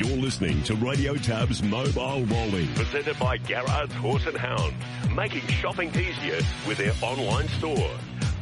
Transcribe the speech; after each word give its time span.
You're 0.00 0.16
listening 0.16 0.62
to 0.62 0.74
Radio 0.76 1.14
Tab's 1.14 1.62
Mobile 1.62 2.24
Rolling, 2.24 2.72
presented 2.72 3.18
by 3.18 3.36
Garrard's 3.36 3.92
Horse 3.92 4.24
and 4.24 4.34
Hound, 4.34 4.72
making 5.14 5.46
shopping 5.48 5.90
easier 5.90 6.40
with 6.66 6.78
their 6.78 6.94
online 7.02 7.48
store. 7.48 7.90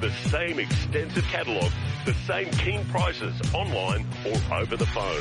The 0.01 0.13
same 0.29 0.61
extensive 0.61 1.25
catalogue, 1.25 1.73
the 2.05 2.15
same 2.29 2.49
keen 2.53 2.85
prices 2.85 3.35
online 3.53 4.07
or 4.25 4.41
over 4.55 4.77
the 4.77 4.87
phone. 4.87 5.21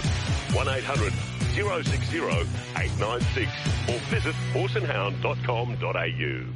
1800 0.54 1.12
060 1.56 2.18
896 2.18 3.52
or 3.90 3.98
visit 4.12 4.36
horseandhound.com.au. 4.54 6.54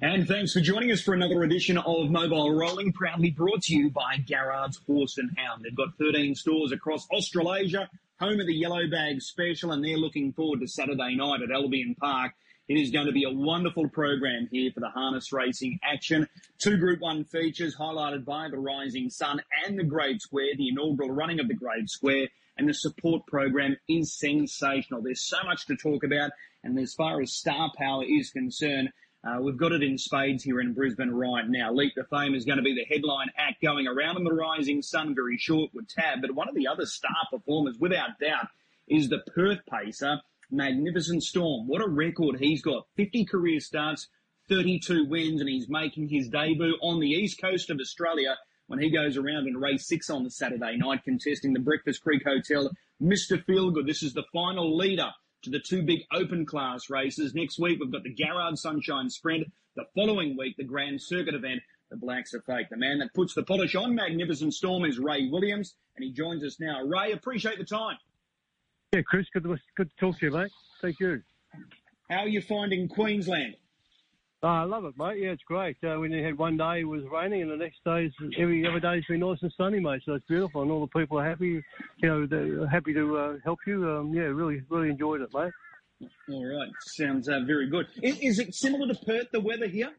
And 0.00 0.26
thanks 0.26 0.54
for 0.54 0.60
joining 0.60 0.92
us 0.92 1.02
for 1.02 1.12
another 1.12 1.42
edition 1.42 1.76
of 1.76 2.10
Mobile 2.10 2.54
Rolling, 2.54 2.94
proudly 2.94 3.32
brought 3.32 3.64
to 3.64 3.76
you 3.76 3.90
by 3.90 4.16
Garrard's 4.26 4.80
Horse 4.86 5.18
and 5.18 5.28
Hound. 5.36 5.62
They've 5.62 5.76
got 5.76 5.88
13 5.98 6.34
stores 6.34 6.72
across 6.72 7.06
Australasia, 7.10 7.90
home 8.20 8.40
of 8.40 8.46
the 8.46 8.54
Yellow 8.54 8.88
Bag 8.90 9.22
Special, 9.22 9.70
and 9.70 9.84
they're 9.84 9.96
looking 9.96 10.32
forward 10.32 10.60
to 10.60 10.66
Saturday 10.66 11.14
night 11.14 11.40
at 11.42 11.52
Albion 11.52 11.94
Park. 12.00 12.32
It 12.66 12.74
is 12.74 12.90
going 12.90 13.06
to 13.06 13.12
be 13.12 13.24
a 13.24 13.30
wonderful 13.30 13.88
program 13.88 14.48
here 14.50 14.72
for 14.72 14.80
the 14.80 14.88
harness 14.88 15.32
racing 15.32 15.78
action. 15.84 16.28
Two 16.58 16.76
Group 16.76 17.00
1 17.00 17.24
features 17.24 17.76
highlighted 17.76 18.24
by 18.24 18.48
the 18.50 18.58
Rising 18.58 19.08
Sun 19.08 19.40
and 19.64 19.78
the 19.78 19.84
Great 19.84 20.20
Square, 20.20 20.56
the 20.56 20.68
inaugural 20.68 21.12
running 21.12 21.38
of 21.38 21.46
the 21.46 21.54
Great 21.54 21.88
Square, 21.88 22.28
and 22.56 22.68
the 22.68 22.74
support 22.74 23.24
program 23.28 23.76
is 23.88 24.12
sensational. 24.12 25.00
There's 25.00 25.22
so 25.22 25.38
much 25.44 25.66
to 25.66 25.76
talk 25.76 26.02
about, 26.02 26.32
and 26.64 26.76
as 26.78 26.94
far 26.94 27.22
as 27.22 27.32
star 27.32 27.70
power 27.78 28.02
is 28.04 28.30
concerned, 28.30 28.90
uh, 29.24 29.40
we've 29.40 29.56
got 29.56 29.72
it 29.72 29.82
in 29.82 29.98
spades 29.98 30.44
here 30.44 30.60
in 30.60 30.74
Brisbane 30.74 31.10
right 31.10 31.44
now. 31.48 31.72
Leap 31.72 31.94
to 31.94 32.04
Fame 32.04 32.34
is 32.34 32.44
going 32.44 32.58
to 32.58 32.62
be 32.62 32.74
the 32.74 32.94
headline 32.94 33.28
act 33.36 33.60
going 33.60 33.88
around 33.88 34.16
in 34.16 34.24
the 34.24 34.32
Rising 34.32 34.80
Sun, 34.80 35.14
very 35.14 35.36
short 35.36 35.70
with 35.74 35.88
Tab. 35.88 36.20
But 36.20 36.34
one 36.34 36.48
of 36.48 36.54
the 36.54 36.68
other 36.68 36.86
star 36.86 37.26
performers, 37.30 37.76
without 37.80 38.18
doubt, 38.20 38.46
is 38.86 39.08
the 39.08 39.22
Perth 39.34 39.58
pacer, 39.68 40.20
Magnificent 40.50 41.24
Storm. 41.24 41.66
What 41.66 41.82
a 41.82 41.88
record 41.88 42.36
he's 42.38 42.62
got. 42.62 42.86
50 42.96 43.24
career 43.24 43.58
starts, 43.58 44.08
32 44.48 45.06
wins, 45.08 45.40
and 45.40 45.50
he's 45.50 45.68
making 45.68 46.08
his 46.08 46.28
debut 46.28 46.78
on 46.80 47.00
the 47.00 47.10
east 47.10 47.40
coast 47.40 47.70
of 47.70 47.80
Australia 47.80 48.36
when 48.68 48.78
he 48.78 48.90
goes 48.90 49.16
around 49.16 49.48
in 49.48 49.56
race 49.56 49.88
six 49.88 50.10
on 50.10 50.22
the 50.22 50.30
Saturday 50.30 50.76
night, 50.76 51.02
contesting 51.02 51.54
the 51.54 51.60
Breakfast 51.60 52.02
Creek 52.02 52.22
Hotel. 52.24 52.70
Mr. 53.02 53.44
Feelgood, 53.44 53.86
this 53.86 54.02
is 54.02 54.12
the 54.12 54.24
final 54.32 54.76
leader 54.76 55.10
to 55.42 55.50
the 55.50 55.60
two 55.60 55.82
big 55.82 56.00
open 56.12 56.46
class 56.46 56.90
races. 56.90 57.34
Next 57.34 57.58
week, 57.58 57.78
we've 57.80 57.92
got 57.92 58.02
the 58.02 58.14
Garrard 58.14 58.58
Sunshine 58.58 59.08
Sprint. 59.10 59.50
The 59.76 59.84
following 59.94 60.36
week, 60.36 60.56
the 60.56 60.64
Grand 60.64 61.00
Circuit 61.00 61.34
event. 61.34 61.60
The 61.90 61.96
Blacks 61.96 62.34
A 62.34 62.42
Fake. 62.42 62.68
The 62.70 62.76
man 62.76 62.98
that 62.98 63.14
puts 63.14 63.34
the 63.34 63.42
polish 63.42 63.74
on 63.74 63.94
Magnificent 63.94 64.52
Storm 64.52 64.84
is 64.84 64.98
Ray 64.98 65.28
Williams, 65.30 65.74
and 65.96 66.04
he 66.04 66.12
joins 66.12 66.44
us 66.44 66.60
now. 66.60 66.82
Ray, 66.84 67.12
appreciate 67.12 67.58
the 67.58 67.64
time. 67.64 67.96
Yeah, 68.92 69.00
Chris, 69.06 69.26
good 69.32 69.44
to, 69.44 69.56
good 69.76 69.88
to 69.90 69.96
talk 69.96 70.18
to 70.18 70.26
you, 70.26 70.32
mate. 70.32 70.50
Thank 70.82 71.00
you. 71.00 71.22
How 72.10 72.18
are 72.18 72.28
you 72.28 72.42
finding 72.42 72.88
Queensland? 72.88 73.54
Oh, 74.40 74.48
I 74.48 74.62
love 74.62 74.84
it, 74.84 74.96
mate. 74.96 75.18
Yeah, 75.18 75.30
it's 75.30 75.42
great. 75.42 75.76
Uh, 75.82 75.98
when 75.98 76.12
you 76.12 76.24
had 76.24 76.38
one 76.38 76.56
day 76.56 76.80
it 76.80 76.84
was 76.84 77.02
raining, 77.12 77.42
and 77.42 77.50
the 77.50 77.56
next 77.56 77.82
day, 77.84 78.08
every 78.38 78.64
every 78.64 78.80
day's 78.80 79.04
been 79.08 79.18
nice 79.18 79.38
and 79.42 79.52
sunny, 79.56 79.80
mate. 79.80 80.02
So 80.06 80.14
it's 80.14 80.26
beautiful, 80.26 80.62
and 80.62 80.70
all 80.70 80.80
the 80.80 80.98
people 80.98 81.18
are 81.18 81.28
happy. 81.28 81.60
You 81.96 82.08
know, 82.08 82.26
they're 82.26 82.66
happy 82.68 82.94
to 82.94 83.18
uh, 83.18 83.36
help 83.44 83.58
you. 83.66 83.90
Um, 83.90 84.14
yeah, 84.14 84.22
really, 84.22 84.62
really 84.68 84.90
enjoyed 84.90 85.22
it, 85.22 85.30
mate. 85.34 85.52
All 86.28 86.44
right, 86.44 86.70
sounds 86.86 87.28
uh, 87.28 87.40
very 87.44 87.68
good. 87.68 87.86
Is, 88.00 88.20
is, 88.20 88.38
it 88.38 88.54
similar 88.54 88.86
to 88.86 88.94
Perth, 89.04 89.26
the 89.32 89.40
weather 89.40 89.66
here? 89.66 89.90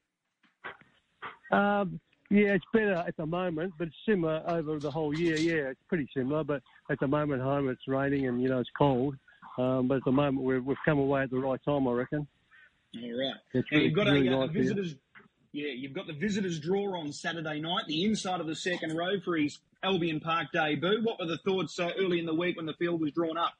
Um, 1.51 1.99
yeah, 2.29 2.53
it's 2.53 2.65
better 2.71 2.93
at 2.93 3.17
the 3.17 3.25
moment, 3.25 3.73
but 3.77 3.87
it's 3.87 3.97
similar 4.07 4.41
over 4.47 4.79
the 4.79 4.91
whole 4.91 5.13
year. 5.13 5.35
Yeah, 5.35 5.71
it's 5.71 5.81
pretty 5.89 6.07
similar, 6.15 6.45
but 6.45 6.61
at 6.89 6.99
the 7.01 7.07
moment 7.07 7.41
home 7.41 7.67
it's 7.67 7.85
raining 7.89 8.27
and 8.27 8.41
you 8.41 8.47
know 8.47 8.59
it's 8.59 8.69
cold. 8.77 9.15
Um, 9.57 9.89
but 9.89 9.97
at 9.97 10.05
the 10.05 10.13
moment 10.13 10.45
we've, 10.45 10.63
we 10.63 10.75
have 10.75 10.85
come 10.85 10.99
away 10.99 11.23
at 11.23 11.31
the 11.31 11.39
right 11.39 11.59
time, 11.65 11.85
I 11.89 11.91
reckon. 11.91 12.25
All 12.95 13.01
right. 13.01 13.35
It's 13.53 13.71
really, 13.71 13.85
you've 13.85 13.95
got 13.95 14.07
really 14.07 14.27
a, 14.27 14.37
uh, 14.37 14.45
nice 14.45 14.51
visitors. 14.51 14.95
Yeah, 15.51 15.71
you've 15.75 15.93
got 15.93 16.07
the 16.07 16.13
visitors 16.13 16.59
draw 16.59 16.99
on 16.99 17.11
Saturday 17.11 17.59
night, 17.59 17.83
the 17.87 18.05
inside 18.05 18.39
of 18.39 18.47
the 18.47 18.55
second 18.55 18.95
row 18.95 19.19
for 19.23 19.35
his 19.35 19.59
Albion 19.83 20.19
Park 20.19 20.47
debut. 20.53 21.01
What 21.03 21.19
were 21.19 21.25
the 21.25 21.39
thoughts 21.39 21.75
so 21.75 21.89
early 21.97 22.19
in 22.19 22.25
the 22.25 22.35
week 22.35 22.57
when 22.57 22.65
the 22.65 22.73
field 22.73 23.01
was 23.01 23.11
drawn 23.11 23.37
up? 23.37 23.53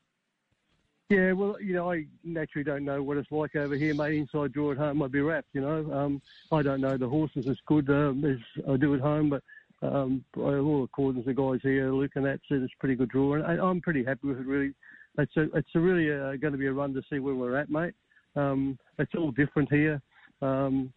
Yeah, 1.10 1.32
well, 1.32 1.60
you 1.60 1.74
know, 1.74 1.92
I 1.92 2.06
naturally 2.24 2.64
don't 2.64 2.86
know 2.86 3.02
what 3.02 3.18
it's 3.18 3.32
like 3.32 3.56
over 3.56 3.76
here, 3.76 3.96
mate. 3.96 4.16
Inside 4.16 4.54
draw 4.54 4.74
at 4.74 4.78
home, 4.78 5.02
I'd 5.02 5.12
be 5.12 5.22
wrapped, 5.22 5.48
you 5.54 5.62
know. 5.62 5.92
Um, 5.92 6.22
I 6.52 6.62
don't 6.62 6.82
know 6.82 6.98
the 6.98 7.10
horses 7.10 7.48
as 7.48 7.58
good 7.66 7.90
um, 7.90 8.24
as 8.24 8.38
I 8.70 8.78
do 8.78 8.94
at 8.94 9.02
home, 9.02 9.30
but 9.30 9.42
um, 9.82 10.24
by 10.36 10.58
all 10.58 10.84
accordance, 10.84 11.26
the 11.26 11.34
guys 11.34 11.62
here, 11.64 11.92
Luke 11.92 12.12
and 12.14 12.26
that 12.26 12.42
said 12.48 12.62
it's 12.62 12.74
a 12.78 12.80
pretty 12.80 12.94
good 12.94 13.10
draw, 13.10 13.34
and 13.34 13.44
I, 13.44 13.54
am 13.54 13.82
pretty 13.82 14.04
happy 14.04 14.28
with 14.28 14.40
it. 14.40 14.46
Really, 14.46 14.74
it's 15.18 15.36
a, 15.36 15.44
it's 15.56 15.70
a 15.74 15.80
really 15.80 16.12
uh, 16.12 16.36
going 16.36 16.52
to 16.52 16.60
be 16.60 16.68
a 16.68 16.74
run 16.74 16.94
to 16.94 17.02
see 17.10 17.18
where 17.18 17.34
we're 17.34 17.58
at, 17.58 17.72
mate. 17.72 17.96
Um, 18.36 18.78
it's 18.98 19.14
all 19.16 19.32
different 19.32 19.72
here. 19.72 20.02
Um, 20.42 20.94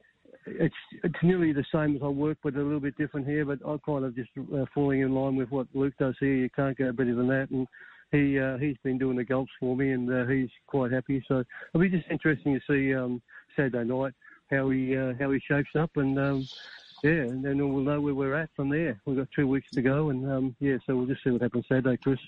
it's 0.47 0.75
it's 1.05 1.23
nearly 1.23 1.53
the 1.53 1.65
same 1.73 1.97
as 1.97 2.03
I 2.03 2.09
work, 2.09 2.39
but 2.43 2.55
a 2.55 2.63
little 2.63 2.81
bit 2.81 2.97
different 2.97 3.27
here. 3.27 3.45
But 3.45 3.59
I'm 3.67 3.79
kind 3.81 4.05
of 4.05 4.15
just 4.15 4.31
uh, 4.55 4.65
falling 4.75 5.01
in 5.01 5.15
line 5.15 5.37
with 5.37 5.51
what 5.51 5.67
Luke 5.75 5.95
does 5.99 6.17
here. 6.21 6.35
You 6.35 6.51
can't 6.51 6.77
go 6.77 6.93
better 6.93 7.15
than 7.15 7.29
that, 7.29 7.51
and 7.51 7.67
he 8.11 8.39
uh, 8.39 8.59
he's 8.59 8.77
been 8.83 8.99
doing 8.99 9.17
the 9.17 9.25
gulps 9.25 9.53
for 9.61 9.77
me, 9.77 9.93
and 9.93 10.13
uh, 10.13 10.27
he's 10.27 10.51
quite 10.67 10.93
happy. 10.93 11.25
So 11.29 11.45
it'll 11.75 11.81
be 11.81 11.89
just 11.89 12.11
interesting 12.11 12.59
to 12.59 12.61
see 12.69 12.95
um, 12.95 13.23
Saturday 13.57 13.85
night 13.85 14.15
how 14.51 14.71
he 14.71 14.97
uh, 14.97 15.15
how 15.19 15.31
he 15.31 15.41
shapes 15.41 15.71
up, 15.79 15.91
and 15.97 16.19
um, 16.19 16.47
yeah, 17.03 17.11
and 17.11 17.45
then 17.45 17.59
we'll 17.73 17.83
know 17.83 18.01
where 18.01 18.15
we're 18.15 18.35
at 18.35 18.51
from 18.55 18.69
there. 18.69 19.01
We've 19.07 19.17
got 19.17 19.29
two 19.35 19.49
weeks 19.49 19.71
to 19.73 19.83
go, 19.83 20.11
and 20.11 20.31
um, 20.31 20.57
yeah, 20.61 20.77
so 20.87 20.97
we'll 20.97 21.07
just 21.07 21.25
see 21.25 21.31
what 21.31 21.43
happens 21.43 21.67
Saturday, 21.69 21.97
Chris. 21.97 22.21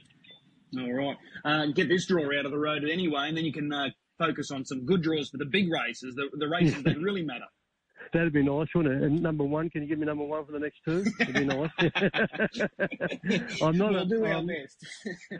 All 0.76 0.92
right, 0.92 1.16
uh, 1.44 1.66
get 1.66 1.88
this 1.88 2.06
draw 2.06 2.26
out 2.38 2.46
of 2.46 2.50
the 2.50 2.58
road 2.58 2.84
anyway, 2.84 3.28
and 3.28 3.36
then 3.36 3.44
you 3.44 3.52
can 3.52 3.72
uh, 3.72 3.90
focus 4.18 4.50
on 4.50 4.64
some 4.64 4.84
good 4.84 5.02
draws 5.02 5.30
for 5.30 5.38
the 5.38 5.46
big 5.46 5.70
races, 5.70 6.14
the, 6.14 6.28
the 6.34 6.48
races 6.48 6.82
that 6.82 6.98
really 6.98 7.22
matter. 7.22 7.46
That'd 8.12 8.32
be 8.32 8.42
nice, 8.42 8.68
wouldn't 8.74 8.94
it? 8.94 9.02
And 9.02 9.22
number 9.22 9.44
one, 9.44 9.70
can 9.70 9.82
you 9.82 9.88
give 9.88 9.98
me 9.98 10.06
number 10.06 10.24
one 10.24 10.44
for 10.44 10.52
the 10.52 10.58
next 10.58 10.78
two? 10.84 11.04
It'd 11.20 11.34
be 11.34 11.44
nice. 11.44 11.70
I'm 13.62 13.76
not. 13.76 13.92
We'll 13.92 14.02
a, 14.02 14.06
do 14.06 14.24
our 14.24 14.34
um, 14.34 14.46
best. 14.46 14.86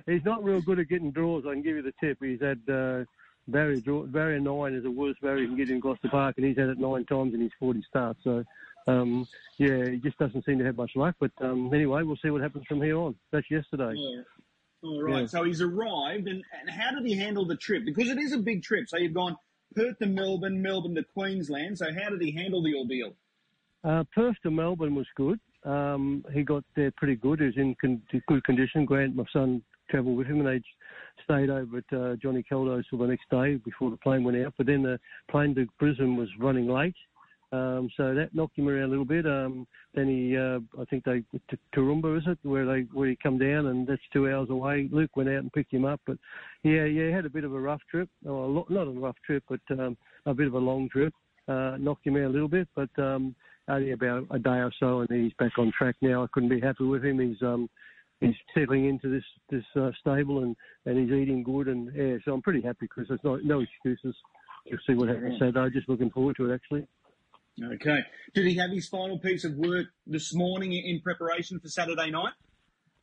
he's 0.06 0.24
not 0.24 0.42
real 0.42 0.60
good 0.62 0.78
at 0.78 0.88
getting 0.88 1.10
draws. 1.10 1.44
I 1.46 1.52
can 1.52 1.62
give 1.62 1.76
you 1.76 1.82
the 1.82 1.92
tip. 2.00 2.18
He's 2.20 2.40
had 2.40 2.60
uh, 2.72 3.04
barrier 3.48 3.80
draw, 3.80 4.04
barrier 4.04 4.40
nine 4.40 4.74
is 4.74 4.82
the 4.82 4.90
worst 4.90 5.20
barrier 5.20 5.42
you 5.42 5.48
can 5.48 5.56
get 5.56 5.70
in 5.70 5.80
Gloucester 5.80 6.08
Park, 6.08 6.34
and 6.36 6.46
he's 6.46 6.56
had 6.56 6.68
it 6.68 6.78
nine 6.78 7.04
times 7.06 7.34
in 7.34 7.40
his 7.40 7.52
40 7.60 7.82
starts. 7.88 8.20
So, 8.24 8.44
um, 8.86 9.26
yeah, 9.58 9.90
he 9.90 9.98
just 9.98 10.18
doesn't 10.18 10.44
seem 10.44 10.58
to 10.58 10.64
have 10.64 10.76
much 10.76 10.92
luck. 10.94 11.16
But 11.20 11.32
um, 11.40 11.72
anyway, 11.72 12.02
we'll 12.02 12.18
see 12.22 12.30
what 12.30 12.42
happens 12.42 12.64
from 12.68 12.82
here 12.82 12.96
on. 12.96 13.14
That's 13.32 13.50
yesterday. 13.50 13.92
Yeah. 13.94 14.22
All 14.84 15.02
right. 15.02 15.20
Yeah. 15.20 15.26
So 15.26 15.44
he's 15.44 15.62
arrived, 15.62 16.28
and, 16.28 16.44
and 16.60 16.70
how 16.70 16.90
did 16.92 17.06
he 17.06 17.16
handle 17.16 17.46
the 17.46 17.56
trip? 17.56 17.84
Because 17.84 18.10
it 18.10 18.18
is 18.18 18.32
a 18.32 18.38
big 18.38 18.62
trip. 18.62 18.88
So 18.88 18.98
you've 18.98 19.14
gone 19.14 19.36
Perth 19.74 19.98
to 19.98 20.06
Melbourne, 20.06 20.60
Melbourne 20.60 20.94
to 20.96 21.04
Queensland. 21.14 21.78
So 21.78 21.86
how 21.86 22.10
did 22.10 22.20
he 22.20 22.32
handle 22.32 22.62
the 22.62 22.74
ordeal? 22.74 23.14
Uh, 23.82 24.04
Perth 24.14 24.36
to 24.42 24.50
Melbourne 24.50 24.94
was 24.94 25.06
good. 25.16 25.40
Um, 25.64 26.24
he 26.32 26.42
got 26.42 26.64
there 26.76 26.92
pretty 26.96 27.16
good. 27.16 27.40
He 27.40 27.46
was 27.46 27.56
in 27.56 27.74
con- 27.80 28.02
good 28.28 28.44
condition. 28.44 28.84
Grant, 28.84 29.16
my 29.16 29.24
son, 29.32 29.62
travelled 29.90 30.16
with 30.16 30.26
him, 30.26 30.40
and 30.40 30.48
they 30.48 30.62
stayed 31.22 31.50
over 31.50 31.78
at 31.78 31.98
uh, 31.98 32.16
Johnny 32.16 32.44
Caldo's 32.50 32.86
till 32.88 32.98
the 32.98 33.06
next 33.06 33.28
day 33.30 33.56
before 33.56 33.90
the 33.90 33.96
plane 33.96 34.24
went 34.24 34.36
out. 34.38 34.54
But 34.58 34.66
then 34.66 34.82
the 34.82 34.98
plane 35.30 35.54
to 35.54 35.66
Brisbane 35.78 36.16
was 36.16 36.28
running 36.38 36.68
late, 36.68 36.94
um, 37.54 37.88
so 37.96 38.14
that 38.14 38.34
knocked 38.34 38.58
him 38.58 38.68
around 38.68 38.84
a 38.84 38.88
little 38.88 39.04
bit. 39.04 39.26
Um, 39.26 39.66
then 39.94 40.08
he, 40.08 40.36
uh, 40.36 40.58
I 40.80 40.84
think 40.86 41.04
they 41.04 41.22
to 41.50 41.58
Toowoomba, 41.74 42.18
is 42.18 42.24
it, 42.26 42.38
where 42.42 42.66
they 42.66 42.80
where 42.92 43.08
he 43.08 43.16
come 43.22 43.38
down, 43.38 43.66
and 43.66 43.86
that's 43.86 44.02
two 44.12 44.28
hours 44.28 44.50
away. 44.50 44.88
Luke 44.90 45.16
went 45.16 45.28
out 45.28 45.42
and 45.42 45.52
picked 45.52 45.72
him 45.72 45.84
up, 45.84 46.00
but 46.06 46.18
yeah, 46.62 46.84
yeah, 46.84 47.06
he 47.08 47.12
had 47.12 47.26
a 47.26 47.30
bit 47.30 47.44
of 47.44 47.54
a 47.54 47.60
rough 47.60 47.82
trip, 47.90 48.08
or 48.26 48.44
a 48.44 48.46
lo- 48.46 48.66
not 48.68 48.88
a 48.88 48.90
rough 48.90 49.16
trip, 49.24 49.44
but 49.48 49.60
um, 49.78 49.96
a 50.26 50.34
bit 50.34 50.46
of 50.46 50.54
a 50.54 50.58
long 50.58 50.88
trip. 50.88 51.14
Uh, 51.46 51.76
knocked 51.78 52.06
him 52.06 52.16
out 52.16 52.24
a 52.24 52.28
little 52.28 52.48
bit, 52.48 52.66
but 52.74 52.88
um, 52.98 53.34
only 53.68 53.92
about 53.92 54.26
a 54.30 54.38
day 54.38 54.60
or 54.60 54.72
so, 54.80 55.00
and 55.00 55.10
he's 55.10 55.34
back 55.38 55.52
on 55.58 55.70
track 55.76 55.94
now. 56.00 56.24
I 56.24 56.26
couldn't 56.32 56.48
be 56.48 56.60
happy 56.60 56.84
with 56.84 57.04
him. 57.04 57.18
He's 57.18 57.40
um, 57.42 57.68
he's 58.20 58.34
settling 58.54 58.86
into 58.86 59.10
this 59.10 59.24
this 59.50 59.64
uh, 59.76 59.90
stable, 60.00 60.42
and 60.42 60.56
and 60.86 60.98
he's 60.98 61.14
eating 61.16 61.42
good, 61.42 61.68
and 61.68 61.94
yeah, 61.94 62.16
so 62.24 62.32
I'm 62.32 62.42
pretty 62.42 62.62
happy 62.62 62.88
because 62.88 63.08
there's 63.08 63.20
no 63.22 63.36
no 63.36 63.60
excuses. 63.60 64.16
We'll 64.70 64.80
see 64.86 64.94
what 64.94 65.10
happens 65.10 65.38
Saturday. 65.38 65.74
Just 65.74 65.88
looking 65.88 66.10
forward 66.10 66.36
to 66.36 66.50
it, 66.50 66.54
actually. 66.54 66.86
Okay. 67.62 68.00
Did 68.34 68.46
he 68.46 68.56
have 68.56 68.70
his 68.70 68.88
final 68.88 69.18
piece 69.18 69.44
of 69.44 69.54
work 69.54 69.86
this 70.06 70.34
morning 70.34 70.72
in 70.72 71.00
preparation 71.00 71.60
for 71.60 71.68
Saturday 71.68 72.10
night? 72.10 72.32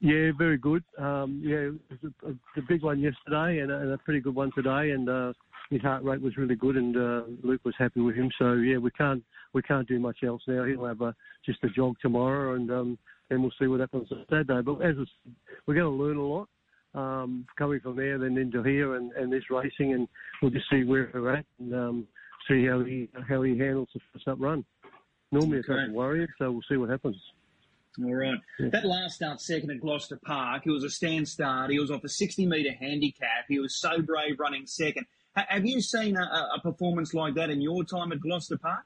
Yeah, 0.01 0.31
very 0.38 0.57
good. 0.57 0.83
Um, 0.98 1.42
yeah, 1.44 1.69
it 1.69 2.01
was 2.01 2.12
a, 2.25 2.59
a, 2.59 2.63
big 2.68 2.81
one 2.81 3.00
yesterday 3.00 3.59
and 3.59 3.71
a, 3.71 3.77
and 3.77 3.92
a, 3.92 3.98
pretty 4.00 4.19
good 4.19 4.33
one 4.33 4.51
today. 4.56 4.92
And 4.92 5.07
uh, 5.07 5.33
his 5.69 5.81
heart 5.81 6.03
rate 6.03 6.21
was 6.21 6.38
really 6.38 6.56
good, 6.56 6.75
and 6.75 6.98
uh, 6.98 7.21
Luke 7.44 7.62
was 7.63 7.75
happy 7.77 8.01
with 8.01 8.15
him. 8.15 8.30
So 8.39 8.53
yeah, 8.53 8.77
we 8.77 8.89
can't 8.92 9.24
we 9.53 9.62
can't 9.62 9.88
do 9.88 10.00
much 10.00 10.18
else 10.24 10.42
now. 10.48 10.63
He'll 10.65 10.86
have 10.86 11.01
a, 11.01 11.15
just 11.45 11.63
a 11.63 11.69
jog 11.69 11.95
tomorrow, 12.01 12.56
and 12.56 12.69
um, 12.71 12.98
and 13.30 13.42
we'll 13.42 13.53
see 13.59 13.68
what 13.68 13.80
happens 13.80 14.12
on 14.12 14.25
Saturday. 14.30 14.62
But 14.62 14.81
as 14.81 14.95
we're 15.68 15.75
going 15.75 15.98
to 15.98 16.03
learn 16.03 16.18
a 16.18 16.25
lot 16.25 16.50
um, 16.94 17.45
coming 17.57 17.80
from 17.80 17.95
there, 17.95 18.18
then 18.18 18.38
into 18.38 18.63
here, 18.63 18.95
and, 18.95 19.12
and 19.13 19.31
this 19.31 19.50
racing, 19.50 19.94
and 19.94 20.07
we'll 20.42 20.51
just 20.51 20.69
see 20.69 20.83
where 20.83 21.09
we're 21.13 21.36
at. 21.36 21.45
And, 21.59 21.74
um, 21.74 22.07
see 22.48 22.66
how 22.66 22.84
he 22.84 23.10
how 23.28 23.42
he 23.42 23.58
handles 23.58 23.90
the 23.94 24.00
first 24.14 24.28
up 24.28 24.38
run. 24.40 24.66
Normally, 25.32 25.60
it's 25.60 25.70
not 25.70 25.90
a 25.90 25.92
worry, 25.92 26.28
so 26.38 26.52
we'll 26.52 26.62
see 26.70 26.76
what 26.76 26.90
happens. 26.90 27.16
All 28.00 28.14
right. 28.14 28.38
That 28.60 28.86
last 28.86 29.16
start 29.16 29.42
second 29.42 29.72
at 29.72 29.82
Gloucester 29.82 30.20
Park, 30.24 30.64
it 30.66 30.72
was 30.72 30.84
a 30.84 30.90
stand 30.90 31.28
start. 31.28 31.72
He 31.72 31.80
was 31.80 31.92
off 31.92 32.04
a 32.04 32.10
60 32.10 32.46
metre 32.46 32.72
handicap. 32.72 33.46
He 33.50 33.60
was 33.60 33.80
so 33.80 34.02
brave 34.02 34.40
running 34.40 34.66
second. 34.66 35.08
H- 35.38 35.46
have 35.50 35.66
you 35.66 35.82
seen 35.82 36.16
a, 36.16 36.22
a, 36.22 36.60
performance 36.62 37.14
like 37.14 37.36
that 37.36 37.50
in 37.50 37.62
your 37.62 37.84
time 37.84 38.12
at 38.14 38.22
Gloucester 38.22 38.58
Park? 38.58 38.86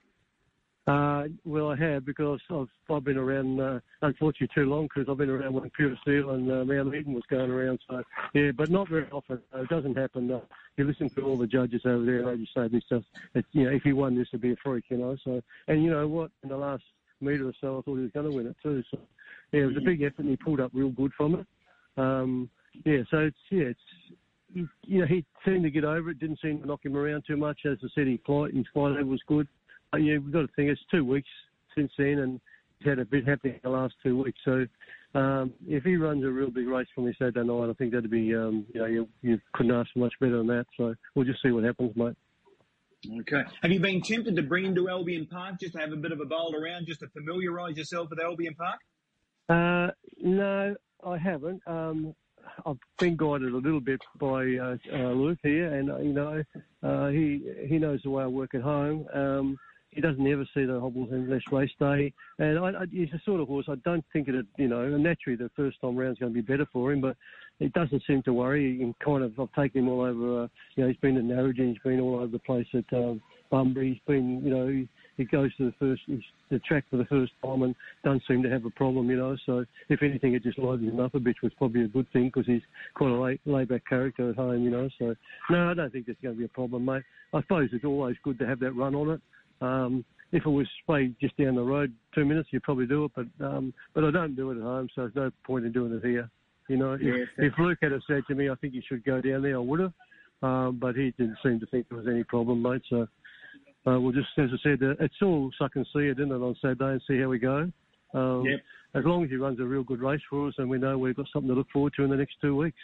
Uh, 0.87 1.23
well, 1.45 1.71
I 1.71 1.75
have 1.77 2.05
because 2.05 2.39
I've, 2.51 2.67
I've 2.91 3.03
been 3.03 3.17
around, 3.17 3.59
uh, 3.59 3.79
unfortunately, 4.03 4.49
too 4.53 4.69
long 4.69 4.83
because 4.83 5.09
I've 5.09 5.17
been 5.17 5.31
around 5.31 5.53
when 5.53 5.69
Pure 5.71 5.97
Steel 6.03 6.31
and 6.31 6.51
uh, 6.51 6.63
Mount 6.63 6.93
Eden 6.93 7.13
was 7.13 7.23
going 7.27 7.49
around. 7.49 7.79
So, 7.89 8.03
yeah, 8.35 8.51
but 8.51 8.69
not 8.69 8.89
very 8.89 9.09
often. 9.09 9.39
Uh, 9.53 9.61
it 9.61 9.69
doesn't 9.69 9.97
happen. 9.97 10.29
Uh, 10.29 10.41
you 10.77 10.83
listen 10.83 11.09
to 11.09 11.21
all 11.21 11.37
the 11.37 11.47
judges 11.47 11.81
over 11.85 12.05
there, 12.05 12.19
and 12.19 12.27
they 12.27 12.43
just 12.43 12.53
say 12.53 12.67
this 12.67 12.83
stuff. 12.85 13.01
It, 13.33 13.45
you 13.51 13.63
know, 13.63 13.71
if 13.71 13.81
he 13.81 13.93
won 13.93 14.15
this, 14.15 14.27
would 14.31 14.41
be 14.41 14.51
a 14.51 14.55
freak, 14.63 14.85
you 14.89 14.97
know. 14.97 15.17
So, 15.23 15.41
and 15.67 15.83
you 15.83 15.89
know 15.89 16.07
what? 16.07 16.29
In 16.43 16.49
the 16.49 16.57
last 16.57 16.83
metre 17.19 17.47
or 17.47 17.53
so, 17.59 17.79
I 17.79 17.81
thought 17.81 17.95
he 17.95 18.03
was 18.03 18.11
going 18.11 18.29
to 18.29 18.35
win 18.35 18.47
it 18.47 18.57
too. 18.61 18.83
So, 18.91 18.99
yeah, 19.51 19.61
it 19.61 19.65
was 19.65 19.77
a 19.77 19.81
big 19.81 20.03
effort, 20.03 20.19
and 20.19 20.29
he 20.29 20.35
pulled 20.35 20.59
up 20.59 20.69
real 20.73 20.89
good 20.89 21.13
from 21.17 21.35
it. 21.35 21.47
Um, 21.97 22.47
yeah, 22.83 22.99
so 23.09 23.19
it's 23.19 23.37
yeah, 23.49 23.65
it's 23.65 24.69
you 24.83 24.99
know 24.99 25.07
he 25.07 25.25
seemed 25.45 25.63
to 25.63 25.71
get 25.71 25.83
over 25.83 26.11
it. 26.11 26.19
Didn't 26.19 26.39
seem 26.41 26.61
to 26.61 26.67
knock 26.67 26.85
him 26.85 26.95
around 26.95 27.23
too 27.25 27.37
much. 27.37 27.61
As 27.65 27.77
I 27.83 27.87
said, 27.95 28.05
he 28.05 28.21
flight 28.25 28.53
his 28.53 28.65
flight 28.73 28.91
level 28.91 29.07
was 29.07 29.21
good. 29.27 29.47
But 29.91 30.03
yeah, 30.03 30.17
we've 30.17 30.31
got 30.31 30.41
to 30.41 30.49
think 30.55 30.69
it's 30.69 30.81
two 30.91 31.05
weeks 31.05 31.29
since 31.75 31.91
then, 31.97 32.19
and 32.19 32.41
he's 32.79 32.89
had 32.89 32.99
a 32.99 33.05
bit 33.05 33.27
happening 33.27 33.59
the 33.63 33.69
last 33.69 33.93
two 34.03 34.21
weeks. 34.23 34.39
So 34.43 34.65
um, 35.13 35.53
if 35.67 35.83
he 35.83 35.95
runs 35.95 36.23
a 36.23 36.29
real 36.29 36.51
big 36.51 36.67
race 36.67 36.87
for 36.93 37.01
me 37.01 37.13
Saturday 37.17 37.43
night, 37.43 37.69
I 37.69 37.73
think 37.73 37.93
that'd 37.93 38.09
be 38.09 38.35
um, 38.35 38.65
you 38.73 38.81
know 38.81 38.87
you, 38.87 39.07
you 39.21 39.39
couldn't 39.53 39.73
ask 39.73 39.91
for 39.93 39.99
much 39.99 40.13
better 40.19 40.37
than 40.37 40.47
that. 40.47 40.65
So 40.77 40.95
we'll 41.13 41.25
just 41.25 41.41
see 41.41 41.51
what 41.51 41.63
happens, 41.63 41.95
mate. 41.95 42.15
Okay. 43.21 43.43
Have 43.61 43.71
you 43.71 43.79
been 43.79 44.01
tempted 44.01 44.35
to 44.35 44.41
bring 44.41 44.65
him 44.65 44.75
to 44.75 44.89
Albion 44.89 45.27
Park 45.27 45.59
just 45.59 45.73
to 45.73 45.79
have 45.79 45.91
a 45.91 45.95
bit 45.95 46.11
of 46.11 46.19
a 46.19 46.25
bowl 46.25 46.55
around, 46.55 46.87
just 46.87 47.01
to 47.01 47.07
familiarise 47.09 47.77
yourself 47.77 48.09
with 48.09 48.19
Albion 48.19 48.55
Park? 48.55 48.79
Uh, 49.47 49.91
no, 50.21 50.75
I 51.05 51.17
haven't. 51.17 51.61
Um, 51.67 52.15
I've 52.65 52.77
been 52.99 53.15
guided 53.15 53.53
a 53.53 53.57
little 53.57 53.79
bit 53.79 54.01
by 54.19 54.55
uh, 54.55 54.77
uh, 54.93 55.11
Luke 55.11 55.39
here, 55.43 55.73
and 55.73 55.91
uh, 55.91 55.97
you 55.97 56.13
know, 56.13 56.43
uh, 56.83 57.07
he 57.09 57.43
he 57.67 57.77
knows 57.77 58.01
the 58.03 58.09
way 58.09 58.23
I 58.23 58.27
work 58.27 58.55
at 58.55 58.61
home. 58.61 59.07
Um, 59.13 59.57
he 59.95 60.01
doesn't 60.01 60.27
ever 60.27 60.45
see 60.53 60.65
the 60.65 60.79
hobbles 60.79 61.09
unless 61.11 61.41
race 61.51 61.71
day, 61.79 62.13
and 62.37 62.59
I, 62.59 62.81
I, 62.81 62.85
he's 62.91 63.13
a 63.13 63.21
sort 63.25 63.39
of 63.41 63.47
horse. 63.47 63.65
I 63.69 63.75
don't 63.85 64.03
think 64.11 64.27
it, 64.27 64.45
you 64.57 64.67
know, 64.67 64.85
naturally 64.97 65.37
the 65.37 65.49
first 65.55 65.79
time 65.81 65.95
round 65.95 66.13
is 66.13 66.19
going 66.19 66.33
to 66.33 66.41
be 66.41 66.45
better 66.45 66.67
for 66.71 66.91
him, 66.91 67.01
but 67.01 67.15
it 67.59 67.71
doesn't 67.73 68.03
seem 68.05 68.21
to 68.23 68.33
worry. 68.33 68.77
He 68.77 68.93
kind 69.03 69.23
of, 69.23 69.39
I've 69.39 69.51
taken 69.53 69.83
him 69.83 69.89
all 69.89 70.01
over. 70.01 70.43
Uh, 70.43 70.47
you 70.75 70.83
know, 70.83 70.87
he's 70.89 70.97
been 70.97 71.17
at 71.17 71.23
Narrogin, 71.23 71.69
he's 71.69 71.77
been 71.83 71.99
all 71.99 72.15
over 72.15 72.27
the 72.27 72.39
place 72.39 72.67
at 72.73 72.85
um, 72.93 73.21
Bunbury. 73.49 73.93
He's 73.93 74.01
been, 74.05 74.43
you 74.43 74.51
know, 74.51 74.67
he, 74.67 74.87
he 75.17 75.23
goes 75.23 75.55
to 75.55 75.65
the 75.65 75.73
first 75.79 76.01
the 76.49 76.59
track 76.59 76.83
for 76.91 76.97
the 76.97 77.05
first 77.05 77.31
time 77.43 77.63
and 77.63 77.73
doesn't 78.03 78.23
seem 78.27 78.43
to 78.43 78.49
have 78.49 78.65
a 78.65 78.69
problem, 78.71 79.09
you 79.09 79.17
know. 79.17 79.37
So 79.45 79.65
if 79.89 80.03
anything, 80.03 80.33
it 80.33 80.43
just 80.43 80.59
loads 80.59 80.83
him 80.83 80.99
up 80.99 81.15
a 81.15 81.19
bit, 81.19 81.37
which 81.41 81.53
is 81.53 81.57
probably 81.57 81.85
a 81.85 81.87
good 81.87 82.11
thing 82.11 82.25
because 82.25 82.45
he's 82.45 82.61
quite 82.93 83.11
a 83.11 83.19
lay, 83.19 83.39
laid 83.45 83.69
back 83.69 83.87
character 83.87 84.29
at 84.29 84.35
home, 84.35 84.63
you 84.63 84.69
know. 84.69 84.89
So 84.99 85.15
no, 85.49 85.71
I 85.71 85.73
don't 85.73 85.91
think 85.91 86.05
there's 86.05 86.17
going 86.21 86.35
to 86.35 86.39
be 86.39 86.45
a 86.45 86.49
problem, 86.49 86.85
mate. 86.85 87.03
I 87.33 87.41
suppose 87.41 87.69
it's 87.71 87.85
always 87.85 88.17
good 88.23 88.37
to 88.39 88.47
have 88.47 88.59
that 88.59 88.73
run 88.73 88.93
on 88.93 89.11
it. 89.11 89.21
Um, 89.61 90.05
if 90.31 90.45
it 90.45 90.49
was 90.49 90.67
say 90.89 91.11
just 91.21 91.37
down 91.37 91.55
the 91.55 91.63
road 91.63 91.93
two 92.13 92.25
minutes, 92.25 92.49
you'd 92.51 92.63
probably 92.63 92.85
do 92.85 93.05
it, 93.05 93.11
but 93.15 93.45
um, 93.45 93.73
but 93.93 94.03
I 94.03 94.11
don't 94.11 94.35
do 94.35 94.51
it 94.51 94.57
at 94.57 94.63
home, 94.63 94.89
so 94.95 95.01
there's 95.01 95.15
no 95.15 95.31
point 95.45 95.65
in 95.65 95.71
doing 95.71 95.93
it 95.93 96.05
here. 96.05 96.29
You 96.67 96.77
know, 96.77 96.97
Yeah, 96.99 97.13
if, 97.13 97.29
if 97.37 97.53
Luke 97.59 97.77
had 97.81 97.91
have 97.91 98.01
said 98.07 98.23
to 98.27 98.35
me, 98.35 98.49
I 98.49 98.55
think 98.55 98.73
you 98.73 98.81
should 98.87 99.05
go 99.05 99.21
down 99.21 99.43
there, 99.43 99.55
I 99.55 99.59
would 99.59 99.79
have. 99.79 99.93
Um, 100.41 100.79
but 100.81 100.95
he 100.95 101.13
didn't 101.17 101.37
seem 101.43 101.59
to 101.59 101.65
think 101.67 101.87
there 101.89 101.97
was 101.97 102.07
any 102.07 102.23
problem, 102.23 102.61
mate. 102.61 102.81
So 102.89 103.07
uh, 103.87 103.99
we'll 103.99 104.11
just, 104.11 104.27
as 104.37 104.49
I 104.51 104.57
said, 104.63 104.83
uh, 104.83 104.95
it's 104.99 105.15
all 105.21 105.51
suck 105.57 105.75
and 105.75 105.85
see 105.93 106.07
it, 106.07 106.19
isn't 106.19 106.31
it, 106.31 106.35
on 106.35 106.55
Saturday 106.61 106.93
and 106.93 107.01
see 107.07 107.19
how 107.19 107.29
we 107.29 107.39
go. 107.39 107.71
Um, 108.13 108.45
Yep. 108.45 108.59
As 108.95 109.03
long 109.03 109.25
as 109.25 109.29
he 109.29 109.35
runs 109.35 109.59
a 109.59 109.63
real 109.65 109.83
good 109.83 109.99
race 109.99 110.21
for 110.29 110.47
us, 110.47 110.53
and 110.57 110.69
we 110.69 110.77
know 110.77 110.97
we've 110.97 111.17
got 111.17 111.25
something 111.33 111.49
to 111.49 111.53
look 111.53 111.67
forward 111.73 111.91
to 111.97 112.03
in 112.03 112.09
the 112.09 112.15
next 112.15 112.35
two 112.39 112.55
weeks. 112.55 112.77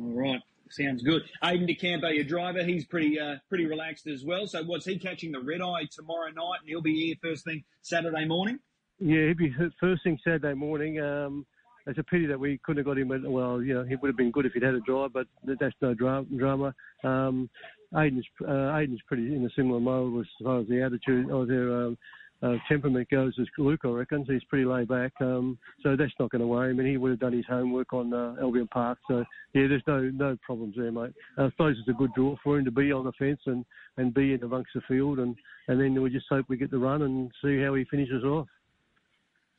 All 0.00 0.12
right. 0.12 0.40
Sounds 0.74 1.02
good. 1.02 1.22
Aiden 1.40 1.68
DeCampo, 1.70 2.12
your 2.12 2.24
driver, 2.24 2.64
he's 2.64 2.84
pretty 2.84 3.20
uh, 3.20 3.36
pretty 3.48 3.64
relaxed 3.66 4.08
as 4.08 4.24
well. 4.24 4.48
So 4.48 4.64
what's 4.64 4.84
he 4.84 4.98
catching 4.98 5.30
the 5.30 5.40
red 5.40 5.60
eye 5.60 5.86
tomorrow 5.90 6.30
night, 6.30 6.58
and 6.60 6.68
he'll 6.68 6.82
be 6.82 7.06
here 7.06 7.14
first 7.22 7.44
thing 7.44 7.62
Saturday 7.82 8.24
morning? 8.24 8.58
Yeah, 8.98 9.26
he'll 9.26 9.36
be 9.36 9.54
first 9.78 10.02
thing 10.02 10.18
Saturday 10.24 10.54
morning. 10.54 10.98
Um, 10.98 11.46
it's 11.86 11.98
a 11.98 12.02
pity 12.02 12.26
that 12.26 12.40
we 12.40 12.58
couldn't 12.64 12.84
have 12.84 12.86
got 12.86 12.98
him. 12.98 13.32
Well, 13.32 13.62
you 13.62 13.74
know, 13.74 13.84
he 13.84 13.94
would 13.94 14.08
have 14.08 14.16
been 14.16 14.32
good 14.32 14.46
if 14.46 14.52
he'd 14.52 14.64
had 14.64 14.74
a 14.74 14.80
drive, 14.80 15.12
but 15.12 15.28
that's 15.44 15.74
no 15.80 15.94
dra- 15.94 16.24
drama. 16.36 16.74
Um, 17.04 17.48
Aiden's 17.92 18.26
uh, 18.42 18.74
Aiden's 18.74 19.02
pretty 19.06 19.32
in 19.32 19.44
a 19.44 19.50
similar 19.54 19.78
mode 19.78 20.22
as 20.22 20.26
far 20.44 20.60
as 20.60 20.66
the 20.66 20.82
attitude 20.82 21.30
or 21.30 21.46
their 21.46 21.72
um, 21.84 21.98
uh, 22.44 22.56
temperament 22.68 23.08
goes 23.08 23.32
as 23.40 23.46
Luke, 23.56 23.80
I 23.84 23.88
reckon. 23.88 24.26
He's 24.28 24.44
pretty 24.44 24.66
laid 24.66 24.88
back. 24.88 25.12
Um, 25.20 25.58
so 25.82 25.96
that's 25.96 26.12
not 26.20 26.30
going 26.30 26.40
to 26.40 26.46
worry 26.46 26.70
him. 26.70 26.78
And 26.78 26.88
he 26.88 26.98
would 26.98 27.10
have 27.10 27.20
done 27.20 27.32
his 27.32 27.46
homework 27.48 27.92
on 27.94 28.12
uh, 28.12 28.36
Albion 28.40 28.68
Park. 28.68 28.98
So 29.08 29.24
yeah, 29.54 29.66
there's 29.66 29.82
no 29.86 30.00
no 30.00 30.36
problems 30.42 30.74
there, 30.76 30.92
mate. 30.92 31.14
I 31.38 31.48
suppose 31.50 31.76
it's 31.78 31.88
a 31.88 31.92
good 31.92 32.12
draw 32.14 32.36
for 32.44 32.58
him 32.58 32.66
to 32.66 32.70
be 32.70 32.92
on 32.92 33.04
the 33.04 33.12
fence 33.12 33.40
and, 33.46 33.64
and 33.96 34.12
be 34.12 34.34
in 34.34 34.42
amongst 34.42 34.72
the 34.74 34.82
field, 34.82 35.18
and, 35.18 35.34
and 35.68 35.80
then 35.80 36.00
we 36.02 36.10
just 36.10 36.26
hope 36.28 36.46
we 36.48 36.56
get 36.58 36.70
the 36.70 36.78
run 36.78 37.02
and 37.02 37.30
see 37.42 37.62
how 37.62 37.74
he 37.74 37.84
finishes 37.84 38.22
off. 38.24 38.46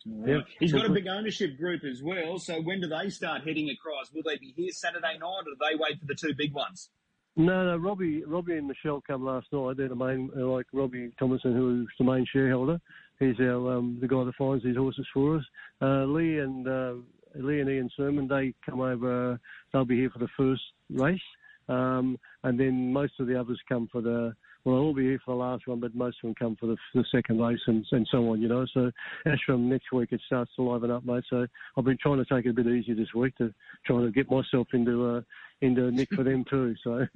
Yeah. 0.06 0.42
He's 0.60 0.72
got 0.72 0.86
a 0.86 0.94
big 0.94 1.08
ownership 1.08 1.58
group 1.58 1.84
as 1.84 2.04
well. 2.04 2.38
So 2.38 2.62
when 2.62 2.80
do 2.82 2.88
they 2.88 3.10
start 3.10 3.42
heading 3.44 3.72
across? 3.72 4.12
Will 4.14 4.22
they 4.24 4.38
be 4.38 4.54
here 4.56 4.70
Saturday 4.72 5.18
night, 5.18 5.24
or 5.24 5.44
do 5.44 5.56
they 5.60 5.76
wait 5.76 6.00
for 6.00 6.06
the 6.06 6.14
two 6.14 6.36
big 6.36 6.54
ones? 6.54 6.90
No, 7.38 7.66
no, 7.66 7.78
Robbie, 7.78 8.24
Robbie 8.24 8.58
and 8.58 8.68
Michelle 8.68 9.04
come 9.06 9.26
last 9.26 9.48
night. 9.52 9.76
They're 9.76 9.90
the 9.90 9.96
main, 9.96 10.30
uh, 10.38 10.46
like 10.46 10.68
Robbie 10.72 11.12
Thomason, 11.20 11.54
who 11.54 11.82
is 11.82 11.88
the 12.00 12.06
main 12.06 12.26
shareholder. 12.32 12.80
He's 13.20 13.40
our 13.40 13.78
um, 13.78 13.98
the 14.00 14.08
guy 14.08 14.24
that 14.24 14.36
finds 14.36 14.64
these 14.64 14.78
horses 14.78 15.06
for 15.14 15.38
us. 15.38 15.44
Uh, 15.82 16.06
Lee 16.06 16.40
and 16.40 16.68
uh, 16.68 16.94
Lee 17.36 17.60
and 17.60 17.70
Ian 17.70 17.90
Sermon, 17.98 18.28
they 18.28 18.54
come 18.66 18.80
over. 18.80 19.40
They'll 19.72 19.86
be 19.86 19.98
here 19.98 20.10
for 20.10 20.20
the 20.20 20.30
first 20.38 20.62
race, 20.90 21.20
um, 21.68 22.18
and 22.44 22.58
then 22.58 22.94
most 22.94 23.14
of 23.20 23.28
the 23.28 23.40
others 23.40 23.60
come 23.68 23.90
for 23.92 24.02
the. 24.02 24.34
Well, 24.66 24.78
all 24.78 24.96
be 24.96 25.04
here 25.04 25.22
for 25.24 25.36
the 25.36 25.38
last 25.38 25.68
one, 25.68 25.80
but 25.80 25.94
most 25.94 26.18
of 26.24 26.28
them 26.28 26.36
come 26.36 26.56
for 26.60 26.66
the, 26.66 26.76
the 26.96 27.06
second 27.12 27.40
race 27.40 27.60
and, 27.68 27.86
and 27.92 28.08
so 28.10 28.32
on, 28.32 28.42
you 28.42 28.48
know. 28.48 28.66
So 28.74 28.92
as 29.28 29.40
from 29.46 29.70
next 29.70 29.92
week, 29.92 30.10
it 30.12 30.22
starts 30.26 30.52
to 30.56 30.64
liven 30.64 30.90
up, 30.90 31.06
mate. 31.06 31.24
So 31.30 31.46
I've 31.78 31.86
been 31.86 32.00
trying 32.02 32.18
to 32.18 32.26
take 32.26 32.48
it 32.48 32.50
a 32.50 32.54
bit 32.54 32.66
easier 32.66 32.96
this 32.96 33.14
week 33.14 33.38
to 33.38 33.54
try 33.86 34.02
to 34.02 34.10
get 34.10 34.30
myself 34.30 34.68
into 34.74 35.06
uh, 35.06 35.22
into 35.62 35.92
nick 35.92 36.10
for 36.16 36.24
them 36.24 36.44
too. 36.50 36.74
So, 36.84 37.06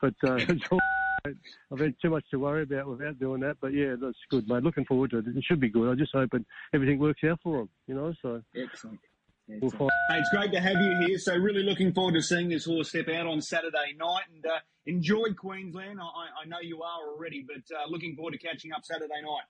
but 0.00 0.14
uh, 0.24 0.36
it's 0.36 0.64
all 0.70 0.78
right. 1.26 1.36
I've 1.70 1.78
had 1.78 1.94
too 2.00 2.08
much 2.08 2.24
to 2.30 2.38
worry 2.38 2.62
about 2.62 2.88
without 2.88 3.18
doing 3.18 3.42
that. 3.42 3.58
But 3.60 3.74
yeah, 3.74 3.94
that's 4.00 4.16
good, 4.30 4.48
mate. 4.48 4.62
Looking 4.62 4.86
forward 4.86 5.10
to 5.10 5.18
it. 5.18 5.26
It 5.26 5.44
should 5.44 5.60
be 5.60 5.68
good. 5.68 5.90
I 5.90 5.94
just 5.94 6.14
hope 6.14 6.32
it, 6.32 6.44
everything 6.72 6.98
works 6.98 7.20
out 7.28 7.40
for 7.42 7.58
them, 7.58 7.68
you 7.86 7.96
know. 7.96 8.14
So 8.22 8.42
Excellent. 8.56 8.98
Hey, 9.48 9.60
it's 9.62 10.28
great 10.30 10.52
to 10.52 10.60
have 10.60 10.76
you 10.78 11.06
here. 11.06 11.18
So 11.18 11.34
really 11.34 11.62
looking 11.62 11.94
forward 11.94 12.14
to 12.14 12.22
seeing 12.22 12.50
this 12.50 12.66
horse 12.66 12.90
step 12.90 13.08
out 13.08 13.26
on 13.26 13.40
Saturday 13.40 13.96
night 13.98 14.24
and 14.34 14.44
uh, 14.44 14.58
enjoy 14.84 15.32
Queensland. 15.34 15.98
I, 16.02 16.42
I 16.44 16.46
know 16.46 16.58
you 16.60 16.82
are 16.82 17.08
already, 17.08 17.46
but 17.46 17.74
uh, 17.74 17.88
looking 17.88 18.14
forward 18.14 18.32
to 18.32 18.38
catching 18.38 18.72
up 18.72 18.84
Saturday 18.84 19.22
night. 19.22 19.44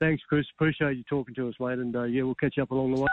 Thanks, 0.00 0.22
Chris. 0.28 0.46
Appreciate 0.56 0.96
you 0.96 1.04
talking 1.10 1.34
to 1.34 1.48
us, 1.48 1.54
mate. 1.60 1.78
And 1.78 1.94
uh, 1.94 2.04
yeah, 2.04 2.22
we'll 2.22 2.36
catch 2.36 2.56
up 2.58 2.70
along 2.70 2.94
the 2.94 3.00
way. 3.02 3.08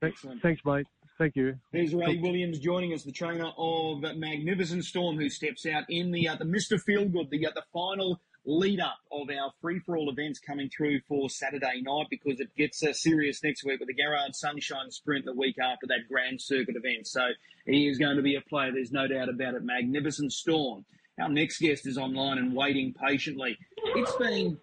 Thanks, 0.00 0.16
Excellent. 0.16 0.40
thanks, 0.40 0.62
mate. 0.64 0.86
Thank 1.18 1.36
you. 1.36 1.58
There's 1.74 1.92
Ray 1.92 2.16
Williams 2.16 2.58
joining 2.58 2.94
us, 2.94 3.02
the 3.02 3.12
trainer 3.12 3.50
of 3.58 4.00
Magnificent 4.00 4.86
Storm, 4.86 5.18
who 5.18 5.28
steps 5.28 5.66
out 5.66 5.84
in 5.90 6.10
the 6.10 6.26
uh, 6.26 6.36
the 6.36 6.46
Mr. 6.46 6.80
Feelgood, 6.82 7.28
the 7.28 7.46
uh, 7.46 7.50
the 7.54 7.64
final 7.70 8.18
lead 8.50 8.80
up 8.80 8.98
of 9.12 9.28
our 9.30 9.52
free 9.60 9.78
for 9.78 9.96
all 9.96 10.10
events 10.10 10.40
coming 10.40 10.68
through 10.68 11.00
for 11.06 11.30
Saturday 11.30 11.80
night 11.82 12.06
because 12.10 12.40
it 12.40 12.54
gets 12.56 12.82
uh, 12.82 12.92
serious 12.92 13.42
next 13.44 13.64
week 13.64 13.78
with 13.78 13.86
the 13.86 13.94
Garrard 13.94 14.34
Sunshine 14.34 14.90
Sprint 14.90 15.24
the 15.24 15.32
week 15.32 15.56
after 15.58 15.86
that 15.86 16.08
Grand 16.08 16.40
Circuit 16.40 16.74
event. 16.76 17.06
So 17.06 17.20
he 17.64 17.88
is 17.88 17.98
going 17.98 18.16
to 18.16 18.22
be 18.22 18.34
a 18.34 18.40
player. 18.40 18.72
There's 18.72 18.92
no 18.92 19.06
doubt 19.06 19.28
about 19.28 19.54
it. 19.54 19.62
Magnificent 19.62 20.32
Storm. 20.32 20.84
Our 21.20 21.28
next 21.28 21.60
guest 21.60 21.86
is 21.86 21.96
online 21.96 22.38
and 22.38 22.54
waiting 22.54 22.92
patiently. 22.92 23.56
It's 23.94 24.16
been 24.16 24.58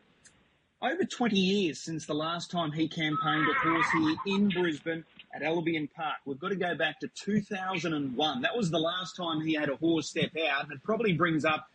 over 0.82 1.04
20 1.04 1.40
years 1.40 1.80
since 1.80 2.06
the 2.06 2.14
last 2.14 2.52
time 2.52 2.72
he 2.72 2.88
campaigned 2.88 3.48
a 3.50 3.70
horse 3.70 3.88
here 3.92 4.16
in 4.26 4.50
Brisbane 4.50 5.06
at 5.34 5.44
Albion 5.44 5.88
Park. 5.96 6.18
We've 6.26 6.40
got 6.40 6.50
to 6.50 6.56
go 6.56 6.76
back 6.76 7.00
to 7.02 7.08
2001. 7.08 8.42
That 8.42 8.58
was 8.58 8.70
the 8.70 8.80
last 8.80 9.16
time 9.16 9.42
he 9.42 9.54
had 9.54 9.70
a 9.70 9.76
horse 9.78 10.10
step 10.10 10.32
out, 10.52 10.64
and 10.64 10.74
it 10.74 10.84
probably 10.84 11.14
brings 11.14 11.46
up 11.46 11.70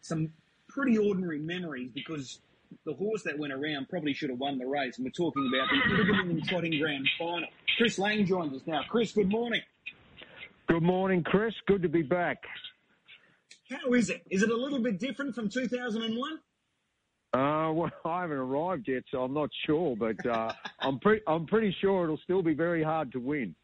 some 0.00 0.32
pretty 0.76 0.98
ordinary 0.98 1.38
memories 1.38 1.90
because 1.94 2.38
the 2.84 2.92
horse 2.92 3.22
that 3.22 3.38
went 3.38 3.52
around 3.52 3.88
probably 3.88 4.12
should 4.12 4.28
have 4.28 4.38
won 4.38 4.58
the 4.58 4.66
race. 4.66 4.98
And 4.98 5.04
we're 5.04 5.10
talking 5.10 5.50
about 5.52 5.68
the 5.70 5.94
Iligan 5.94 6.46
Trotting 6.46 6.78
Grand 6.78 7.08
Final. 7.18 7.48
Chris 7.78 7.98
Lang 7.98 8.26
joins 8.26 8.54
us 8.54 8.66
now. 8.66 8.82
Chris, 8.88 9.12
good 9.12 9.30
morning. 9.30 9.62
Good 10.68 10.82
morning, 10.82 11.22
Chris. 11.24 11.54
Good 11.66 11.82
to 11.82 11.88
be 11.88 12.02
back. 12.02 12.38
How 13.70 13.94
is 13.94 14.10
it? 14.10 14.22
Is 14.30 14.42
it 14.42 14.50
a 14.50 14.56
little 14.56 14.78
bit 14.80 15.00
different 15.00 15.34
from 15.34 15.48
2001? 15.48 16.38
Uh, 17.32 17.72
well, 17.72 17.90
I 18.04 18.20
haven't 18.20 18.36
arrived 18.36 18.86
yet, 18.86 19.04
so 19.10 19.22
I'm 19.22 19.32
not 19.32 19.50
sure, 19.64 19.96
but 19.96 20.24
uh, 20.26 20.52
I'm 20.80 20.98
pretty 20.98 21.22
I'm 21.26 21.46
pretty 21.46 21.74
sure 21.80 22.04
it'll 22.04 22.18
still 22.18 22.42
be 22.42 22.54
very 22.54 22.82
hard 22.82 23.12
to 23.12 23.18
win. 23.18 23.54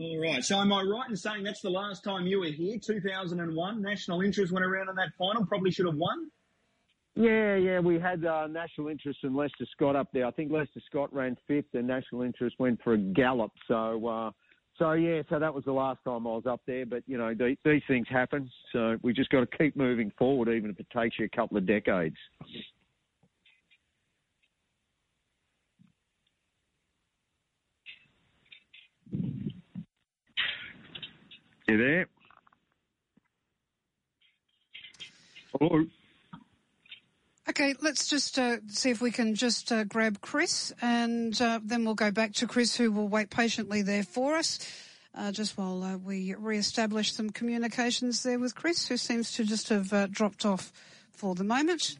All 0.00 0.18
right. 0.18 0.42
So 0.42 0.58
am 0.58 0.72
I 0.72 0.82
right 0.82 1.10
in 1.10 1.16
saying 1.16 1.42
that's 1.44 1.60
the 1.60 1.68
last 1.68 2.02
time 2.02 2.26
you 2.26 2.40
were 2.40 2.46
here, 2.46 2.78
2001? 2.78 3.82
National 3.82 4.22
Interest 4.22 4.50
went 4.50 4.64
around 4.64 4.88
in 4.88 4.94
that 4.94 5.10
final, 5.18 5.44
probably 5.44 5.70
should 5.70 5.84
have 5.84 5.96
won? 5.96 6.30
Yeah, 7.16 7.56
yeah, 7.56 7.80
we 7.80 7.98
had 7.98 8.24
uh, 8.24 8.46
national 8.46 8.88
interest 8.88 9.18
and 9.24 9.36
Lester 9.36 9.66
Scott 9.72 9.96
up 9.96 10.08
there. 10.14 10.24
I 10.24 10.30
think 10.30 10.50
Lester 10.50 10.80
Scott 10.86 11.12
ran 11.12 11.36
fifth, 11.46 11.74
and 11.74 11.86
national 11.86 12.22
interest 12.22 12.56
went 12.58 12.80
for 12.82 12.94
a 12.94 12.98
gallop. 12.98 13.50
So, 13.68 14.06
uh, 14.06 14.30
so 14.78 14.92
yeah, 14.92 15.20
so 15.28 15.38
that 15.38 15.52
was 15.52 15.64
the 15.64 15.72
last 15.72 15.98
time 16.04 16.26
I 16.26 16.30
was 16.30 16.46
up 16.46 16.62
there. 16.66 16.86
But 16.86 17.02
you 17.06 17.18
know, 17.18 17.34
these, 17.34 17.58
these 17.64 17.82
things 17.88 18.06
happen. 18.08 18.48
So 18.72 18.96
we 19.02 19.12
just 19.12 19.28
got 19.28 19.40
to 19.40 19.58
keep 19.58 19.76
moving 19.76 20.12
forward, 20.16 20.48
even 20.48 20.70
if 20.70 20.80
it 20.80 20.86
takes 20.96 21.18
you 21.18 21.26
a 21.26 21.36
couple 21.36 21.58
of 21.58 21.66
decades. 21.66 22.16
You 31.70 31.76
there? 31.76 32.06
Hello. 35.56 35.86
Okay, 37.48 37.76
let's 37.80 38.08
just 38.08 38.40
uh, 38.40 38.56
see 38.66 38.90
if 38.90 39.00
we 39.00 39.12
can 39.12 39.36
just 39.36 39.70
uh, 39.70 39.84
grab 39.84 40.20
Chris, 40.20 40.72
and 40.82 41.40
uh, 41.40 41.60
then 41.62 41.84
we'll 41.84 41.94
go 41.94 42.10
back 42.10 42.32
to 42.34 42.48
Chris, 42.48 42.74
who 42.74 42.90
will 42.90 43.06
wait 43.06 43.30
patiently 43.30 43.82
there 43.82 44.02
for 44.02 44.34
us, 44.34 44.58
uh, 45.14 45.30
just 45.30 45.56
while 45.56 45.84
uh, 45.84 45.96
we 45.96 46.34
re-establish 46.34 47.12
some 47.12 47.30
communications 47.30 48.24
there 48.24 48.40
with 48.40 48.56
Chris, 48.56 48.88
who 48.88 48.96
seems 48.96 49.30
to 49.34 49.44
just 49.44 49.68
have 49.68 49.92
uh, 49.92 50.08
dropped 50.08 50.44
off 50.44 50.72
for 51.12 51.36
the 51.36 51.44
moment. 51.44 51.98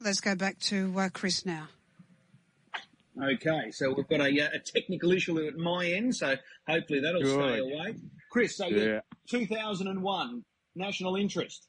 Let's 0.00 0.22
go 0.22 0.34
back 0.34 0.58
to 0.60 1.10
Chris 1.12 1.44
now. 1.44 1.68
Okay, 3.22 3.72
so 3.72 3.92
we've 3.92 4.08
got 4.08 4.22
a, 4.22 4.38
a, 4.38 4.58
technical 4.58 5.12
issue 5.12 5.46
at 5.46 5.58
my 5.58 5.84
end, 5.84 6.16
so 6.16 6.34
hopefully 6.66 7.00
that'll 7.00 7.20
Good. 7.20 7.34
stay 7.34 7.58
away. 7.58 7.94
Chris, 8.32 8.56
so 8.56 8.66
yeah. 8.66 9.00
2001 9.28 10.42
national 10.74 11.16
interest. 11.16 11.68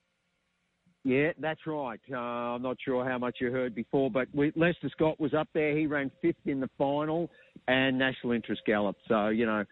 Yeah, 1.03 1.33
that's 1.37 1.59
right. 1.67 1.99
Uh, 2.09 2.15
I'm 2.15 2.61
not 2.61 2.77
sure 2.83 3.03
how 3.03 3.17
much 3.17 3.35
you 3.41 3.51
heard 3.51 3.75
before, 3.75 4.09
but 4.09 4.29
we, 4.33 4.53
Lester 4.55 4.89
Scott 4.89 5.19
was 5.19 5.33
up 5.33 5.49
there. 5.53 5.77
He 5.77 5.87
ran 5.87 6.09
fifth 6.21 6.37
in 6.45 6.61
the 6.61 6.69
final, 6.77 7.29
and 7.67 7.99
national 7.99 8.31
interest 8.31 8.61
gallop. 8.65 8.95
So 9.09 9.27
you 9.27 9.45
know, 9.45 9.65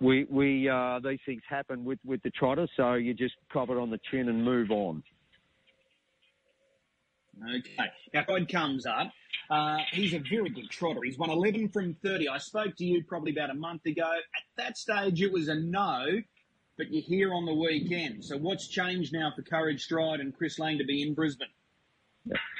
we 0.00 0.24
we 0.30 0.70
uh, 0.70 1.00
these 1.04 1.18
things 1.26 1.42
happen 1.46 1.84
with 1.84 1.98
with 2.06 2.22
the 2.22 2.30
trotter. 2.30 2.66
So 2.78 2.94
you 2.94 3.12
just 3.12 3.34
cop 3.52 3.68
it 3.68 3.76
on 3.76 3.90
the 3.90 4.00
chin 4.10 4.30
and 4.30 4.42
move 4.42 4.70
on. 4.70 5.02
Okay. 7.46 7.90
Now, 8.14 8.24
God 8.26 8.50
comes 8.50 8.86
up. 8.86 9.12
Uh, 9.50 9.78
he's 9.92 10.14
a 10.14 10.18
very 10.18 10.48
good 10.48 10.70
trotter. 10.70 11.00
He's 11.04 11.18
won 11.18 11.30
11 11.30 11.68
from 11.68 11.94
30. 12.02 12.28
I 12.28 12.38
spoke 12.38 12.74
to 12.76 12.84
you 12.84 13.04
probably 13.04 13.32
about 13.32 13.50
a 13.50 13.54
month 13.54 13.86
ago. 13.86 14.10
At 14.10 14.42
that 14.56 14.76
stage, 14.76 15.22
it 15.22 15.30
was 15.30 15.48
a 15.48 15.54
no 15.54 16.22
but 16.78 16.90
you're 16.92 17.02
here 17.02 17.34
on 17.34 17.44
the 17.44 17.52
weekend. 17.52 18.24
So 18.24 18.38
what's 18.38 18.68
changed 18.68 19.12
now 19.12 19.32
for 19.34 19.42
Courage 19.42 19.82
Stride 19.84 20.20
and 20.20 20.34
Chris 20.34 20.58
Lang 20.58 20.78
to 20.78 20.84
be 20.84 21.02
in 21.02 21.12
Brisbane? 21.12 21.48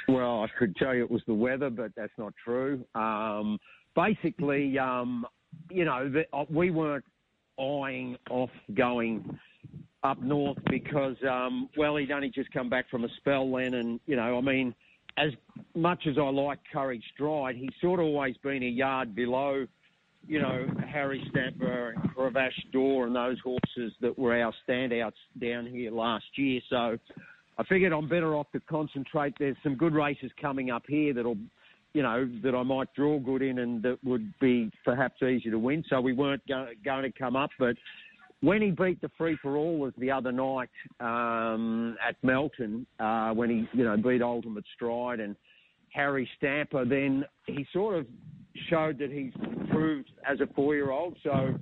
Well, 0.07 0.43
I 0.43 0.47
could 0.59 0.75
tell 0.75 0.93
you 0.93 1.03
it 1.03 1.09
was 1.09 1.21
the 1.25 1.33
weather, 1.33 1.69
but 1.69 1.91
that's 1.95 2.17
not 2.17 2.33
true. 2.43 2.83
Um, 2.93 3.57
basically, 3.95 4.77
um, 4.77 5.25
you 5.71 5.85
know, 5.85 6.09
the, 6.09 6.25
uh, 6.33 6.45
we 6.49 6.69
weren't 6.69 7.05
eyeing 7.59 8.17
off 8.29 8.49
going 8.73 9.39
up 10.03 10.21
north 10.21 10.57
because, 10.69 11.15
um, 11.27 11.69
well, 11.77 11.95
he'd 11.95 12.11
only 12.11 12.29
just 12.29 12.51
come 12.51 12.69
back 12.69 12.89
from 12.89 13.05
a 13.05 13.09
spell 13.17 13.51
then, 13.51 13.73
and 13.75 13.99
you 14.05 14.15
know, 14.15 14.37
I 14.37 14.41
mean, 14.41 14.73
as 15.17 15.31
much 15.75 16.07
as 16.07 16.17
I 16.17 16.29
like 16.29 16.59
Courage 16.71 17.03
Stride, 17.13 17.55
he's 17.55 17.69
sort 17.81 17.99
of 17.99 18.05
always 18.07 18.37
been 18.37 18.63
a 18.63 18.67
yard 18.67 19.13
below 19.15 19.67
you 20.27 20.41
know, 20.41 20.67
Harry 20.91 21.25
Stamper 21.29 21.95
and 21.95 22.71
Door 22.71 23.07
and 23.07 23.15
those 23.15 23.37
horses 23.43 23.93
that 24.01 24.17
were 24.17 24.39
our 24.39 24.53
standouts 24.67 25.13
down 25.41 25.65
here 25.65 25.91
last 25.91 26.25
year. 26.35 26.61
So 26.69 26.97
I 27.57 27.63
figured 27.63 27.93
I'm 27.93 28.07
better 28.07 28.35
off 28.35 28.51
to 28.53 28.59
concentrate. 28.61 29.33
There's 29.39 29.57
some 29.63 29.75
good 29.75 29.93
races 29.93 30.31
coming 30.39 30.71
up 30.71 30.83
here 30.87 31.13
that'll, 31.13 31.37
you 31.93 32.03
know, 32.03 32.29
that 32.43 32.55
I 32.55 32.63
might 32.63 32.93
draw 32.93 33.19
good 33.19 33.41
in 33.41 33.59
and 33.59 33.81
that 33.83 33.97
would 34.03 34.33
be 34.39 34.71
perhaps 34.85 35.21
easy 35.23 35.49
to 35.49 35.59
win. 35.59 35.83
So 35.89 35.99
we 35.99 36.13
weren't 36.13 36.45
go- 36.47 36.69
going 36.85 37.03
to 37.03 37.17
come 37.17 37.35
up, 37.35 37.49
but 37.57 37.75
when 38.41 38.61
he 38.61 38.71
beat 38.71 39.01
the 39.01 39.09
free 39.17 39.37
for 39.41 39.57
all 39.57 39.77
was 39.77 39.93
the 39.97 40.11
other 40.11 40.31
night 40.31 40.69
um, 40.99 41.97
at 42.07 42.15
Melton, 42.23 42.85
uh, 42.99 43.31
when 43.31 43.49
he, 43.49 43.77
you 43.77 43.83
know, 43.83 43.97
beat 43.97 44.21
Ultimate 44.21 44.63
Stride 44.75 45.19
and 45.19 45.35
Harry 45.93 46.29
Stamper, 46.37 46.85
then 46.85 47.25
he 47.47 47.65
sort 47.73 47.97
of 47.97 48.05
showed 48.69 48.97
that 48.99 49.11
he's 49.11 49.33
improved 49.41 50.11
as 50.29 50.39
a 50.41 50.47
four-year-old. 50.55 51.17
So 51.23 51.57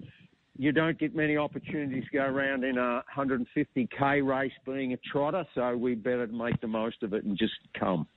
you 0.58 0.72
don't 0.72 0.98
get 0.98 1.16
many 1.16 1.38
opportunities 1.38 2.04
to 2.12 2.18
go 2.18 2.24
around 2.24 2.64
in 2.64 2.78
a 2.78 3.04
150k 3.16 4.26
race 4.26 4.52
being 4.66 4.94
a 4.94 4.98
trotter. 5.12 5.46
So 5.54 5.76
we 5.78 5.96
better 5.96 6.28
make 6.28 6.60
the 6.62 6.68
most 6.68 7.04
of 7.04 7.14
it 7.14 7.24
and 7.24 7.38
just 7.38 7.54
come. 7.80 8.08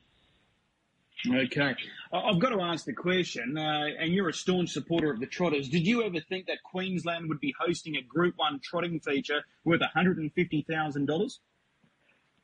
Okay. 1.28 1.74
I've 2.12 2.38
got 2.38 2.50
to 2.50 2.62
ask 2.62 2.86
the 2.86 2.94
question, 2.94 3.58
uh, 3.58 3.86
and 3.98 4.12
you're 4.14 4.30
a 4.30 4.32
staunch 4.32 4.70
supporter 4.70 5.10
of 5.10 5.20
the 5.20 5.26
Trotters. 5.26 5.68
Did 5.68 5.86
you 5.86 6.02
ever 6.02 6.18
think 6.20 6.46
that 6.46 6.62
Queensland 6.62 7.28
would 7.28 7.40
be 7.40 7.54
hosting 7.60 7.96
a 7.96 8.02
Group 8.02 8.34
1 8.38 8.60
trotting 8.62 9.00
feature 9.00 9.44
worth 9.64 9.82
$150,000? 9.94 11.38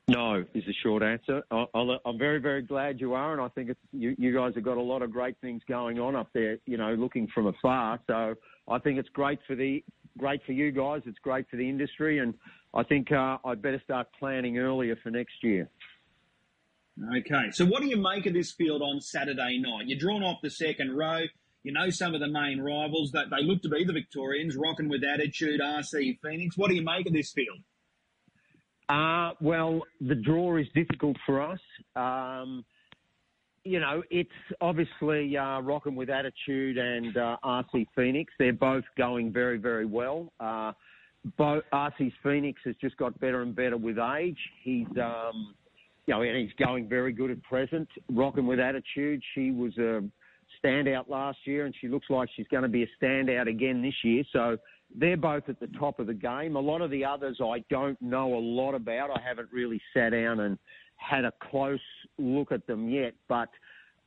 No, 0.08 0.44
is 0.54 0.64
the 0.64 0.74
short 0.84 1.02
answer. 1.02 1.42
I, 1.50 1.66
am 1.74 2.16
very, 2.16 2.38
very 2.38 2.62
glad 2.62 3.00
you 3.00 3.14
are, 3.14 3.32
and 3.32 3.40
I 3.40 3.48
think 3.48 3.76
you, 3.92 4.14
you, 4.16 4.32
guys 4.32 4.54
have 4.54 4.62
got 4.62 4.76
a 4.76 4.82
lot 4.82 5.02
of 5.02 5.10
great 5.10 5.36
things 5.40 5.62
going 5.68 5.98
on 5.98 6.14
up 6.14 6.28
there. 6.32 6.58
You 6.64 6.76
know, 6.76 6.94
looking 6.94 7.26
from 7.34 7.48
afar. 7.48 7.98
So 8.06 8.36
I 8.68 8.78
think 8.78 9.00
it's 9.00 9.08
great 9.08 9.40
for 9.48 9.56
the 9.56 9.82
great 10.16 10.44
for 10.46 10.52
you 10.52 10.70
guys. 10.70 11.02
It's 11.06 11.18
great 11.18 11.50
for 11.50 11.56
the 11.56 11.68
industry, 11.68 12.20
and 12.20 12.34
I 12.72 12.84
think 12.84 13.10
uh, 13.10 13.38
I'd 13.44 13.60
better 13.60 13.80
start 13.82 14.06
planning 14.16 14.58
earlier 14.58 14.94
for 15.02 15.10
next 15.10 15.42
year. 15.42 15.68
Okay, 17.16 17.50
so 17.50 17.66
what 17.66 17.82
do 17.82 17.88
you 17.88 17.96
make 17.96 18.26
of 18.26 18.32
this 18.32 18.52
field 18.52 18.82
on 18.82 19.00
Saturday 19.00 19.58
night? 19.58 19.88
You're 19.88 19.98
drawn 19.98 20.22
off 20.22 20.38
the 20.40 20.50
second 20.50 20.96
row. 20.96 21.22
You 21.64 21.72
know 21.72 21.90
some 21.90 22.14
of 22.14 22.20
the 22.20 22.28
main 22.28 22.60
rivals 22.60 23.10
that 23.10 23.26
they 23.30 23.42
look 23.42 23.60
to 23.62 23.68
be 23.68 23.82
the 23.82 23.92
Victorians, 23.92 24.56
rocking 24.56 24.88
with 24.88 25.02
attitude. 25.02 25.60
Arcee 25.60 26.16
Phoenix. 26.22 26.56
What 26.56 26.70
do 26.70 26.76
you 26.76 26.82
make 26.82 27.08
of 27.08 27.12
this 27.12 27.32
field? 27.32 27.58
Uh, 28.88 29.32
well, 29.40 29.82
the 30.00 30.14
draw 30.14 30.56
is 30.56 30.66
difficult 30.74 31.16
for 31.26 31.40
us. 31.40 31.58
Um, 31.96 32.64
you 33.64 33.80
know, 33.80 34.02
it's 34.10 34.30
obviously 34.60 35.36
uh, 35.36 35.60
with 35.60 36.08
Attitude 36.08 36.78
and 36.78 37.16
uh, 37.16 37.36
Arcee 37.44 37.86
Phoenix. 37.96 38.32
They're 38.38 38.52
both 38.52 38.84
going 38.96 39.32
very, 39.32 39.58
very 39.58 39.86
well. 39.86 40.32
Uh, 40.38 40.72
both 41.36 41.64
Arcee 41.72 42.12
Phoenix 42.22 42.60
has 42.64 42.76
just 42.80 42.96
got 42.96 43.18
better 43.18 43.42
and 43.42 43.56
better 43.56 43.76
with 43.76 43.98
age. 43.98 44.38
He's, 44.62 44.86
um, 45.02 45.54
you 46.06 46.14
know, 46.14 46.22
and 46.22 46.36
he's 46.36 46.54
going 46.64 46.88
very 46.88 47.12
good 47.12 47.32
at 47.32 47.42
present. 47.42 47.88
Rocking 48.08 48.46
with 48.46 48.60
Attitude, 48.60 49.20
she 49.34 49.50
was 49.50 49.76
a 49.78 50.04
standout 50.62 51.08
last 51.08 51.38
year, 51.44 51.66
and 51.66 51.74
she 51.80 51.88
looks 51.88 52.06
like 52.08 52.28
she's 52.36 52.46
going 52.52 52.62
to 52.62 52.68
be 52.68 52.84
a 52.84 53.04
standout 53.04 53.48
again 53.48 53.82
this 53.82 53.94
year. 54.04 54.22
So 54.32 54.56
they're 54.96 55.16
both 55.16 55.48
at 55.48 55.60
the 55.60 55.66
top 55.78 56.00
of 56.00 56.06
the 56.06 56.14
game. 56.14 56.56
A 56.56 56.60
lot 56.60 56.80
of 56.80 56.90
the 56.90 57.04
others 57.04 57.38
I 57.42 57.62
don't 57.70 58.00
know 58.00 58.34
a 58.34 58.40
lot 58.40 58.74
about. 58.74 59.10
I 59.10 59.20
haven't 59.20 59.48
really 59.52 59.80
sat 59.94 60.10
down 60.10 60.40
and 60.40 60.58
had 60.96 61.24
a 61.24 61.32
close 61.50 61.78
look 62.18 62.50
at 62.50 62.66
them 62.66 62.88
yet, 62.88 63.14
but 63.28 63.50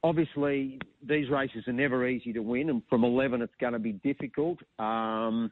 obviously 0.04 0.80
these 1.08 1.30
races 1.30 1.68
are 1.68 1.74
never 1.74 2.08
easy 2.08 2.34
to 2.34 2.40
win, 2.40 2.70
and 2.70 2.82
from 2.90 3.04
11 3.04 3.42
it's 3.42 3.54
going 3.60 3.74
to 3.74 3.80
be 3.80 3.94
difficult. 3.94 4.60
Um, 4.80 5.52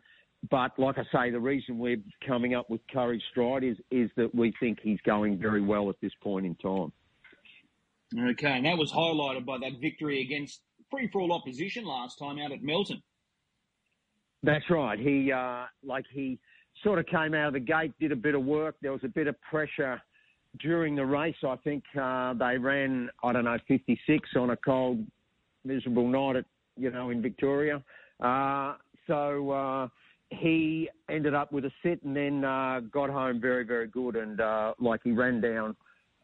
but 0.49 0.77
like 0.77 0.97
I 0.97 1.03
say, 1.11 1.31
the 1.31 1.39
reason 1.39 1.77
we're 1.77 2.01
coming 2.25 2.55
up 2.55 2.69
with 2.69 2.81
Courage 2.91 3.23
Stride 3.31 3.63
is 3.63 3.77
is 3.91 4.09
that 4.17 4.33
we 4.33 4.53
think 4.59 4.79
he's 4.81 4.99
going 5.05 5.37
very 5.37 5.61
well 5.61 5.89
at 5.89 5.95
this 6.01 6.13
point 6.21 6.45
in 6.45 6.55
time. 6.55 6.91
Okay, 8.29 8.51
and 8.51 8.65
that 8.65 8.77
was 8.77 8.91
highlighted 8.91 9.45
by 9.45 9.57
that 9.57 9.79
victory 9.81 10.21
against 10.21 10.61
free 10.89 11.09
for 11.11 11.21
all 11.21 11.33
opposition 11.33 11.85
last 11.85 12.17
time 12.17 12.39
out 12.39 12.51
at 12.51 12.63
Melton. 12.63 13.01
That's 14.43 14.69
right. 14.69 14.99
He 14.99 15.31
uh, 15.31 15.65
like 15.83 16.05
he 16.11 16.39
sort 16.83 16.99
of 16.99 17.05
came 17.07 17.33
out 17.33 17.47
of 17.47 17.53
the 17.53 17.59
gate, 17.59 17.93
did 17.99 18.11
a 18.11 18.15
bit 18.15 18.35
of 18.35 18.43
work. 18.43 18.75
There 18.81 18.91
was 18.91 19.03
a 19.03 19.09
bit 19.09 19.27
of 19.27 19.35
pressure 19.41 20.01
during 20.59 20.95
the 20.95 21.05
race. 21.05 21.35
I 21.43 21.55
think 21.63 21.83
uh, 21.99 22.33
they 22.33 22.57
ran 22.57 23.09
I 23.23 23.33
don't 23.33 23.45
know 23.45 23.57
56 23.67 24.29
on 24.35 24.51
a 24.51 24.57
cold, 24.57 25.05
miserable 25.65 26.07
night 26.07 26.37
at 26.37 26.45
you 26.75 26.91
know 26.91 27.09
in 27.09 27.21
Victoria. 27.21 27.83
Uh, 28.19 28.75
so 29.07 29.51
uh, 29.51 29.87
he 30.29 30.89
ended 31.09 31.33
up 31.33 31.51
with 31.51 31.65
a 31.65 31.71
sit 31.83 32.03
and 32.03 32.15
then 32.15 32.43
uh, 32.43 32.81
got 32.91 33.09
home 33.09 33.39
very 33.39 33.63
very 33.63 33.87
good 33.87 34.15
and 34.15 34.41
uh, 34.41 34.73
like 34.79 35.01
he 35.03 35.11
ran 35.11 35.41
down 35.41 35.75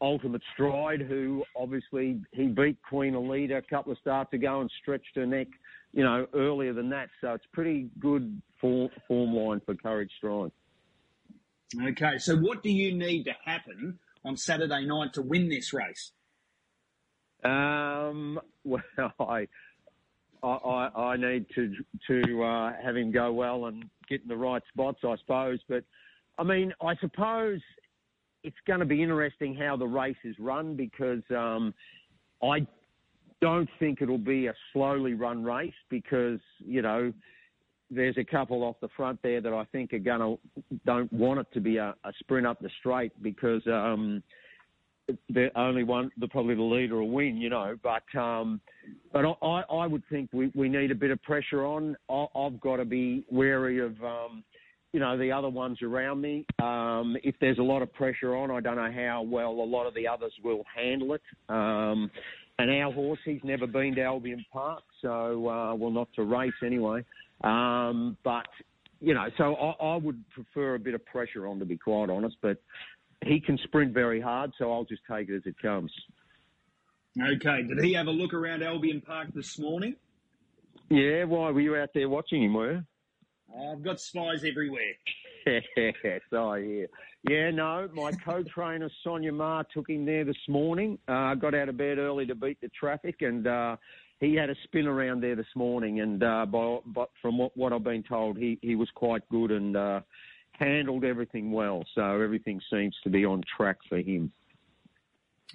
Ultimate 0.04 0.42
Stride, 0.52 1.00
who 1.00 1.44
obviously 1.56 2.20
he 2.32 2.46
beat 2.46 2.76
Queen 2.88 3.14
Elida 3.14 3.58
a 3.58 3.62
couple 3.62 3.92
of 3.92 3.98
starts 3.98 4.32
ago 4.32 4.60
and 4.60 4.70
stretched 4.82 5.16
her 5.16 5.26
neck 5.26 5.48
you 5.94 6.02
know, 6.02 6.26
earlier 6.34 6.72
than 6.72 6.90
that. 6.90 7.08
So 7.20 7.32
it's 7.32 7.46
pretty 7.52 7.88
good 8.00 8.42
form, 8.60 8.90
form 9.06 9.32
line 9.32 9.62
for 9.64 9.74
Courage 9.74 10.10
Stride. 10.18 10.50
Okay, 11.80 12.18
so 12.18 12.36
what 12.36 12.62
do 12.62 12.70
you 12.70 12.94
need 12.94 13.24
to 13.24 13.32
happen 13.44 13.98
on 14.24 14.36
Saturday 14.36 14.84
night 14.84 15.14
to 15.14 15.22
win 15.22 15.48
this 15.48 15.72
race? 15.72 16.12
Um, 17.44 18.40
well, 18.64 18.82
I, 19.20 19.46
I, 20.42 20.88
I 20.96 21.16
need 21.16 21.46
to 21.54 21.72
to 22.08 22.42
uh, 22.42 22.72
have 22.84 22.96
him 22.96 23.12
go 23.12 23.32
well 23.32 23.66
and 23.66 23.84
get 24.08 24.22
in 24.22 24.28
the 24.28 24.36
right 24.36 24.62
spots, 24.72 24.98
I 25.04 25.16
suppose. 25.18 25.60
But 25.68 25.84
I 26.38 26.42
mean, 26.42 26.72
I 26.82 26.96
suppose 26.96 27.60
it's 28.44 28.56
going 28.66 28.80
to 28.80 28.86
be 28.86 29.02
interesting 29.02 29.54
how 29.54 29.76
the 29.76 29.86
race 29.86 30.16
is 30.22 30.36
run 30.38 30.76
because 30.76 31.22
um, 31.30 31.74
I 32.42 32.66
don't 33.40 33.68
think 33.78 34.00
it'll 34.00 34.18
be 34.18 34.46
a 34.46 34.54
slowly 34.72 35.14
run 35.14 35.42
race 35.42 35.72
because 35.90 36.38
you 36.58 36.82
know 36.82 37.12
there's 37.90 38.16
a 38.18 38.24
couple 38.24 38.62
off 38.62 38.76
the 38.80 38.88
front 38.96 39.18
there 39.22 39.40
that 39.40 39.52
I 39.52 39.64
think 39.72 39.92
are 39.92 39.98
gonna 39.98 40.36
don't 40.86 41.12
want 41.12 41.40
it 41.40 41.46
to 41.54 41.60
be 41.60 41.78
a, 41.78 41.94
a 42.04 42.12
sprint 42.20 42.46
up 42.46 42.60
the 42.60 42.70
straight 42.80 43.12
because 43.22 43.62
um, 43.66 44.22
the 45.28 45.50
only 45.56 45.84
one, 45.84 46.10
the 46.18 46.28
probably 46.28 46.54
the 46.54 46.62
leader 46.62 46.96
will 46.96 47.10
win, 47.10 47.36
you 47.36 47.50
know. 47.50 47.76
But 47.82 48.04
um, 48.18 48.60
but 49.12 49.24
I, 49.42 49.62
I 49.70 49.86
would 49.86 50.02
think 50.10 50.30
we, 50.32 50.50
we 50.54 50.68
need 50.68 50.90
a 50.90 50.94
bit 50.94 51.10
of 51.10 51.22
pressure 51.22 51.64
on. 51.64 51.96
I, 52.08 52.26
I've 52.34 52.60
got 52.60 52.76
to 52.76 52.84
be 52.84 53.24
wary 53.30 53.80
of 53.80 53.92
um, 54.02 54.44
you 54.94 55.00
know 55.00 55.18
the 55.18 55.32
other 55.32 55.48
ones 55.48 55.82
around 55.82 56.20
me. 56.20 56.46
Um, 56.62 57.16
if 57.24 57.34
there's 57.40 57.58
a 57.58 57.62
lot 57.62 57.82
of 57.82 57.92
pressure 57.92 58.36
on, 58.36 58.52
I 58.52 58.60
don't 58.60 58.76
know 58.76 58.92
how 58.92 59.22
well 59.22 59.50
a 59.50 59.66
lot 59.66 59.86
of 59.88 59.94
the 59.94 60.06
others 60.06 60.32
will 60.44 60.62
handle 60.72 61.14
it. 61.14 61.22
Um, 61.48 62.12
and 62.60 62.70
our 62.70 62.92
horse, 62.92 63.18
he's 63.24 63.40
never 63.42 63.66
been 63.66 63.96
to 63.96 64.02
Albion 64.02 64.46
Park, 64.52 64.84
so 65.02 65.48
uh, 65.48 65.74
well 65.74 65.90
not 65.90 66.08
to 66.14 66.22
race 66.22 66.52
anyway. 66.64 67.04
Um, 67.42 68.16
but 68.22 68.46
you 69.00 69.14
know, 69.14 69.26
so 69.36 69.56
I, 69.56 69.84
I 69.84 69.96
would 69.96 70.22
prefer 70.30 70.76
a 70.76 70.78
bit 70.78 70.94
of 70.94 71.04
pressure 71.04 71.48
on, 71.48 71.58
to 71.58 71.64
be 71.64 71.76
quite 71.76 72.08
honest. 72.08 72.36
But 72.40 72.62
he 73.26 73.40
can 73.40 73.58
sprint 73.64 73.92
very 73.92 74.20
hard, 74.20 74.52
so 74.56 74.72
I'll 74.72 74.84
just 74.84 75.02
take 75.10 75.28
it 75.28 75.34
as 75.34 75.42
it 75.44 75.56
comes. 75.60 75.90
Okay. 77.20 77.64
Did 77.64 77.82
he 77.82 77.94
have 77.94 78.06
a 78.06 78.12
look 78.12 78.32
around 78.32 78.62
Albion 78.62 79.00
Park 79.00 79.34
this 79.34 79.58
morning? 79.58 79.96
Yeah. 80.88 81.24
Why 81.24 81.50
were 81.50 81.60
you 81.60 81.74
out 81.74 81.90
there 81.94 82.08
watching 82.08 82.44
him? 82.44 82.54
Were 82.54 82.72
you? 82.74 82.84
I've 83.58 83.82
got 83.82 84.00
spies 84.00 84.44
everywhere. 84.44 84.94
yes, 85.46 86.22
I 86.32 86.60
hear. 86.60 86.88
Yeah, 87.28 87.50
no, 87.50 87.88
my 87.92 88.12
co-trainer 88.12 88.90
Sonia 89.02 89.32
Ma 89.32 89.62
took 89.62 89.88
him 89.88 90.04
there 90.04 90.24
this 90.24 90.36
morning. 90.48 90.98
Uh, 91.06 91.34
got 91.34 91.54
out 91.54 91.68
of 91.68 91.76
bed 91.76 91.98
early 91.98 92.26
to 92.26 92.34
beat 92.34 92.60
the 92.60 92.68
traffic, 92.68 93.22
and 93.22 93.46
uh, 93.46 93.76
he 94.20 94.34
had 94.34 94.50
a 94.50 94.54
spin 94.64 94.86
around 94.86 95.22
there 95.22 95.36
this 95.36 95.46
morning. 95.54 96.00
And 96.00 96.22
uh, 96.22 96.46
by, 96.46 96.78
by, 96.86 97.04
from 97.22 97.38
what, 97.38 97.56
what 97.56 97.72
I've 97.72 97.84
been 97.84 98.02
told, 98.02 98.36
he, 98.36 98.58
he 98.62 98.74
was 98.74 98.88
quite 98.94 99.28
good 99.28 99.50
and 99.50 99.76
uh, 99.76 100.00
handled 100.52 101.04
everything 101.04 101.52
well. 101.52 101.84
So 101.94 102.20
everything 102.20 102.60
seems 102.72 102.96
to 103.04 103.10
be 103.10 103.24
on 103.24 103.42
track 103.56 103.78
for 103.88 103.98
him. 103.98 104.32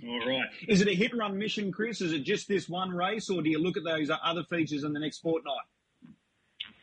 All 0.07 0.27
right. 0.27 0.47
Is 0.67 0.81
it 0.81 0.87
a 0.87 0.95
hit 0.95 1.15
run 1.15 1.37
mission, 1.37 1.71
Chris? 1.71 1.99
Is 1.99 2.13
it 2.13 2.23
just 2.23 2.47
this 2.47 2.69
one 2.69 2.91
race, 2.91 3.29
or 3.29 3.41
do 3.41 3.49
you 3.49 3.59
look 3.59 3.75
at 3.75 3.83
those 3.83 4.09
other 4.23 4.43
features 4.43 4.83
in 4.83 4.93
the 4.93 4.99
next 4.99 5.19
fortnight? 5.19 5.65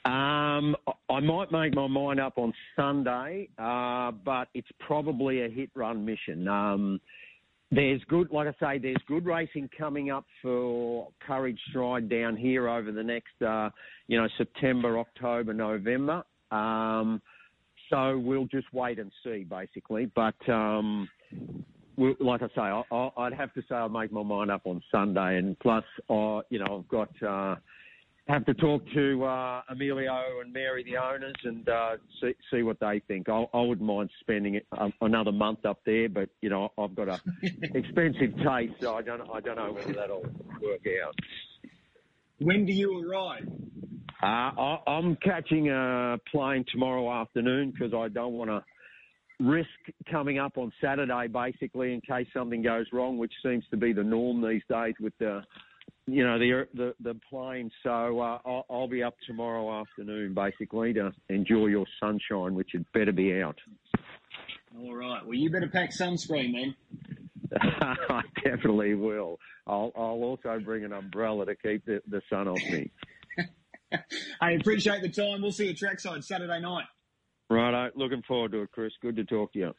Um, 0.07 0.77
I 1.11 1.19
might 1.19 1.51
make 1.51 1.75
my 1.75 1.89
mind 1.89 2.21
up 2.21 2.39
on 2.39 2.53
Sunday, 2.77 3.49
uh, 3.59 4.13
but 4.13 4.47
it's 4.55 4.69
probably 4.79 5.43
a 5.43 5.49
hit 5.49 5.71
run 5.75 6.05
mission. 6.05 6.47
Um, 6.47 7.01
there's 7.73 8.01
good, 8.09 8.31
like 8.31 8.47
I 8.47 8.53
say, 8.75 8.79
there's 8.79 9.03
good 9.09 9.27
racing 9.27 9.69
coming 9.77 10.13
up 10.13 10.25
for 10.41 11.09
Courage 11.27 11.59
Stride 11.71 12.09
down 12.09 12.37
here 12.37 12.69
over 12.69 12.93
the 12.93 13.03
next, 13.03 13.43
uh, 13.45 13.71
you 14.07 14.17
know, 14.17 14.29
September, 14.39 14.97
October, 15.01 15.53
November. 15.53 16.23
Um, 16.53 17.21
so 17.91 18.17
we'll 18.17 18.47
just 18.47 18.73
wait 18.73 19.01
and 19.01 19.11
see, 19.25 19.43
basically. 19.43 20.09
But 20.15 20.49
um, 20.49 21.09
we'll, 21.97 22.15
like 22.21 22.43
I 22.43 22.49
say, 22.55 22.61
I, 22.61 23.11
would 23.19 23.33
have 23.33 23.53
to 23.55 23.63
say 23.63 23.75
I'll 23.75 23.89
make 23.89 24.13
my 24.13 24.23
mind 24.23 24.53
up 24.53 24.63
on 24.67 24.81
Sunday, 24.93 25.39
and 25.39 25.59
plus, 25.59 25.85
uh, 26.09 26.43
you 26.49 26.61
know, 26.61 26.85
I've 26.85 26.89
got. 26.89 27.11
Uh, 27.21 27.57
have 28.29 28.45
to 28.47 28.55
talk 28.55 28.83
to 28.93 29.25
uh, 29.25 29.63
Emilio 29.71 30.41
and 30.43 30.53
Mary, 30.53 30.83
the 30.83 30.97
owners, 30.97 31.37
and 31.45 31.69
uh, 31.69 31.97
see, 32.21 32.35
see 32.51 32.63
what 32.63 32.79
they 32.81 33.01
think. 33.07 33.29
I, 33.29 33.47
I 33.55 33.61
wouldn't 33.61 33.87
mind 33.87 34.11
spending 34.21 34.61
um, 34.77 34.93
another 35.01 35.33
month 35.33 35.65
up 35.65 35.81
there, 35.87 36.09
but 36.09 36.29
you 36.41 36.51
know 36.51 36.73
I've 36.77 36.95
got 36.95 37.09
a 37.09 37.21
expensive 37.75 38.37
taste, 38.39 38.75
so 38.81 38.97
I 38.97 39.03
don't 39.03 39.23
I 39.33 39.41
don't 39.41 39.57
know 39.57 39.73
whether 39.73 39.93
that'll 39.93 40.27
work 40.63 40.85
out. 41.05 41.15
When 42.41 42.67
do 42.67 42.73
you 42.73 43.09
arrive? 43.09 43.49
Uh, 44.23 44.27
I, 44.27 44.79
I'm 44.87 45.17
catching 45.17 45.71
a 45.71 46.19
plane 46.31 46.65
tomorrow 46.73 47.13
afternoon 47.13 47.71
because 47.71 47.95
I 47.95 48.09
don't 48.09 48.33
want 48.33 48.51
to 48.51 48.65
risk 49.39 49.69
coming 50.11 50.39
up 50.39 50.57
on 50.57 50.73
Saturday, 50.81 51.29
basically, 51.29 51.93
in 51.93 52.01
case 52.01 52.27
something 52.35 52.63
goes 52.63 52.87
wrong, 52.93 53.19
which 53.19 53.33
seems 53.45 53.65
to 53.71 53.77
be 53.77 53.93
the 53.93 54.03
norm 54.03 54.43
these 54.43 54.63
days 54.69 54.95
with 55.01 55.13
the 55.19 55.43
you 56.07 56.25
know 56.25 56.39
the 56.39 56.67
the, 56.75 56.95
the 57.01 57.21
plane. 57.29 57.71
So 57.83 58.21
uh, 58.21 58.39
I'll, 58.45 58.67
I'll, 58.71 58.89
be 58.89 59.03
up 59.03 59.15
tomorrow 59.27 59.81
afternoon, 59.81 60.35
basically, 60.35 60.93
to 60.95 61.13
enjoy 61.29 61.67
your 61.67 61.87
sunshine, 62.01 62.55
which 62.55 62.71
had 62.73 62.85
better 62.93 63.13
be 63.13 63.41
out. 63.41 63.59
All 64.79 64.95
right. 64.95 65.25
Well, 65.25 65.35
you 65.35 65.51
better 65.51 65.69
pack 65.69 65.91
sunscreen 65.91 66.53
then. 66.53 66.75
I 67.61 68.23
definitely 68.45 68.95
will. 68.95 69.39
I'll, 69.67 69.93
I'll 69.97 70.23
also 70.23 70.59
bring 70.63 70.85
an 70.85 70.93
umbrella 70.93 71.47
to 71.47 71.57
keep 71.57 71.85
the, 71.87 72.03
the 72.09 72.21
sun 72.29 72.49
off 72.49 72.61
me. 72.71 72.91
I 74.41 74.53
appreciate 74.53 75.03
the 75.03 75.09
time. 75.09 75.43
We'll 75.43 75.53
see 75.53 75.69
you 75.69 75.75
trackside 75.75 76.25
Saturday 76.25 76.61
night. 76.61 76.87
Right. 77.49 77.91
Looking 77.97 78.23
forward 78.27 78.53
to 78.53 78.63
it, 78.63 78.73
Chris. 78.73 78.93
Good 79.01 79.17
to 79.17 79.25
talk 79.25 79.53
to 79.53 79.59
you. 79.59 79.73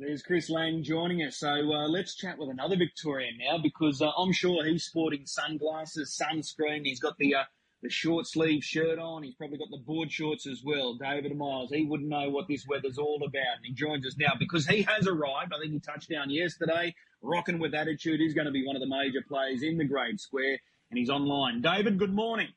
There's 0.00 0.22
Chris 0.22 0.50
Lang 0.50 0.82
joining 0.82 1.22
us. 1.22 1.36
So 1.36 1.48
uh, 1.48 1.86
let's 1.88 2.16
chat 2.16 2.36
with 2.36 2.48
another 2.48 2.76
Victorian 2.76 3.38
now 3.38 3.58
because 3.58 4.02
uh, 4.02 4.10
I'm 4.18 4.32
sure 4.32 4.64
he's 4.64 4.84
sporting 4.84 5.24
sunglasses, 5.24 6.20
sunscreen. 6.20 6.84
He's 6.84 6.98
got 6.98 7.16
the 7.18 7.36
uh, 7.36 7.44
the 7.80 7.90
short 7.90 8.26
sleeve 8.26 8.64
shirt 8.64 8.98
on. 8.98 9.22
He's 9.22 9.36
probably 9.36 9.58
got 9.58 9.70
the 9.70 9.82
board 9.86 10.10
shorts 10.10 10.48
as 10.48 10.62
well. 10.64 10.94
David 10.94 11.36
Miles. 11.36 11.70
He 11.70 11.84
wouldn't 11.84 12.08
know 12.08 12.28
what 12.30 12.48
this 12.48 12.66
weather's 12.66 12.98
all 12.98 13.22
about. 13.24 13.56
And 13.56 13.64
he 13.64 13.72
joins 13.72 14.04
us 14.04 14.16
now 14.18 14.32
because 14.36 14.66
he 14.66 14.82
has 14.82 15.06
arrived. 15.06 15.52
I 15.54 15.60
think 15.60 15.72
he 15.72 15.78
touched 15.78 16.10
down 16.10 16.28
yesterday. 16.28 16.94
Rocking 17.22 17.60
with 17.60 17.74
attitude. 17.74 18.18
He's 18.18 18.34
going 18.34 18.46
to 18.46 18.52
be 18.52 18.66
one 18.66 18.74
of 18.74 18.80
the 18.80 18.88
major 18.88 19.22
players 19.28 19.62
in 19.62 19.78
the 19.78 19.84
Grade 19.84 20.18
Square, 20.18 20.58
and 20.90 20.98
he's 20.98 21.10
online. 21.10 21.60
David, 21.60 21.98
good 21.98 22.12
morning. 22.12 22.48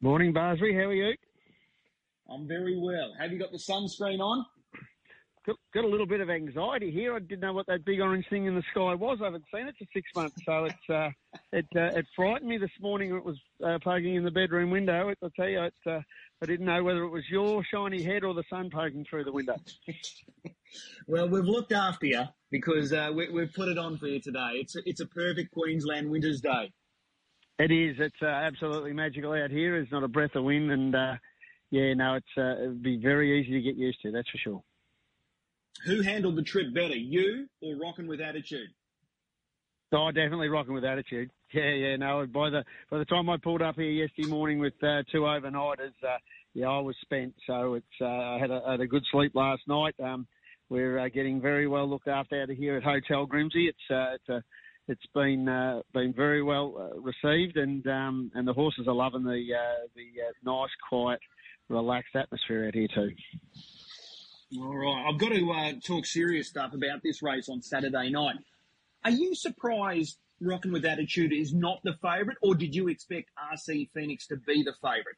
Morning, 0.00 0.32
Barsby. 0.32 0.72
How 0.74 0.88
are 0.88 0.94
you? 0.94 1.14
I'm 2.30 2.48
very 2.48 2.78
well. 2.78 3.12
Have 3.18 3.32
you 3.32 3.38
got 3.38 3.52
the 3.52 3.58
sunscreen 3.58 4.20
on? 4.20 4.46
Got, 5.48 5.56
got 5.74 5.84
a 5.84 5.88
little 5.88 6.06
bit 6.06 6.20
of 6.20 6.28
anxiety 6.30 6.90
here. 6.90 7.14
I 7.14 7.18
didn't 7.20 7.40
know 7.40 7.52
what 7.52 7.66
that 7.66 7.84
big 7.84 8.00
orange 8.00 8.26
thing 8.28 8.46
in 8.46 8.54
the 8.54 8.62
sky 8.70 8.94
was. 8.94 9.18
I 9.20 9.24
haven't 9.24 9.44
seen 9.52 9.66
it 9.66 9.74
for 9.78 9.86
six 9.92 10.10
months, 10.14 10.36
so 10.44 10.64
it's 10.64 10.90
uh, 10.90 11.10
it 11.52 11.66
uh, 11.74 11.98
it 11.98 12.06
frightened 12.14 12.48
me 12.48 12.58
this 12.58 12.70
morning. 12.80 13.10
When 13.10 13.18
it 13.18 13.24
was 13.24 13.40
uh, 13.64 13.78
poking 13.82 14.14
in 14.14 14.24
the 14.24 14.30
bedroom 14.30 14.70
window. 14.70 15.12
I'll 15.22 15.30
tell 15.30 15.48
you, 15.48 15.62
it, 15.62 15.74
uh, 15.86 16.00
I 16.42 16.46
didn't 16.46 16.66
know 16.66 16.82
whether 16.84 17.02
it 17.02 17.08
was 17.08 17.24
your 17.30 17.64
shiny 17.64 18.02
head 18.02 18.24
or 18.24 18.34
the 18.34 18.44
sun 18.50 18.70
poking 18.70 19.04
through 19.08 19.24
the 19.24 19.32
window. 19.32 19.56
well, 21.06 21.28
we've 21.28 21.44
looked 21.44 21.72
after 21.72 22.06
you 22.06 22.24
because 22.50 22.92
uh, 22.92 23.10
we, 23.14 23.30
we've 23.30 23.52
put 23.52 23.68
it 23.68 23.78
on 23.78 23.96
for 23.96 24.06
you 24.06 24.20
today. 24.20 24.50
It's 24.54 24.76
a, 24.76 24.80
it's 24.84 25.00
a 25.00 25.06
perfect 25.06 25.52
Queensland 25.52 26.10
winter's 26.10 26.40
day. 26.40 26.72
It 27.58 27.72
is. 27.72 27.96
It's 27.98 28.22
uh, 28.22 28.26
absolutely 28.26 28.92
magical 28.92 29.32
out 29.32 29.50
here. 29.50 29.72
There's 29.72 29.90
not 29.90 30.04
a 30.04 30.08
breath 30.08 30.36
of 30.36 30.44
wind, 30.44 30.70
and 30.70 30.94
yeah, 31.70 31.94
no, 31.94 32.14
it's 32.14 32.26
it'd 32.36 32.82
be 32.82 32.98
very 32.98 33.40
easy 33.40 33.52
to 33.52 33.60
get 33.60 33.76
used 33.76 34.00
to. 34.02 34.12
That's 34.12 34.28
for 34.30 34.38
sure. 34.38 34.62
Who 35.86 36.02
handled 36.02 36.36
the 36.36 36.42
trip 36.42 36.74
better, 36.74 36.96
you 36.96 37.48
or 37.62 37.76
rocking 37.76 38.06
with 38.06 38.20
attitude? 38.20 38.70
Oh, 39.92 40.10
definitely 40.10 40.48
rocking 40.48 40.74
with 40.74 40.84
attitude. 40.84 41.30
Yeah, 41.54 41.70
yeah. 41.70 41.96
No, 41.96 42.26
by 42.26 42.50
the 42.50 42.62
by 42.90 42.98
the 42.98 43.06
time 43.06 43.30
I 43.30 43.38
pulled 43.38 43.62
up 43.62 43.76
here 43.76 43.90
yesterday 43.90 44.28
morning 44.28 44.58
with 44.58 44.74
uh, 44.82 45.02
two 45.10 45.20
overnighters, 45.22 45.94
uh, 46.06 46.18
yeah, 46.52 46.66
I 46.68 46.78
was 46.80 46.94
spent. 47.00 47.34
So 47.46 47.74
it's 47.74 47.86
uh, 48.00 48.04
I 48.04 48.38
had 48.38 48.50
a, 48.50 48.62
had 48.68 48.80
a 48.80 48.86
good 48.86 49.02
sleep 49.10 49.32
last 49.34 49.62
night. 49.66 49.94
Um, 50.02 50.26
we're 50.68 50.98
uh, 50.98 51.08
getting 51.08 51.40
very 51.40 51.66
well 51.66 51.88
looked 51.88 52.08
after 52.08 52.42
out 52.42 52.50
of 52.50 52.56
here 52.58 52.76
at 52.76 52.82
Hotel 52.82 53.26
Grimsey. 53.26 53.68
It's 53.68 53.90
uh, 53.90 54.14
it's 54.16 54.28
a 54.28 54.44
it's 54.88 55.06
been 55.14 55.48
uh, 55.48 55.80
been 55.94 56.12
very 56.12 56.42
well 56.42 56.74
uh, 56.78 57.00
received, 57.00 57.56
and 57.56 57.86
um, 57.86 58.30
and 58.34 58.46
the 58.46 58.52
horses 58.52 58.86
are 58.88 58.94
loving 58.94 59.24
the 59.24 59.54
uh, 59.54 59.86
the 59.94 60.22
uh, 60.22 60.32
nice, 60.42 60.70
quiet, 60.88 61.20
relaxed 61.68 62.14
atmosphere 62.14 62.66
out 62.66 62.74
here 62.74 62.88
too. 62.94 63.10
All 64.56 64.76
right. 64.76 65.06
I've 65.08 65.18
got 65.18 65.30
to 65.30 65.52
uh, 65.52 65.72
talk 65.84 66.06
serious 66.06 66.48
stuff 66.48 66.72
about 66.72 67.02
this 67.02 67.22
race 67.22 67.48
on 67.48 67.60
Saturday 67.60 68.10
night. 68.10 68.36
Are 69.04 69.10
you 69.10 69.34
surprised 69.34 70.18
Rocking 70.40 70.72
with 70.72 70.84
Attitude 70.84 71.32
is 71.32 71.52
not 71.52 71.80
the 71.84 71.94
favourite, 72.00 72.38
or 72.42 72.54
did 72.54 72.74
you 72.74 72.88
expect 72.88 73.30
Arcee 73.38 73.90
Phoenix 73.92 74.26
to 74.28 74.36
be 74.36 74.62
the 74.62 74.72
favourite? 74.80 75.16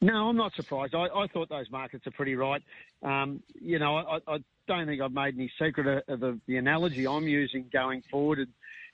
No, 0.00 0.28
I'm 0.28 0.36
not 0.36 0.52
surprised. 0.54 0.94
I, 0.94 1.06
I 1.06 1.26
thought 1.28 1.48
those 1.48 1.70
markets 1.70 2.06
are 2.06 2.10
pretty 2.10 2.34
right. 2.34 2.62
Um, 3.02 3.42
you 3.54 3.78
know, 3.78 3.96
I, 3.96 4.18
I, 4.28 4.38
don't 4.68 4.86
think 4.86 5.00
I've 5.00 5.12
made 5.12 5.34
any 5.36 5.50
secret 5.60 6.04
of 6.08 6.18
the, 6.20 6.40
the 6.46 6.56
analogy 6.56 7.06
I'm 7.06 7.28
using 7.28 7.70
going 7.72 8.02
forward 8.10 8.40
and 8.40 8.48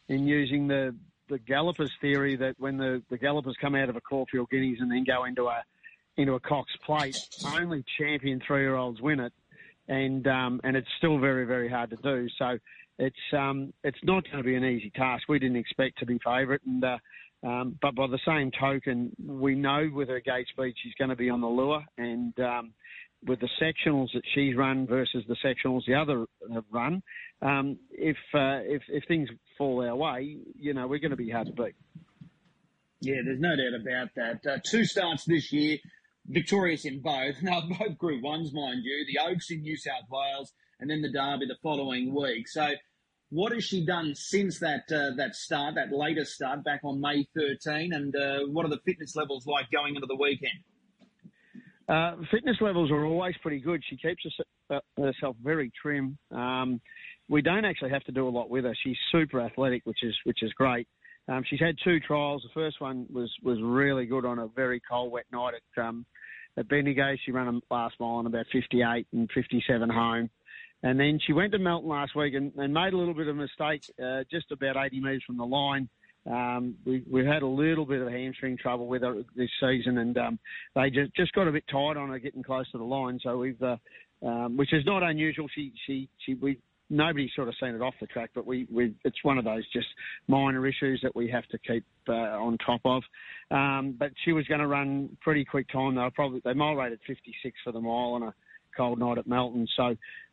in 0.09 0.27
using 0.27 0.69
the, 0.69 0.95
the 1.31 1.39
Gallopers 1.39 1.91
theory 2.01 2.37
that 2.37 2.57
when 2.59 2.77
the, 2.77 3.03
the 3.09 3.17
Gallopers 3.17 3.57
come 3.59 3.75
out 3.75 3.89
of 3.89 3.97
a 3.97 4.01
Caulfield 4.03 4.51
Guineas 4.51 4.81
and 4.81 4.91
then 4.91 5.05
go 5.05 5.25
into 5.25 5.47
a 5.47 5.65
into 6.17 6.35
a 6.35 6.41
Cox 6.41 6.71
plate. 6.85 7.17
Only 7.47 7.85
champion 7.99 8.41
three 8.47 8.61
year 8.61 8.77
olds 8.77 9.01
win 9.01 9.21
it, 9.21 9.33
and 9.89 10.27
um, 10.27 10.61
and 10.65 10.77
it's 10.77 10.89
still 10.99 11.19
very 11.19 11.45
very 11.47 11.69
hard 11.69 11.91
to 11.91 11.97
do. 11.97 12.29
So 12.39 12.59
it's 12.99 13.17
um, 13.37 13.73
it's 13.85 13.99
not 14.03 14.25
going 14.25 14.39
to 14.39 14.45
be 14.45 14.55
an 14.55 14.65
easy 14.65 14.91
task. 14.91 15.29
We 15.29 15.39
didn't 15.39 15.57
expect 15.57 15.99
to 15.99 16.07
be 16.07 16.19
favourite, 16.25 16.61
and 16.67 16.85
uh, 16.85 16.99
um, 17.43 17.79
but 17.81 17.95
by 17.95 18.07
the 18.07 18.21
same 18.27 18.51
token, 18.59 19.13
we 19.25 19.55
know 19.55 19.91
with 19.93 20.09
her 20.09 20.21
Gate 20.21 20.47
Speed 20.49 20.75
she's 20.83 20.95
going 20.95 21.11
to 21.11 21.17
be 21.17 21.31
on 21.31 21.41
the 21.41 21.49
lure, 21.49 21.85
and 21.99 22.39
um, 22.41 22.73
with 23.27 23.41
the 23.41 23.49
sectionals 23.61 24.09
that 24.15 24.23
she's 24.35 24.57
run 24.57 24.87
versus 24.87 25.25
the 25.29 25.37
sectionals 25.45 25.83
the 25.87 25.95
other 25.95 26.27
have 26.53 26.65
run, 26.71 27.03
um, 27.41 27.79
if, 27.91 28.17
uh, 28.35 28.61
if 28.63 28.83
if 28.89 29.05
things 29.07 29.29
fall 29.59 29.85
our 29.85 29.97
way, 29.97 30.39
you 30.59 30.75
know 30.75 30.87
we're 30.87 31.01
going 31.01 31.11
to 31.11 31.17
be 31.17 31.31
hard 31.31 31.47
to 31.47 31.53
beat. 31.53 31.75
Yeah, 33.01 33.17
there's 33.25 33.41
no 33.41 33.57
doubt 33.57 33.81
about 33.81 34.15
that. 34.15 34.47
Uh, 34.49 34.59
two 34.65 34.85
starts 34.85 35.25
this 35.25 35.53
year, 35.53 35.79
victorious 36.27 36.85
in 36.85 37.01
both. 37.01 37.37
Now 37.43 37.63
both 37.79 37.99
Group 37.99 38.23
Ones, 38.23 38.53
mind 38.53 38.83
you. 38.85 39.05
The 39.07 39.31
Oaks 39.31 39.51
in 39.51 39.63
New 39.63 39.77
South 39.77 40.05
Wales, 40.11 40.53
and 40.81 40.91
then 40.91 41.03
the 41.03 41.13
Derby 41.13 41.47
the 41.47 41.57
following 41.63 42.15
week. 42.15 42.49
So, 42.49 42.71
what 43.31 43.53
has 43.53 43.65
she 43.65 43.87
done 43.87 44.15
since 44.15 44.59
that 44.59 44.85
uh, 44.93 45.17
that 45.17 45.35
start, 45.35 45.75
that 45.77 45.93
latest 45.93 46.35
start 46.35 46.65
back 46.65 46.81
on 46.85 47.01
May 47.01 47.27
13? 47.35 47.93
And 47.93 48.15
uh, 48.15 48.41
what 48.51 48.67
are 48.67 48.71
the 48.71 48.81
fitness 48.85 49.17
levels 49.17 49.47
like 49.47 49.71
going 49.71 49.95
into 49.95 50.07
the 50.07 50.17
weekend? 50.17 50.61
Uh, 51.89 52.17
fitness 52.31 52.57
levels 52.61 52.91
are 52.91 53.05
always 53.05 53.35
pretty 53.43 53.61
good. 53.61 53.83
She 53.89 53.97
keeps 53.97 54.25
uh, 54.71 54.79
herself 54.97 55.37
very 55.43 55.71
trim. 55.81 56.17
Um, 56.31 56.81
we 57.29 57.43
don't 57.43 57.65
actually 57.65 57.91
have 57.91 58.05
to 58.05 58.13
do 58.13 58.29
a 58.29 58.31
lot 58.31 58.51
with 58.51 58.65
her. 58.65 58.75
She's 58.85 58.97
super 59.11 59.41
athletic, 59.41 59.83
which 59.85 60.03
is 60.03 60.15
which 60.25 60.43
is 60.43 60.53
great. 60.53 60.87
Um, 61.29 61.45
she's 61.49 61.61
had 61.61 61.77
two 61.85 62.01
trials. 62.01 62.43
The 62.43 62.61
first 62.61 62.81
one 62.81 63.07
was 63.13 63.31
was 63.43 63.59
really 63.63 64.07
good 64.07 64.25
on 64.25 64.39
a 64.39 64.49
very 64.49 64.81
cold, 64.89 65.13
wet 65.13 65.27
night 65.33 65.55
at 65.55 65.83
um, 65.83 66.05
at 66.59 66.69
Bendigo. 66.69 67.15
She 67.25 67.33
ran 67.33 67.49
a 67.49 67.75
last 67.75 67.95
mile 68.01 68.11
on 68.11 68.27
about 68.27 68.47
58 68.53 69.07
and 69.13 69.31
57 69.33 69.89
home. 69.89 70.31
And 70.83 70.99
then 70.99 71.21
she 71.25 71.33
went 71.33 71.53
to 71.53 71.59
Melton 71.59 71.89
last 71.89 72.17
week 72.17 72.35
and, 72.35 72.53
and 72.57 72.75
made 72.75 72.93
a 72.93 72.97
little 72.97 73.15
bit 73.15 73.29
of 73.29 73.37
a 73.37 73.41
mistake 73.41 73.85
uh, 74.03 74.25
just 74.31 74.51
about 74.51 74.77
80 74.77 75.01
metres 75.01 75.23
from 75.25 75.37
the 75.37 75.47
line. 75.47 75.89
Um, 76.29 76.75
we, 76.85 77.05
we've 77.11 77.27
had 77.27 77.43
a 77.43 77.47
little 77.47 77.85
bit 77.85 78.01
of 78.01 78.09
hamstring 78.09 78.57
trouble 78.57 78.87
with 78.87 79.03
her 79.03 79.23
this 79.35 79.51
season, 79.61 79.99
and 79.99 80.17
um, 80.19 80.39
they 80.75 80.91
just, 80.91 81.15
just 81.15 81.33
got 81.33 81.49
a 81.49 81.53
bit 81.53 81.65
tight 81.71 81.97
on 81.97 82.11
her 82.11 82.19
getting 82.19 82.43
close 82.43 82.71
to 82.73 82.79
the 82.79 82.85
line. 82.85 83.19
So 83.23 83.39
we've, 83.39 83.63
uh, 83.63 83.77
um, 84.25 84.57
which 84.57 84.73
is 84.73 84.85
not 84.85 85.03
unusual. 85.03 85.49
She, 85.55 85.73
she, 85.87 86.09
she, 86.25 86.35
we 86.35 86.59
nobody's 86.93 87.31
sort 87.35 87.49
of 87.49 87.55
seen 87.59 87.71
it 87.71 87.81
off 87.81 87.95
the 88.01 88.07
track, 88.07 88.31
but 88.35 88.47
we, 88.47 88.67
we 88.71 88.95
it's 89.05 89.17
one 89.23 89.39
of 89.39 89.45
those 89.45 89.65
just 89.73 89.87
minor 90.29 90.67
issues 90.67 91.01
that 91.03 91.17
we 91.17 91.29
have 91.29 91.47
to 91.49 91.59
keep 91.59 91.85
uh, 92.09 92.13
on 92.13 92.59
top 92.59 92.83
of. 92.85 93.03
Um, 93.51 93.97
but 93.99 94.13
she 94.25 94.33
was 94.33 94.47
going 94.47 94.61
to 94.61 94.67
run 94.67 95.17
pretty 95.21 95.45
quick 95.45 95.69
time. 95.73 95.97
Were 95.97 96.11
probably 96.11 96.41
they 96.45 96.53
mile 96.53 96.75
rated 96.75 97.01
56 97.07 97.57
for 97.65 97.73
the 97.73 97.81
mile 97.81 98.13
on 98.15 98.23
a 98.23 98.35
cold 98.77 98.99
night 98.99 99.19
at 99.19 99.27
Melton. 99.27 99.67
So, 99.77 99.83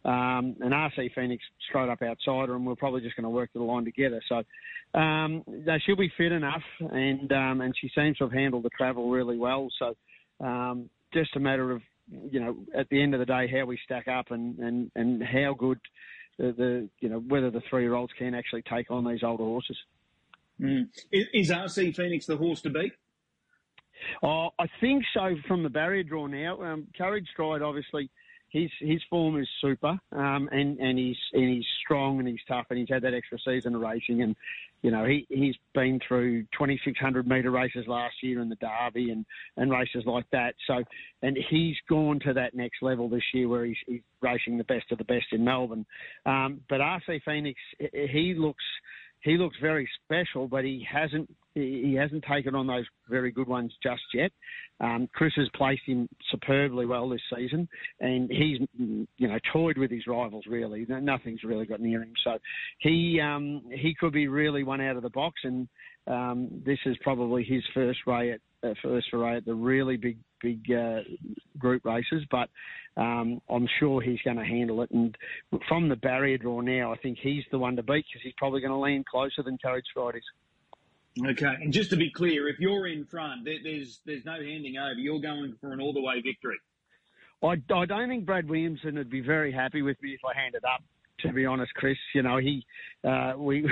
um, 0.09 0.55
and 0.61 0.73
Arcee 0.73 1.13
Phoenix 1.13 1.43
straight 1.67 1.89
up 1.89 2.01
outsider, 2.01 2.55
and 2.55 2.65
we're 2.65 2.75
probably 2.75 3.01
just 3.01 3.15
going 3.15 3.23
to 3.23 3.29
work 3.29 3.49
the 3.53 3.61
line 3.61 3.85
together. 3.85 4.21
So, 4.29 4.43
um, 4.99 5.43
she'll 5.85 5.95
be 5.95 6.11
fit 6.17 6.31
enough, 6.31 6.63
and 6.79 7.31
um, 7.31 7.61
and 7.61 7.73
she 7.79 7.89
seems 7.95 8.17
to 8.17 8.25
have 8.25 8.33
handled 8.33 8.63
the 8.63 8.69
travel 8.77 9.09
really 9.09 9.37
well. 9.37 9.69
So, 9.79 9.95
um, 10.45 10.89
just 11.13 11.35
a 11.35 11.39
matter 11.39 11.71
of 11.71 11.81
you 12.31 12.39
know, 12.39 12.57
at 12.77 12.89
the 12.89 13.01
end 13.01 13.13
of 13.13 13.19
the 13.19 13.25
day, 13.25 13.47
how 13.51 13.65
we 13.65 13.79
stack 13.85 14.07
up 14.07 14.31
and 14.31 14.57
and 14.59 14.91
and 14.95 15.23
how 15.23 15.55
good 15.57 15.79
the, 16.39 16.53
the 16.53 16.89
you 16.99 17.09
know 17.09 17.19
whether 17.19 17.51
the 17.51 17.61
three 17.69 17.83
year 17.83 17.93
olds 17.93 18.13
can 18.17 18.33
actually 18.33 18.63
take 18.63 18.89
on 18.89 19.05
these 19.05 19.23
older 19.23 19.43
horses. 19.43 19.77
Mm. 20.59 20.87
Is 21.11 21.51
Arcee 21.51 21.95
Phoenix 21.95 22.25
the 22.25 22.37
horse 22.37 22.61
to 22.61 22.69
beat? 22.69 22.93
Oh, 24.23 24.49
I 24.57 24.65
think 24.79 25.03
so 25.13 25.35
from 25.47 25.61
the 25.63 25.69
barrier 25.69 26.03
draw 26.03 26.27
now. 26.27 26.61
Um, 26.61 26.87
Courage 26.97 27.27
Stride, 27.33 27.61
obviously, 27.61 28.09
his 28.51 28.69
his 28.79 29.01
form 29.09 29.39
is 29.39 29.47
super, 29.61 29.97
um, 30.11 30.49
and 30.51 30.79
and 30.79 30.97
he's 30.97 31.17
and 31.33 31.49
he's 31.49 31.65
strong 31.83 32.19
and 32.19 32.27
he's 32.27 32.39
tough, 32.47 32.65
and 32.69 32.79
he's 32.79 32.89
had 32.89 33.03
that 33.03 33.13
extra 33.13 33.37
season 33.45 33.75
of 33.75 33.81
racing, 33.81 34.21
and 34.21 34.35
you 34.81 34.91
know 34.91 35.05
he 35.05 35.25
he's 35.29 35.55
been 35.73 35.99
through 36.07 36.43
2600 36.57 37.27
metre 37.27 37.51
races 37.51 37.85
last 37.87 38.15
year 38.21 38.41
in 38.41 38.49
the 38.49 38.55
Derby 38.55 39.11
and 39.11 39.25
and 39.57 39.71
races 39.71 40.03
like 40.05 40.25
that. 40.31 40.55
So, 40.67 40.83
and 41.21 41.37
he's 41.49 41.75
gone 41.87 42.19
to 42.25 42.33
that 42.33 42.55
next 42.55 42.81
level 42.81 43.07
this 43.07 43.23
year 43.33 43.47
where 43.47 43.65
he's, 43.65 43.77
he's 43.85 44.01
racing 44.21 44.57
the 44.57 44.63
best 44.63 44.91
of 44.91 44.97
the 44.97 45.03
best 45.03 45.27
in 45.31 45.43
Melbourne. 45.43 45.85
Um, 46.25 46.61
but 46.69 46.81
Arcee 46.81 47.21
Phoenix, 47.23 47.59
he 47.79 48.33
looks 48.37 48.63
he 49.21 49.37
looks 49.37 49.57
very 49.61 49.89
special, 50.05 50.47
but 50.47 50.63
he 50.63 50.85
hasn't 50.89 51.29
he 51.55 51.95
hasn't 51.99 52.23
taken 52.23 52.55
on 52.55 52.67
those 52.67 52.85
very 53.09 53.31
good 53.31 53.47
ones 53.47 53.73
just 53.83 54.03
yet. 54.13 54.31
Um, 54.79 55.09
Chris 55.13 55.33
has 55.35 55.49
placed 55.55 55.81
him 55.85 56.07
superbly 56.31 56.85
well 56.85 57.09
this 57.09 57.21
season, 57.35 57.67
and 57.99 58.29
he's 58.29 58.59
you 58.77 59.27
know 59.27 59.37
toyed 59.51 59.77
with 59.77 59.91
his 59.91 60.07
rivals 60.07 60.45
really. 60.47 60.85
Nothing's 60.87 61.43
really 61.43 61.65
got 61.65 61.81
near 61.81 62.01
him, 62.01 62.13
so 62.23 62.37
he 62.79 63.19
um, 63.21 63.63
he 63.71 63.93
could 63.99 64.13
be 64.13 64.27
really 64.27 64.63
one 64.63 64.81
out 64.81 64.95
of 64.95 65.03
the 65.03 65.09
box, 65.09 65.41
and 65.43 65.67
um, 66.07 66.49
this 66.65 66.79
is 66.85 66.95
probably 67.01 67.43
his 67.43 67.63
first 67.73 67.99
ray 68.07 68.31
at 68.31 68.41
uh, 68.63 68.73
first 68.81 69.07
foray 69.09 69.37
at 69.37 69.45
the 69.45 69.53
really 69.53 69.97
big 69.97 70.17
big 70.41 70.71
uh, 70.71 71.01
group 71.57 71.85
races, 71.85 72.23
but 72.31 72.49
um, 72.97 73.41
I'm 73.49 73.67
sure 73.79 74.01
he's 74.01 74.21
going 74.23 74.37
to 74.37 74.45
handle 74.45 74.81
it. 74.81 74.91
And 74.91 75.17
from 75.67 75.89
the 75.89 75.95
barrier 75.95 76.37
draw 76.37 76.61
now, 76.61 76.91
I 76.93 76.97
think 76.97 77.17
he's 77.21 77.43
the 77.51 77.59
one 77.59 77.75
to 77.75 77.83
beat 77.83 78.05
because 78.07 78.21
he's 78.23 78.33
probably 78.37 78.61
going 78.61 78.71
to 78.71 78.77
land 78.77 79.05
closer 79.05 79.43
than 79.43 79.57
Courage 79.57 79.85
Fridays. 79.93 80.23
Okay, 81.25 81.53
and 81.61 81.73
just 81.73 81.89
to 81.89 81.95
be 81.95 82.09
clear, 82.11 82.47
if 82.47 82.59
you're 82.59 82.87
in 82.87 83.05
front, 83.05 83.43
there, 83.43 83.57
there's 83.63 83.99
there's 84.05 84.25
no 84.25 84.33
handing 84.33 84.77
over. 84.77 84.93
You're 84.93 85.19
going 85.19 85.55
for 85.59 85.73
an 85.73 85.81
all 85.81 85.91
the 85.91 86.01
way 86.01 86.21
victory. 86.21 86.57
I, 87.43 87.55
I 87.73 87.85
don't 87.85 88.09
think 88.09 88.25
Brad 88.25 88.49
Williamson 88.49 88.95
would 88.95 89.09
be 89.09 89.21
very 89.21 89.51
happy 89.51 89.81
with 89.81 90.01
me 90.01 90.11
if 90.11 90.19
I 90.25 90.39
handed 90.39 90.63
up. 90.65 90.83
To 91.21 91.33
be 91.33 91.45
honest, 91.45 91.73
Chris, 91.73 91.97
you 92.13 92.21
know 92.21 92.37
he 92.37 92.65
uh, 93.03 93.33
we 93.37 93.67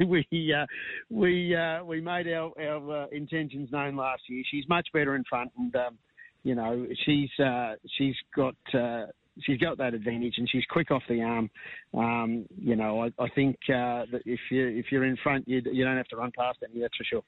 we 0.06 0.54
uh, 0.54 0.66
we 1.08 1.54
uh, 1.54 1.82
we 1.84 2.00
made 2.00 2.28
our 2.28 2.52
our 2.60 3.04
uh, 3.04 3.06
intentions 3.12 3.70
known 3.72 3.96
last 3.96 4.22
year. 4.28 4.42
She's 4.50 4.68
much 4.68 4.88
better 4.92 5.14
in 5.16 5.24
front, 5.24 5.50
and 5.56 5.74
um, 5.76 5.98
you 6.42 6.54
know 6.54 6.86
she's 7.04 7.30
uh, 7.38 7.74
she's 7.96 8.14
got 8.34 8.54
uh, 8.74 9.06
she's 9.42 9.58
got 9.58 9.78
that 9.78 9.94
advantage, 9.94 10.34
and 10.38 10.48
she's 10.50 10.64
quick 10.70 10.90
off 10.90 11.02
the 11.08 11.22
arm. 11.22 11.50
Um, 11.94 12.46
you 12.58 12.76
know, 12.76 13.02
I, 13.02 13.12
I 13.22 13.28
think 13.30 13.56
uh, 13.68 14.06
that 14.12 14.22
if 14.24 14.40
you 14.50 14.66
if 14.68 14.86
you're 14.90 15.04
in 15.04 15.16
front, 15.22 15.48
you 15.48 15.62
you 15.72 15.84
don't 15.84 15.96
have 15.96 16.08
to 16.08 16.16
run 16.16 16.32
past 16.36 16.58
any. 16.68 16.80
That's 16.80 16.96
for 16.96 17.04
sure. 17.04 17.22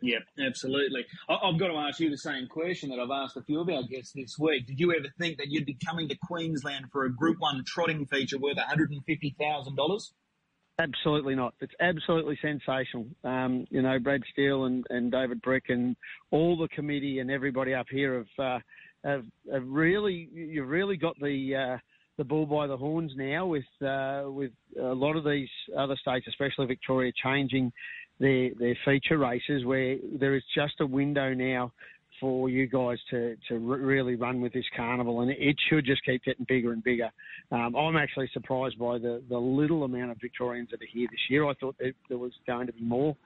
Yeah, 0.00 0.18
absolutely. 0.38 1.06
I've 1.30 1.58
got 1.58 1.68
to 1.68 1.76
ask 1.76 1.98
you 1.98 2.10
the 2.10 2.18
same 2.18 2.46
question 2.46 2.90
that 2.90 2.98
I've 2.98 3.10
asked 3.10 3.38
a 3.38 3.42
few 3.42 3.60
of 3.60 3.70
our 3.70 3.84
guests 3.84 4.12
this 4.12 4.38
week. 4.38 4.66
Did 4.66 4.78
you 4.78 4.92
ever 4.92 5.06
think 5.18 5.38
that 5.38 5.46
you'd 5.48 5.64
be 5.64 5.78
coming 5.86 6.10
to 6.10 6.16
Queensland 6.26 6.86
for 6.92 7.04
a 7.04 7.12
Group 7.12 7.38
One 7.38 7.62
trotting 7.66 8.04
feature 8.04 8.38
worth 8.38 8.56
one 8.56 8.66
hundred 8.66 8.90
and 8.90 9.02
fifty 9.04 9.34
thousand 9.38 9.76
dollars? 9.76 10.12
Absolutely 10.80 11.36
not. 11.36 11.54
It's 11.60 11.72
absolutely 11.80 12.36
sensational. 12.42 13.06
Um, 13.22 13.64
you 13.70 13.80
know, 13.80 13.98
Brad 14.00 14.22
Steele 14.32 14.64
and, 14.64 14.84
and 14.90 15.12
David 15.12 15.40
Brick 15.40 15.64
and 15.68 15.94
all 16.32 16.56
the 16.56 16.68
committee 16.68 17.20
and 17.20 17.30
everybody 17.30 17.74
up 17.74 17.86
here 17.88 18.16
have 18.18 18.44
uh, 18.44 18.58
have, 19.04 19.24
have 19.52 19.62
really 19.66 20.28
you've 20.32 20.68
really 20.68 20.96
got 20.96 21.16
the 21.20 21.54
uh, 21.74 21.78
the 22.18 22.24
bull 22.24 22.46
by 22.46 22.66
the 22.66 22.76
horns 22.76 23.12
now 23.16 23.46
with 23.46 23.64
uh, 23.86 24.24
with 24.26 24.50
a 24.80 24.94
lot 24.94 25.14
of 25.14 25.24
these 25.24 25.48
other 25.78 25.94
states, 25.96 26.26
especially 26.28 26.66
Victoria, 26.66 27.12
changing 27.22 27.72
their 28.18 28.50
their 28.58 28.76
feature 28.84 29.18
races 29.18 29.64
where 29.64 29.96
there 30.18 30.34
is 30.34 30.42
just 30.56 30.80
a 30.80 30.86
window 30.86 31.32
now 31.34 31.72
for 32.20 32.48
you 32.48 32.66
guys 32.66 32.98
to, 33.10 33.36
to 33.48 33.58
really 33.58 34.14
run 34.14 34.40
with 34.40 34.52
this 34.52 34.64
carnival, 34.76 35.20
and 35.20 35.30
it 35.30 35.56
should 35.68 35.84
just 35.84 36.04
keep 36.04 36.24
getting 36.24 36.46
bigger 36.48 36.72
and 36.72 36.82
bigger. 36.82 37.10
Um, 37.50 37.74
I'm 37.76 37.96
actually 37.96 38.30
surprised 38.32 38.78
by 38.78 38.98
the, 38.98 39.22
the 39.28 39.38
little 39.38 39.84
amount 39.84 40.10
of 40.10 40.18
Victorians 40.20 40.68
that 40.70 40.82
are 40.82 40.88
here 40.92 41.08
this 41.10 41.20
year. 41.28 41.46
I 41.48 41.54
thought 41.54 41.76
there 41.78 42.18
was 42.18 42.32
going 42.46 42.66
to 42.66 42.72
be 42.72 42.82
more, 42.82 43.16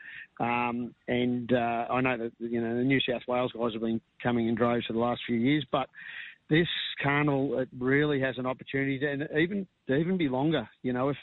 um, 0.40 0.94
and 1.06 1.52
uh, 1.52 1.86
I 1.90 2.00
know 2.00 2.16
that 2.16 2.32
you 2.38 2.60
know 2.60 2.76
the 2.76 2.84
New 2.84 3.00
South 3.00 3.22
Wales 3.28 3.52
guys 3.56 3.72
have 3.72 3.82
been 3.82 4.00
coming 4.22 4.48
in 4.48 4.54
droves 4.54 4.86
for 4.86 4.92
the 4.92 4.98
last 4.98 5.20
few 5.26 5.36
years, 5.36 5.64
but 5.70 5.88
this 6.50 6.68
carnival 7.02 7.58
it 7.58 7.68
really 7.78 8.20
has 8.20 8.38
an 8.38 8.46
opportunity 8.46 8.98
to 8.98 9.06
and 9.06 9.28
even 9.38 9.66
to 9.86 9.96
even 9.96 10.16
be 10.16 10.28
longer. 10.28 10.68
You 10.82 10.92
know, 10.92 11.10
if 11.10 11.16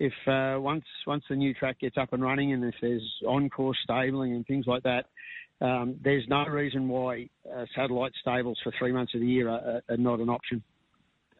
if 0.00 0.12
uh, 0.26 0.60
once 0.60 0.84
once 1.06 1.24
the 1.28 1.36
new 1.36 1.54
track 1.54 1.80
gets 1.80 1.96
up 1.96 2.12
and 2.12 2.22
running, 2.22 2.52
and 2.52 2.64
if 2.64 2.74
there's 2.80 3.08
on 3.26 3.48
course 3.48 3.78
stabling 3.84 4.34
and 4.34 4.46
things 4.46 4.66
like 4.66 4.82
that, 4.82 5.06
um, 5.60 5.96
there's 6.02 6.26
no 6.28 6.44
reason 6.46 6.88
why 6.88 7.28
uh, 7.52 7.64
satellite 7.74 8.12
stables 8.20 8.58
for 8.62 8.72
three 8.78 8.92
months 8.92 9.14
of 9.14 9.20
the 9.20 9.26
year 9.26 9.48
are, 9.48 9.82
are 9.88 9.96
not 9.96 10.20
an 10.20 10.28
option. 10.28 10.62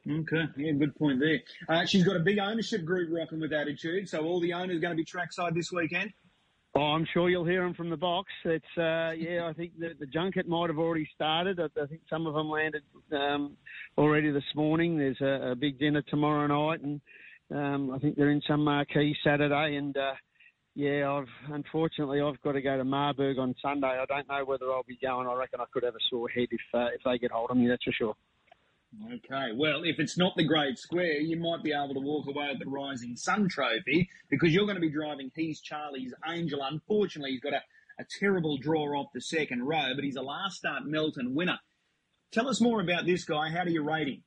Okay, 0.09 0.45
yeah, 0.57 0.73
good 0.73 0.95
point 0.97 1.19
there. 1.19 1.41
Uh, 1.69 1.87
she's 1.87 2.05
got 2.05 2.17
a 2.17 2.21
big 2.21 2.39
ownership 2.39 2.85
group 2.85 3.09
rocking 3.11 3.41
with 3.41 3.53
Attitude, 3.53 4.09
so 4.09 4.23
all 4.23 4.39
the 4.39 4.53
owners 4.53 4.77
are 4.77 4.81
going 4.81 4.93
to 4.93 4.97
be 4.97 5.05
trackside 5.05 5.55
this 5.55 5.73
weekend. 5.73 6.13
Oh, 6.77 6.83
I'm 6.83 7.07
sure 7.13 7.31
you'll 7.31 7.45
hear 7.45 7.63
them 7.63 7.73
from 7.73 7.89
the 7.89 7.97
box. 7.97 8.31
It's 8.45 8.65
uh, 8.77 9.13
yeah, 9.17 9.47
I 9.49 9.53
think 9.57 9.79
the, 9.79 9.91
the 9.99 10.07
junket 10.07 10.49
might 10.49 10.69
have 10.69 10.79
already 10.79 11.09
started. 11.15 11.61
I, 11.61 11.67
I 11.81 11.87
think 11.87 12.01
some 12.11 12.27
of 12.27 12.35
them 12.35 12.51
landed 12.51 12.83
um, 13.13 13.57
already 13.97 14.33
this 14.33 14.43
morning. 14.57 14.99
There's 14.99 15.21
a, 15.21 15.53
a, 15.53 15.55
big 15.55 15.79
dinner 15.79 16.03
tomorrow 16.03 16.49
night, 16.49 16.81
and 16.83 17.01
um, 17.55 17.93
I 17.93 17.99
think 17.99 18.17
they're 18.17 18.31
in 18.31 18.43
some 18.49 18.65
marquee 18.65 19.17
Saturday. 19.23 19.77
And 19.77 19.97
uh, 19.97 20.15
yeah, 20.75 21.11
I've 21.11 21.53
unfortunately 21.53 22.21
I've 22.21 22.41
got 22.43 22.53
to 22.53 22.63
go 22.63 22.77
to 22.77 22.85
Marburg 22.85 23.39
on 23.39 23.55
Sunday. 23.63 23.87
I 23.87 24.05
don't 24.07 24.29
know 24.29 24.45
whether 24.45 24.73
I'll 24.73 24.83
be 24.83 24.99
going. 25.01 25.29
I 25.29 25.35
reckon 25.35 25.61
I 25.61 25.67
could 25.73 25.85
have 25.85 25.95
a 25.95 26.05
sore 26.11 26.29
head 26.29 26.49
if 26.51 26.61
uh, 26.73 26.87
if 26.95 27.01
they 27.05 27.19
get 27.19 27.31
hold 27.31 27.51
of 27.51 27.57
me. 27.57 27.69
That's 27.69 27.85
for 27.85 27.93
sure. 27.93 28.15
Okay, 29.13 29.53
well, 29.57 29.83
if 29.85 29.99
it's 29.99 30.17
not 30.17 30.35
the 30.37 30.45
Great 30.45 30.79
Square, 30.79 31.21
you 31.21 31.37
might 31.37 31.65
be 31.65 31.73
able 31.73 31.95
to 31.95 32.01
walk 32.01 32.27
away 32.29 32.49
with 32.51 32.61
the 32.61 32.71
Rising 32.71 33.17
Sun 33.17 33.49
Trophy 33.49 34.09
because 34.31 34.53
you're 34.53 34.67
going 34.67 34.77
to 34.77 34.81
be 34.81 34.91
driving 34.91 35.33
He's 35.35 35.61
Charlie's 35.61 36.15
Angel. 36.29 36.61
Unfortunately, 36.63 37.33
he's 37.33 37.41
got 37.41 37.55
a, 37.55 37.63
a 38.01 38.05
terrible 38.21 38.57
draw 38.57 39.01
off 39.01 39.09
the 39.13 39.21
second 39.21 39.65
row, 39.65 39.93
but 39.97 40.05
he's 40.05 40.17
a 40.17 40.23
last 40.23 40.59
start 40.59 40.85
Melton 40.87 41.35
winner. 41.35 41.59
Tell 42.31 42.49
us 42.49 42.61
more 42.61 42.81
about 42.81 43.05
this 43.05 43.25
guy. 43.25 43.51
How 43.51 43.65
do 43.65 43.73
you 43.73 43.83
rate 43.83 44.09
him? 44.09 44.23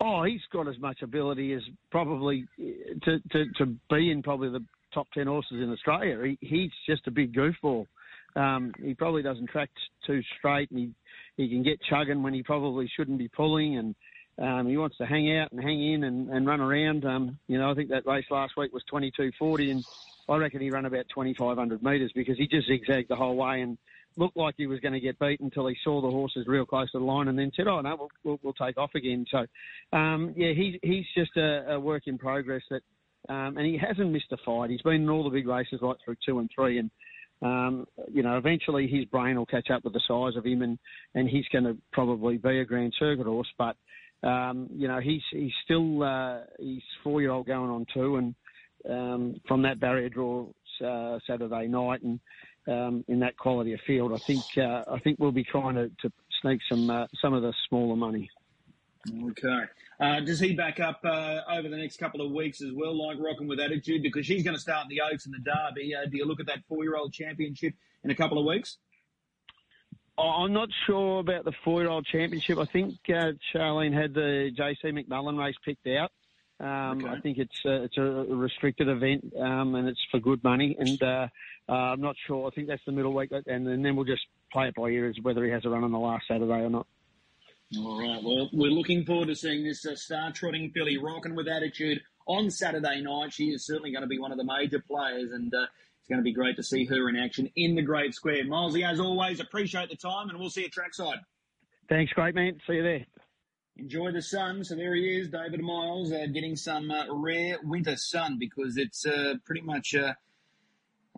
Oh, 0.00 0.24
he's 0.24 0.42
got 0.52 0.68
as 0.68 0.78
much 0.78 1.02
ability 1.02 1.52
as 1.54 1.62
probably 1.90 2.46
to, 2.58 3.18
to, 3.30 3.44
to 3.58 3.66
be 3.88 4.10
in 4.10 4.22
probably 4.22 4.50
the 4.50 4.64
top 4.96 5.08
10 5.12 5.26
horses 5.26 5.62
in 5.62 5.70
Australia. 5.70 6.18
He, 6.24 6.38
he's 6.40 6.70
just 6.86 7.06
a 7.06 7.10
big 7.10 7.34
goofball. 7.34 7.86
Um, 8.34 8.72
he 8.82 8.94
probably 8.94 9.22
doesn't 9.22 9.48
track 9.48 9.68
too 10.06 10.22
straight 10.38 10.70
and 10.70 10.80
he, 10.80 10.92
he 11.36 11.48
can 11.48 11.62
get 11.62 11.80
chugging 11.82 12.22
when 12.22 12.32
he 12.32 12.42
probably 12.42 12.90
shouldn't 12.96 13.18
be 13.18 13.28
pulling 13.28 13.76
and 13.76 13.94
um, 14.38 14.66
he 14.66 14.76
wants 14.76 14.96
to 14.98 15.06
hang 15.06 15.36
out 15.38 15.52
and 15.52 15.62
hang 15.62 15.92
in 15.92 16.04
and, 16.04 16.30
and 16.30 16.46
run 16.46 16.60
around. 16.60 17.04
Um, 17.04 17.38
you 17.46 17.58
know, 17.58 17.70
I 17.70 17.74
think 17.74 17.90
that 17.90 18.06
race 18.06 18.26
last 18.30 18.54
week 18.56 18.72
was 18.72 18.82
22.40 18.92 19.70
and 19.70 19.84
I 20.28 20.36
reckon 20.36 20.60
he 20.60 20.70
ran 20.70 20.86
about 20.86 21.06
2,500 21.14 21.82
metres 21.82 22.12
because 22.14 22.38
he 22.38 22.46
just 22.46 22.68
zigzagged 22.68 23.08
the 23.08 23.16
whole 23.16 23.36
way 23.36 23.60
and 23.60 23.76
looked 24.16 24.36
like 24.36 24.54
he 24.56 24.66
was 24.66 24.80
going 24.80 24.94
to 24.94 25.00
get 25.00 25.18
beat 25.18 25.40
until 25.40 25.66
he 25.66 25.76
saw 25.84 26.00
the 26.00 26.10
horses 26.10 26.46
real 26.46 26.64
close 26.64 26.90
to 26.92 26.98
the 26.98 27.04
line 27.04 27.28
and 27.28 27.38
then 27.38 27.52
said, 27.54 27.68
"Oh 27.68 27.80
no, 27.80 27.96
we'll, 27.96 28.10
we'll, 28.24 28.40
we'll 28.42 28.52
take 28.54 28.78
off 28.78 28.94
again." 28.94 29.26
So, 29.30 29.46
um, 29.96 30.32
yeah, 30.36 30.52
he's 30.52 30.78
he's 30.82 31.04
just 31.14 31.36
a, 31.36 31.74
a 31.74 31.80
work 31.80 32.06
in 32.06 32.18
progress 32.18 32.62
that, 32.70 32.82
um, 33.28 33.56
and 33.56 33.66
he 33.66 33.76
hasn't 33.78 34.10
missed 34.10 34.32
a 34.32 34.36
fight. 34.44 34.70
He's 34.70 34.82
been 34.82 35.02
in 35.02 35.10
all 35.10 35.24
the 35.24 35.30
big 35.30 35.46
races 35.46 35.80
right 35.82 35.96
through 36.04 36.16
two 36.24 36.38
and 36.38 36.50
three, 36.54 36.78
and 36.78 36.90
um, 37.42 37.86
you 38.12 38.22
know, 38.22 38.38
eventually 38.38 38.86
his 38.86 39.04
brain 39.06 39.36
will 39.36 39.46
catch 39.46 39.70
up 39.70 39.84
with 39.84 39.92
the 39.92 40.00
size 40.06 40.36
of 40.36 40.46
him, 40.46 40.62
and 40.62 40.78
and 41.14 41.28
he's 41.28 41.46
going 41.52 41.64
to 41.64 41.76
probably 41.92 42.38
be 42.38 42.60
a 42.60 42.64
Grand 42.64 42.94
Circuit 42.98 43.26
horse, 43.26 43.52
but. 43.58 43.76
Um, 44.22 44.70
you 44.74 44.88
know, 44.88 44.98
he's 44.98 45.20
he's 45.30 45.52
still 45.62 46.02
uh, 46.02 46.38
he's 46.58 46.82
four 47.04 47.20
year 47.20 47.30
old 47.30 47.46
going 47.46 47.70
on 47.70 47.84
two, 47.92 48.16
and 48.16 48.34
um, 48.88 49.40
from 49.46 49.62
that 49.62 49.78
barrier 49.78 50.08
draw 50.08 50.46
uh, 50.84 51.18
Saturday 51.26 51.68
night, 51.68 52.02
and 52.02 52.18
um, 52.66 53.04
in 53.08 53.20
that 53.20 53.36
quality 53.36 53.72
of 53.72 53.80
field, 53.86 54.12
I 54.12 54.18
think 54.18 54.42
uh, 54.56 54.84
I 54.90 54.98
think 55.00 55.18
we'll 55.18 55.32
be 55.32 55.44
trying 55.44 55.74
to, 55.74 55.90
to 56.02 56.12
sneak 56.40 56.60
some 56.68 56.90
uh, 56.90 57.06
some 57.20 57.34
of 57.34 57.42
the 57.42 57.52
smaller 57.68 57.96
money. 57.96 58.30
Okay. 59.08 59.64
Uh, 59.98 60.20
does 60.20 60.38
he 60.38 60.54
back 60.54 60.78
up 60.78 61.00
uh, 61.04 61.40
over 61.50 61.68
the 61.68 61.76
next 61.76 61.98
couple 61.98 62.20
of 62.20 62.30
weeks 62.30 62.60
as 62.60 62.70
well, 62.74 62.94
like 63.06 63.16
rocking 63.18 63.48
with 63.48 63.58
attitude? 63.58 64.02
Because 64.02 64.26
she's 64.26 64.42
going 64.42 64.54
to 64.54 64.60
start 64.60 64.84
in 64.84 64.96
the 64.96 65.00
Oaks 65.00 65.24
and 65.24 65.34
the 65.34 65.38
Derby. 65.38 65.94
Uh, 65.94 66.06
do 66.10 66.18
you 66.18 66.26
look 66.26 66.40
at 66.40 66.46
that 66.46 66.58
four-year-old 66.68 67.12
championship 67.12 67.74
in 68.04 68.10
a 68.10 68.14
couple 68.14 68.38
of 68.38 68.44
weeks? 68.44 68.76
I'm 70.18 70.52
not 70.52 70.68
sure 70.86 71.20
about 71.20 71.44
the 71.44 71.52
four-year-old 71.64 72.06
championship. 72.06 72.58
I 72.58 72.64
think 72.64 72.94
uh, 73.08 73.32
Charlene 73.54 73.92
had 73.92 74.14
the 74.14 74.50
JC 74.58 74.84
McMullen 74.84 75.38
race 75.38 75.56
picked 75.64 75.86
out. 75.88 76.10
Um, 76.58 77.04
okay. 77.04 77.08
I 77.08 77.20
think 77.20 77.36
it's 77.36 77.64
a, 77.66 77.82
it's 77.82 77.98
a 77.98 78.02
restricted 78.02 78.88
event 78.88 79.30
um, 79.38 79.74
and 79.74 79.88
it's 79.88 80.00
for 80.10 80.18
good 80.18 80.42
money. 80.42 80.74
And 80.78 81.02
uh, 81.02 81.28
uh, 81.68 81.72
I'm 81.72 82.00
not 82.00 82.16
sure. 82.26 82.46
I 82.46 82.50
think 82.54 82.68
that's 82.68 82.84
the 82.86 82.92
middle 82.92 83.12
week, 83.12 83.30
and, 83.30 83.66
and, 83.68 83.84
then 83.84 83.94
we'll 83.94 84.06
just 84.06 84.24
play 84.50 84.68
it 84.68 84.74
by 84.74 84.88
ear 84.88 85.08
as 85.08 85.16
whether 85.20 85.44
he 85.44 85.50
has 85.50 85.66
a 85.66 85.68
run 85.68 85.84
on 85.84 85.92
the 85.92 85.98
last 85.98 86.24
Saturday 86.28 86.62
or 86.62 86.70
not. 86.70 86.86
All 87.76 88.00
right. 88.00 88.22
Well, 88.22 88.48
we're 88.52 88.70
looking 88.70 89.04
forward 89.04 89.28
to 89.28 89.34
seeing 89.34 89.64
this 89.64 89.84
uh, 89.84 89.96
star 89.96 90.30
trotting 90.32 90.70
filly 90.70 90.98
rocking 90.98 91.34
with 91.34 91.48
attitude 91.48 92.00
on 92.26 92.50
Saturday 92.50 93.00
night. 93.00 93.32
She 93.32 93.46
is 93.46 93.66
certainly 93.66 93.90
going 93.90 94.02
to 94.02 94.08
be 94.08 94.18
one 94.18 94.30
of 94.30 94.38
the 94.38 94.44
major 94.44 94.78
players, 94.78 95.32
and 95.32 95.52
uh, 95.52 95.66
it's 95.98 96.08
going 96.08 96.20
to 96.20 96.24
be 96.24 96.32
great 96.32 96.56
to 96.56 96.62
see 96.62 96.84
her 96.84 97.08
in 97.08 97.16
action 97.16 97.50
in 97.56 97.74
the 97.74 97.82
Great 97.82 98.14
Square. 98.14 98.44
Milesy, 98.44 98.88
as 98.88 99.00
always, 99.00 99.40
appreciate 99.40 99.88
the 99.88 99.96
time, 99.96 100.28
and 100.30 100.38
we'll 100.38 100.50
see 100.50 100.62
you 100.62 100.68
trackside. 100.68 101.18
Thanks, 101.88 102.12
great 102.12 102.34
man. 102.34 102.60
See 102.66 102.74
you 102.74 102.82
there 102.82 103.06
enjoy 103.78 104.12
the 104.12 104.22
sun. 104.22 104.64
So 104.64 104.74
there 104.74 104.94
he 104.94 105.18
is, 105.18 105.28
David 105.28 105.60
Miles, 105.60 106.12
uh, 106.12 106.26
getting 106.32 106.56
some 106.56 106.90
uh, 106.90 107.04
rare 107.10 107.58
winter 107.62 107.96
sun 107.96 108.38
because 108.38 108.76
it's 108.76 109.06
uh, 109.06 109.34
pretty 109.44 109.60
much 109.62 109.94
uh, 109.94 110.14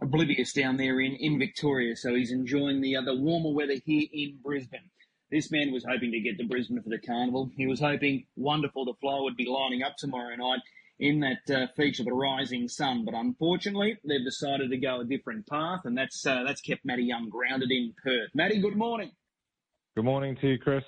oblivious 0.00 0.52
down 0.52 0.76
there 0.76 1.00
in, 1.00 1.14
in 1.16 1.38
Victoria. 1.38 1.96
So 1.96 2.14
he's 2.14 2.32
enjoying 2.32 2.80
the, 2.80 2.96
uh, 2.96 3.02
the 3.02 3.14
warmer 3.14 3.52
weather 3.52 3.76
here 3.84 4.06
in 4.12 4.38
Brisbane. 4.42 4.90
This 5.30 5.50
man 5.50 5.72
was 5.72 5.84
hoping 5.84 6.10
to 6.12 6.20
get 6.20 6.38
to 6.38 6.46
Brisbane 6.46 6.82
for 6.82 6.88
the 6.88 6.98
carnival. 6.98 7.50
He 7.56 7.66
was 7.66 7.80
hoping 7.80 8.24
wonderful 8.36 8.86
the 8.86 8.94
fly 9.00 9.20
would 9.20 9.36
be 9.36 9.46
lining 9.46 9.82
up 9.82 9.96
tomorrow 9.98 10.34
night 10.36 10.60
in 10.98 11.20
that 11.20 11.54
uh, 11.54 11.66
feature, 11.76 12.02
the 12.02 12.12
rising 12.12 12.66
sun. 12.66 13.04
But 13.04 13.14
unfortunately, 13.14 13.98
they've 14.06 14.24
decided 14.24 14.70
to 14.70 14.78
go 14.78 15.00
a 15.00 15.04
different 15.04 15.46
path, 15.46 15.80
and 15.84 15.96
that's 15.96 16.22
that's 16.22 16.62
kept 16.62 16.84
Matty 16.84 17.04
Young 17.04 17.28
grounded 17.28 17.70
in 17.70 17.92
Perth. 18.02 18.30
Matty, 18.34 18.58
good 18.60 18.76
morning. 18.76 19.10
Good 19.94 20.04
morning 20.04 20.36
to 20.36 20.48
you, 20.48 20.58
Chris. 20.58 20.84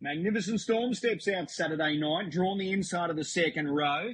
Magnificent 0.00 0.60
Storm 0.60 0.94
steps 0.94 1.26
out 1.26 1.50
Saturday 1.50 1.98
night, 1.98 2.30
drawn 2.30 2.58
the 2.58 2.70
inside 2.70 3.10
of 3.10 3.16
the 3.16 3.24
second 3.24 3.68
row. 3.68 4.12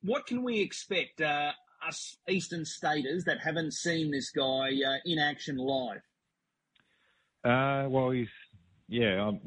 What 0.00 0.26
can 0.26 0.42
we 0.42 0.60
expect, 0.60 1.20
uh, 1.20 1.52
us 1.86 2.16
Eastern 2.26 2.64
Staters 2.64 3.24
that 3.24 3.40
haven't 3.44 3.74
seen 3.74 4.10
this 4.10 4.30
guy 4.30 4.70
uh, 4.86 4.96
in 5.04 5.18
action 5.18 5.58
live? 5.58 6.00
Uh, 7.44 7.86
well, 7.88 8.10
he's 8.10 8.28
yeah. 8.88 9.28
I'm 9.28 9.40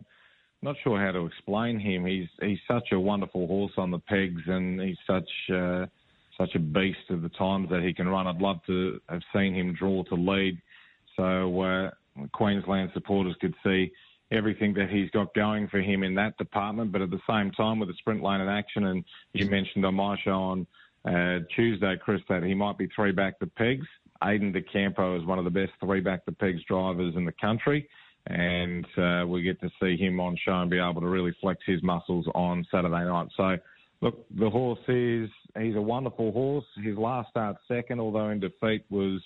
not 0.62 0.76
sure 0.84 1.00
how 1.00 1.12
to 1.12 1.26
explain 1.26 1.80
him. 1.80 2.06
He's 2.06 2.28
he's 2.42 2.60
such 2.68 2.92
a 2.92 3.00
wonderful 3.00 3.48
horse 3.48 3.74
on 3.78 3.92
the 3.92 4.00
pegs, 4.00 4.42
and 4.48 4.80
he's 4.80 4.98
such 5.08 5.30
uh, 5.54 5.86
such 6.38 6.56
a 6.56 6.60
beast 6.60 7.10
of 7.10 7.22
the 7.22 7.30
times 7.30 7.70
that 7.70 7.82
he 7.82 7.94
can 7.94 8.08
run. 8.08 8.28
I'd 8.28 8.42
love 8.42 8.58
to 8.68 9.00
have 9.10 9.22
seen 9.34 9.54
him 9.54 9.74
draw 9.74 10.04
to 10.04 10.16
lead, 10.16 10.62
so 11.16 11.62
uh, 11.62 11.92
Queensland 12.34 12.92
supporters 12.94 13.36
could 13.42 13.56
see 13.64 13.92
everything 14.32 14.74
that 14.74 14.90
he's 14.90 15.10
got 15.12 15.34
going 15.34 15.68
for 15.68 15.80
him 15.80 16.04
in 16.04 16.14
that 16.16 16.38
department. 16.38 16.92
But 16.92 17.02
at 17.02 17.10
the 17.10 17.22
same 17.30 17.52
time, 17.52 17.80
with 17.80 17.90
the 17.90 17.96
sprint 17.96 18.22
lane 18.22 18.42
in 18.42 18.50
action, 18.50 18.86
and 18.86 19.04
you 19.34 19.50
mentioned 19.50 19.86
on 19.86 19.96
my 19.96 20.18
show 20.24 20.32
on 20.32 20.68
uh, 21.06 21.40
Tuesday, 21.56 21.96
Chris, 22.04 22.22
that 22.30 22.44
he 22.44 22.54
might 22.54 22.78
be 22.78 22.88
three 22.96 23.12
back 23.12 23.40
the 23.40 23.48
pegs. 23.48 23.88
Aiden 24.22 24.54
De 24.54 24.62
Campo 24.62 25.20
is 25.20 25.26
one 25.26 25.40
of 25.40 25.46
the 25.46 25.52
best 25.52 25.72
three 25.80 26.02
back 26.02 26.26
the 26.26 26.32
pegs 26.32 26.64
drivers 26.68 27.16
in 27.16 27.26
the 27.26 27.34
country. 27.34 27.88
And 28.28 28.86
uh, 28.98 29.26
we 29.26 29.42
get 29.42 29.60
to 29.62 29.70
see 29.82 29.96
him 29.96 30.20
on 30.20 30.38
show 30.44 30.62
and 30.62 30.70
be 30.70 30.80
able 30.80 31.02
to 31.02 31.08
really 31.08 31.34
flex 31.40 31.62
his 31.66 31.82
muscles 31.82 32.26
on 32.36 32.66
Saturday 32.70 33.06
night. 33.06 33.28
So, 33.38 33.58
look, 34.02 34.26
the 34.38 34.50
horse 34.50 34.80
is, 34.90 35.30
he's 35.58 35.76
a 35.76 35.82
wonderful 35.82 36.34
horse. 36.34 36.66
His 36.84 36.98
last 36.98 37.30
start 37.30 37.56
second, 37.70 38.02
although 38.02 38.30
in 38.30 38.42
defeat, 38.42 38.84
was 38.90 39.22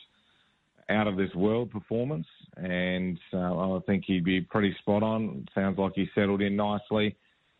out 0.89 1.07
of 1.07 1.17
this 1.17 1.33
world 1.35 1.71
performance, 1.71 2.27
and 2.57 3.17
uh, 3.33 3.75
I 3.75 3.79
think 3.85 4.03
he'd 4.05 4.25
be 4.25 4.41
pretty 4.41 4.75
spot 4.79 5.03
on. 5.03 5.47
Sounds 5.55 5.77
like 5.77 5.93
he 5.95 6.07
settled 6.13 6.41
in 6.41 6.55
nicely. 6.55 7.15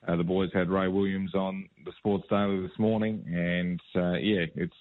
Uh, 0.08 0.16
the 0.16 0.24
boys 0.24 0.50
had 0.54 0.70
Ray 0.70 0.88
Williams 0.88 1.34
on 1.34 1.70
the 1.86 1.92
Sports 2.00 2.26
Daily 2.30 2.62
this 2.62 2.78
morning, 2.78 3.24
and 3.28 3.80
uh, 3.96 4.14
yeah, 4.14 4.46
it's 4.56 4.74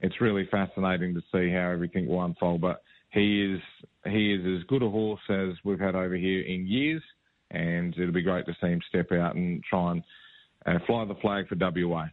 it's 0.00 0.20
really 0.20 0.46
fascinating 0.50 1.14
to 1.14 1.20
see 1.32 1.50
how 1.50 1.70
everything 1.70 2.06
will 2.06 2.24
unfold. 2.24 2.60
But 2.60 2.82
he 3.10 3.54
is 3.54 3.60
he 4.04 4.32
is 4.32 4.60
as 4.60 4.66
good 4.66 4.82
a 4.82 4.88
horse 4.88 5.20
as 5.28 5.54
we've 5.64 5.80
had 5.80 5.94
over 5.94 6.16
here 6.16 6.42
in 6.42 6.66
years, 6.66 7.02
and 7.50 7.94
it'll 7.96 8.12
be 8.12 8.22
great 8.22 8.46
to 8.46 8.56
see 8.60 8.68
him 8.68 8.80
step 8.88 9.12
out 9.12 9.34
and 9.34 9.62
try 9.64 9.92
and 9.92 10.02
uh, 10.66 10.78
fly 10.86 11.04
the 11.04 11.14
flag 11.16 11.48
for 11.48 11.56
WA. 11.58 12.06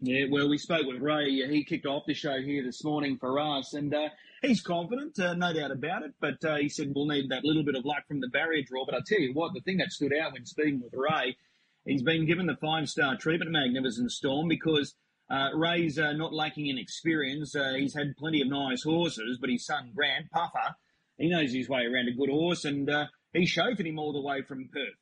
Yeah, 0.00 0.26
well, 0.30 0.48
we 0.48 0.58
spoke 0.58 0.86
with 0.86 1.02
Ray. 1.02 1.44
He 1.48 1.64
kicked 1.64 1.86
off 1.86 2.06
the 2.06 2.14
show 2.14 2.40
here 2.40 2.62
this 2.62 2.84
morning 2.84 3.18
for 3.18 3.40
us, 3.40 3.74
and 3.74 3.92
uh, 3.92 4.10
he's 4.42 4.62
confident, 4.62 5.18
uh, 5.18 5.34
no 5.34 5.52
doubt 5.52 5.72
about 5.72 6.04
it. 6.04 6.14
But 6.20 6.44
uh, 6.44 6.56
he 6.56 6.68
said 6.68 6.92
we'll 6.94 7.06
need 7.06 7.30
that 7.30 7.44
little 7.44 7.64
bit 7.64 7.74
of 7.74 7.84
luck 7.84 8.06
from 8.06 8.20
the 8.20 8.28
barrier 8.28 8.62
draw. 8.62 8.84
But 8.84 8.94
I 8.94 9.00
tell 9.04 9.18
you 9.18 9.32
what, 9.34 9.54
the 9.54 9.60
thing 9.60 9.78
that 9.78 9.90
stood 9.90 10.12
out 10.14 10.34
when 10.34 10.46
speaking 10.46 10.80
with 10.80 10.94
Ray, 10.94 11.36
he's 11.84 12.02
been 12.02 12.26
given 12.26 12.46
the 12.46 12.56
five 12.60 12.88
star 12.88 13.16
treatment, 13.16 13.50
Magnificent 13.50 14.12
Storm, 14.12 14.46
because 14.46 14.94
uh, 15.30 15.48
Ray's 15.54 15.98
uh, 15.98 16.12
not 16.12 16.32
lacking 16.32 16.66
in 16.66 16.78
experience. 16.78 17.54
Uh, 17.54 17.74
he's 17.76 17.94
had 17.94 18.16
plenty 18.16 18.40
of 18.40 18.48
nice 18.48 18.82
horses, 18.82 19.38
but 19.40 19.50
his 19.50 19.66
son 19.66 19.92
Grant 19.94 20.30
Puffer, 20.30 20.74
he 21.18 21.28
knows 21.28 21.52
his 21.52 21.68
way 21.68 21.82
around 21.82 22.08
a 22.08 22.16
good 22.16 22.30
horse, 22.30 22.64
and 22.64 22.88
he 23.32 23.44
chauffeured 23.44 23.86
him 23.86 23.98
all 23.98 24.12
the 24.12 24.20
way 24.20 24.42
from 24.42 24.68
Perth. 24.72 24.94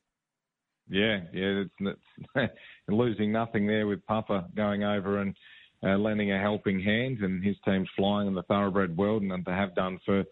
Yeah, 0.88 1.20
yeah, 1.32 1.64
it's 1.80 2.52
losing 2.88 3.32
nothing 3.32 3.66
there 3.66 3.86
with 3.86 4.06
Puffer 4.06 4.44
going 4.54 4.84
over 4.84 5.20
and 5.20 5.34
uh, 5.82 5.96
lending 5.96 6.32
a 6.32 6.40
helping 6.40 6.80
hand, 6.80 7.18
and 7.20 7.44
his 7.44 7.56
team's 7.64 7.88
flying 7.96 8.28
in 8.28 8.34
the 8.34 8.42
thoroughbred 8.44 8.96
world, 8.96 9.22
and 9.22 9.44
they 9.44 9.52
have 9.52 9.74
done 9.74 9.98
for 10.04 10.24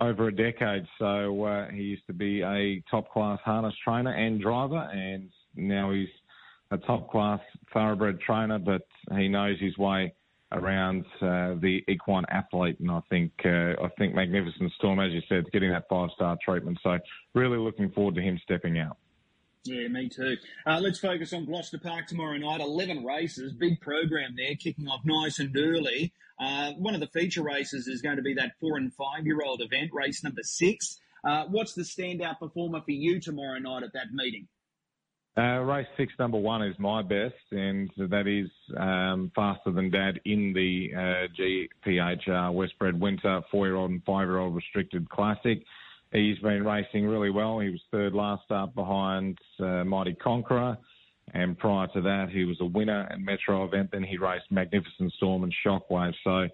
over 0.00 0.28
a 0.28 0.34
decade. 0.34 0.86
So 0.98 1.44
uh, 1.44 1.70
he 1.70 1.82
used 1.82 2.06
to 2.06 2.12
be 2.12 2.42
a 2.42 2.82
top 2.90 3.10
class 3.10 3.40
harness 3.44 3.74
trainer 3.84 4.12
and 4.12 4.40
driver, 4.40 4.88
and 4.92 5.30
now 5.54 5.90
he's 5.92 6.08
a 6.70 6.78
top 6.78 7.10
class 7.10 7.40
thoroughbred 7.72 8.20
trainer, 8.20 8.58
but 8.58 8.82
he 9.16 9.28
knows 9.28 9.58
his 9.60 9.76
way 9.78 10.12
around 10.52 11.04
uh, 11.20 11.54
the 11.60 11.82
equine 11.88 12.24
athlete, 12.28 12.78
and 12.80 12.90
I 12.90 13.00
think 13.10 13.32
uh, 13.44 13.82
I 13.82 13.88
think 13.98 14.14
Magnificent 14.14 14.72
Storm, 14.72 15.00
as 15.00 15.12
you 15.12 15.20
said, 15.28 15.44
getting 15.52 15.70
that 15.70 15.84
five 15.88 16.10
star 16.14 16.36
treatment. 16.44 16.78
So 16.82 16.98
really 17.34 17.58
looking 17.58 17.90
forward 17.90 18.14
to 18.16 18.22
him 18.22 18.38
stepping 18.42 18.78
out. 18.78 18.96
Yeah, 19.64 19.88
me 19.88 20.08
too. 20.08 20.36
Uh, 20.64 20.78
let's 20.80 21.00
focus 21.00 21.32
on 21.32 21.44
Gloucester 21.44 21.78
Park 21.78 22.06
tomorrow 22.06 22.36
night. 22.36 22.60
11 22.60 23.04
races, 23.04 23.52
big 23.52 23.80
program 23.80 24.34
there, 24.36 24.54
kicking 24.54 24.86
off 24.86 25.00
nice 25.04 25.40
and 25.40 25.56
early. 25.56 26.12
Uh, 26.38 26.72
one 26.74 26.94
of 26.94 27.00
the 27.00 27.08
feature 27.08 27.42
races 27.42 27.88
is 27.88 28.00
going 28.00 28.16
to 28.16 28.22
be 28.22 28.34
that 28.34 28.52
four 28.60 28.76
and 28.76 28.94
five 28.94 29.24
year 29.26 29.40
old 29.44 29.60
event, 29.60 29.90
race 29.92 30.22
number 30.22 30.42
six. 30.44 31.00
Uh, 31.24 31.46
what's 31.48 31.74
the 31.74 31.82
standout 31.82 32.38
performer 32.38 32.80
for 32.80 32.92
you 32.92 33.20
tomorrow 33.20 33.58
night 33.58 33.82
at 33.82 33.92
that 33.94 34.12
meeting? 34.12 34.46
Uh, 35.38 35.60
race 35.60 35.86
six, 35.98 36.14
number 36.18 36.38
one, 36.38 36.62
is 36.62 36.74
my 36.78 37.02
best, 37.02 37.34
and 37.50 37.90
that 37.98 38.26
is 38.26 38.48
um, 38.78 39.30
faster 39.34 39.70
than 39.70 39.90
dad 39.90 40.18
in 40.24 40.54
the 40.54 40.88
uh, 40.96 41.86
GPHR 41.86 42.54
Westbred 42.54 42.98
Winter 42.98 43.42
four 43.50 43.66
year 43.66 43.76
old 43.76 43.90
and 43.90 44.02
five 44.04 44.28
year 44.28 44.38
old 44.38 44.54
restricted 44.54 45.06
classic. 45.10 45.62
he's 46.10 46.38
been 46.38 46.64
racing 46.64 47.06
really 47.06 47.28
well. 47.28 47.58
He 47.58 47.68
was 47.68 47.80
third 47.90 48.14
last 48.14 48.44
start 48.46 48.74
behind 48.74 49.38
uh, 49.60 49.84
Mighty 49.84 50.14
Conqueror. 50.14 50.78
And 51.34 51.58
prior 51.58 51.88
to 51.88 52.00
that, 52.02 52.28
he 52.30 52.44
was 52.44 52.56
a 52.60 52.64
winner 52.64 53.06
at 53.10 53.20
Metro 53.20 53.64
event. 53.64 53.90
Then 53.92 54.04
he 54.04 54.16
raced 54.16 54.50
Magnificent 54.50 55.12
Storm 55.14 55.42
and 55.42 55.54
Shockwave. 55.66 56.14
So, 56.22 56.48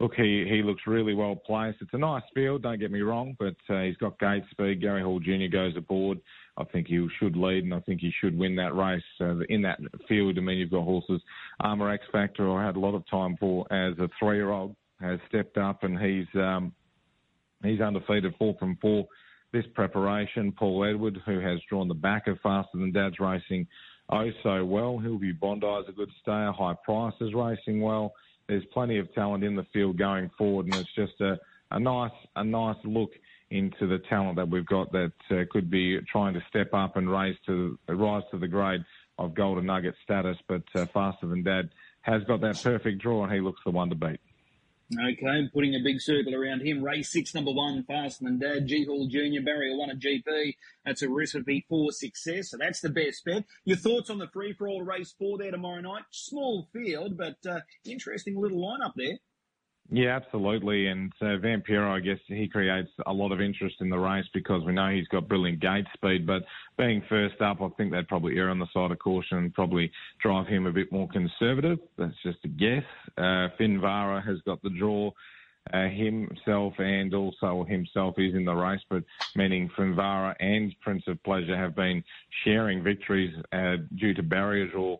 look, 0.00 0.14
he, 0.14 0.44
he 0.48 0.62
looks 0.62 0.82
really 0.86 1.14
well 1.14 1.36
placed. 1.36 1.78
It's 1.80 1.94
a 1.94 1.98
nice 1.98 2.24
field, 2.34 2.62
don't 2.62 2.80
get 2.80 2.90
me 2.90 3.00
wrong, 3.00 3.36
but 3.38 3.56
uh, 3.70 3.82
he's 3.82 3.96
got 3.96 4.18
gate 4.18 4.42
speed. 4.50 4.82
Gary 4.82 5.02
Hall 5.02 5.20
Jr. 5.20 5.48
goes 5.50 5.76
aboard. 5.76 6.18
I 6.58 6.64
think 6.64 6.88
he 6.88 7.06
should 7.18 7.36
lead, 7.36 7.64
and 7.64 7.74
I 7.74 7.80
think 7.80 8.00
he 8.00 8.12
should 8.20 8.36
win 8.36 8.56
that 8.56 8.74
race. 8.74 9.02
Uh, 9.20 9.40
in 9.48 9.62
that 9.62 9.78
field, 10.08 10.38
I 10.38 10.40
mean, 10.40 10.58
you've 10.58 10.70
got 10.70 10.84
horses. 10.84 11.20
Armour 11.60 11.90
X 11.90 12.04
Factor, 12.10 12.50
I 12.50 12.64
had 12.64 12.76
a 12.76 12.80
lot 12.80 12.94
of 12.94 13.06
time 13.10 13.36
for 13.38 13.70
as 13.72 13.98
a 13.98 14.08
three-year-old, 14.18 14.74
has 15.00 15.18
stepped 15.28 15.58
up, 15.58 15.82
and 15.82 15.98
he's 15.98 16.26
um, 16.34 16.72
he's 17.62 17.80
undefeated, 17.80 18.34
four 18.38 18.56
from 18.58 18.78
four. 18.80 19.06
This 19.52 19.64
preparation, 19.74 20.52
Paul 20.52 20.84
Edward, 20.84 21.18
who 21.24 21.40
has 21.40 21.60
drawn 21.68 21.88
the 21.88 21.94
back 21.94 22.26
of 22.26 22.38
Faster 22.42 22.78
Than 22.78 22.92
Dad's 22.92 23.20
racing 23.20 23.66
oh 24.10 24.30
so 24.42 24.64
well. 24.64 24.98
He'll 24.98 25.10
Hillview 25.10 25.34
Bondi's 25.34 25.88
a 25.88 25.92
good 25.92 26.10
stayer. 26.22 26.52
High 26.52 26.74
Price 26.84 27.14
is 27.20 27.34
racing 27.34 27.80
well. 27.80 28.12
There's 28.48 28.64
plenty 28.72 28.98
of 28.98 29.12
talent 29.14 29.44
in 29.44 29.56
the 29.56 29.66
field 29.72 29.98
going 29.98 30.30
forward, 30.38 30.66
and 30.66 30.74
it's 30.76 30.94
just 30.94 31.20
a, 31.20 31.38
a 31.70 31.80
nice 31.80 32.12
a 32.36 32.44
nice 32.44 32.76
look 32.84 33.10
into 33.50 33.86
the 33.86 33.98
talent 34.08 34.36
that 34.36 34.48
we've 34.48 34.66
got 34.66 34.90
that 34.92 35.12
uh, 35.30 35.44
could 35.50 35.70
be 35.70 35.98
trying 36.10 36.34
to 36.34 36.40
step 36.48 36.72
up 36.72 36.96
and 36.96 37.10
raise 37.10 37.36
to 37.46 37.78
rise 37.88 38.22
to 38.30 38.38
the 38.38 38.48
grade 38.48 38.84
of 39.18 39.34
golden 39.34 39.66
nugget 39.66 39.94
status. 40.02 40.36
But 40.48 40.62
uh, 40.74 40.86
faster 40.86 41.26
than 41.26 41.42
dad 41.42 41.70
has 42.02 42.22
got 42.24 42.40
that 42.40 42.60
perfect 42.62 43.00
draw, 43.00 43.24
and 43.24 43.32
he 43.32 43.40
looks 43.40 43.60
the 43.64 43.70
one 43.70 43.88
to 43.90 43.94
beat. 43.94 44.20
Okay, 44.92 45.48
putting 45.52 45.74
a 45.74 45.82
big 45.82 46.00
circle 46.00 46.32
around 46.32 46.60
him. 46.60 46.82
Race 46.82 47.10
six, 47.10 47.34
number 47.34 47.50
one, 47.50 47.82
faster 47.82 48.24
than 48.24 48.38
dad. 48.38 48.68
G 48.68 48.84
Hall 48.84 49.08
Jr. 49.08 49.42
Barrier 49.44 49.76
one 49.76 49.90
a 49.90 49.96
GP. 49.96 50.54
That's 50.84 51.02
a 51.02 51.08
recipe 51.08 51.66
for 51.68 51.90
success. 51.90 52.50
So 52.50 52.56
that's 52.56 52.80
the 52.80 52.90
best 52.90 53.24
bet. 53.24 53.44
Your 53.64 53.76
thoughts 53.76 54.10
on 54.10 54.18
the 54.18 54.28
free 54.28 54.52
for 54.52 54.68
all 54.68 54.82
race 54.82 55.12
four 55.18 55.38
there 55.38 55.50
tomorrow 55.50 55.80
night? 55.80 56.04
Small 56.10 56.68
field, 56.72 57.16
but 57.16 57.38
uh, 57.48 57.60
interesting 57.84 58.40
little 58.40 58.58
lineup 58.58 58.92
there. 58.94 59.18
Yeah, 59.90 60.16
absolutely. 60.16 60.88
And 60.88 61.12
uh, 61.20 61.38
Vampiro, 61.38 61.88
I 61.90 62.00
guess 62.00 62.18
he 62.26 62.48
creates 62.48 62.90
a 63.06 63.12
lot 63.12 63.30
of 63.30 63.40
interest 63.40 63.76
in 63.80 63.88
the 63.88 63.98
race 63.98 64.24
because 64.34 64.64
we 64.64 64.72
know 64.72 64.90
he's 64.90 65.06
got 65.08 65.28
brilliant 65.28 65.60
gate 65.60 65.86
speed. 65.94 66.26
But 66.26 66.42
being 66.76 67.02
first 67.08 67.40
up, 67.40 67.62
I 67.62 67.68
think 67.76 67.92
they'd 67.92 68.08
probably 68.08 68.36
err 68.36 68.50
on 68.50 68.58
the 68.58 68.66
side 68.74 68.90
of 68.90 68.98
caution 68.98 69.38
and 69.38 69.54
probably 69.54 69.90
drive 70.20 70.48
him 70.48 70.66
a 70.66 70.72
bit 70.72 70.90
more 70.90 71.08
conservative. 71.08 71.78
That's 71.96 72.20
just 72.24 72.38
a 72.44 72.48
guess. 72.48 72.84
Uh, 73.16 73.48
Finvara 73.58 74.26
has 74.26 74.38
got 74.44 74.62
the 74.62 74.70
draw. 74.70 75.12
Uh, 75.72 75.88
himself 75.88 76.74
and 76.78 77.12
also 77.12 77.64
himself 77.68 78.14
is 78.18 78.36
in 78.36 78.44
the 78.44 78.54
race, 78.54 78.80
but 78.88 79.02
meaning 79.34 79.68
Finvara 79.76 80.32
and 80.38 80.72
Prince 80.80 81.02
of 81.08 81.20
Pleasure 81.24 81.56
have 81.56 81.74
been 81.74 82.04
sharing 82.44 82.84
victories 82.84 83.34
uh, 83.52 83.74
due 83.96 84.14
to 84.14 84.22
barrier 84.22 84.68
draw 84.68 84.96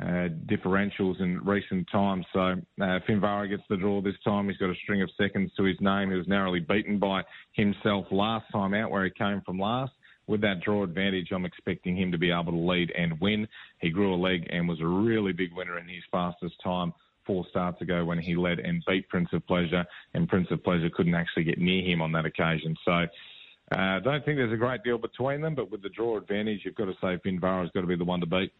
uh, 0.00 0.28
differentials 0.46 1.20
in 1.20 1.40
recent 1.44 1.88
times. 1.90 2.26
So 2.32 2.40
uh, 2.40 2.98
Finvara 3.08 3.48
gets 3.48 3.62
the 3.70 3.76
draw 3.76 4.02
this 4.02 4.14
time. 4.24 4.48
He's 4.48 4.58
got 4.58 4.70
a 4.70 4.74
string 4.82 5.02
of 5.02 5.10
seconds 5.18 5.50
to 5.56 5.64
his 5.64 5.76
name. 5.80 6.10
He 6.10 6.16
was 6.16 6.28
narrowly 6.28 6.60
beaten 6.60 6.98
by 6.98 7.22
himself 7.52 8.06
last 8.10 8.44
time 8.52 8.74
out, 8.74 8.90
where 8.90 9.04
he 9.04 9.10
came 9.10 9.40
from 9.44 9.58
last. 9.58 9.92
With 10.26 10.40
that 10.40 10.60
draw 10.60 10.82
advantage, 10.82 11.28
I'm 11.32 11.46
expecting 11.46 11.96
him 11.96 12.10
to 12.12 12.18
be 12.18 12.30
able 12.30 12.52
to 12.52 12.58
lead 12.58 12.92
and 12.98 13.18
win. 13.20 13.46
He 13.80 13.90
grew 13.90 14.14
a 14.14 14.16
leg 14.16 14.46
and 14.50 14.68
was 14.68 14.80
a 14.80 14.86
really 14.86 15.32
big 15.32 15.54
winner 15.54 15.78
in 15.78 15.88
his 15.88 16.02
fastest 16.10 16.56
time 16.62 16.92
four 17.26 17.44
starts 17.50 17.80
ago 17.80 18.04
when 18.04 18.18
he 18.18 18.36
led 18.36 18.58
and 18.58 18.84
beat 18.86 19.08
Prince 19.08 19.28
of 19.32 19.46
Pleasure, 19.46 19.84
and 20.14 20.28
Prince 20.28 20.48
of 20.50 20.62
Pleasure 20.62 20.90
couldn't 20.90 21.14
actually 21.14 21.44
get 21.44 21.58
near 21.58 21.82
him 21.82 22.02
on 22.02 22.12
that 22.12 22.26
occasion. 22.26 22.76
So 22.84 23.06
I 23.72 23.96
uh, 23.96 24.00
don't 24.00 24.24
think 24.24 24.36
there's 24.36 24.52
a 24.52 24.56
great 24.56 24.82
deal 24.84 24.98
between 24.98 25.40
them, 25.40 25.54
but 25.54 25.70
with 25.70 25.82
the 25.82 25.88
draw 25.88 26.18
advantage, 26.18 26.60
you've 26.64 26.76
got 26.76 26.84
to 26.84 26.94
say 27.00 27.18
Finvara's 27.24 27.70
got 27.72 27.80
to 27.80 27.86
be 27.86 27.96
the 27.96 28.04
one 28.04 28.20
to 28.20 28.26
beat. 28.26 28.52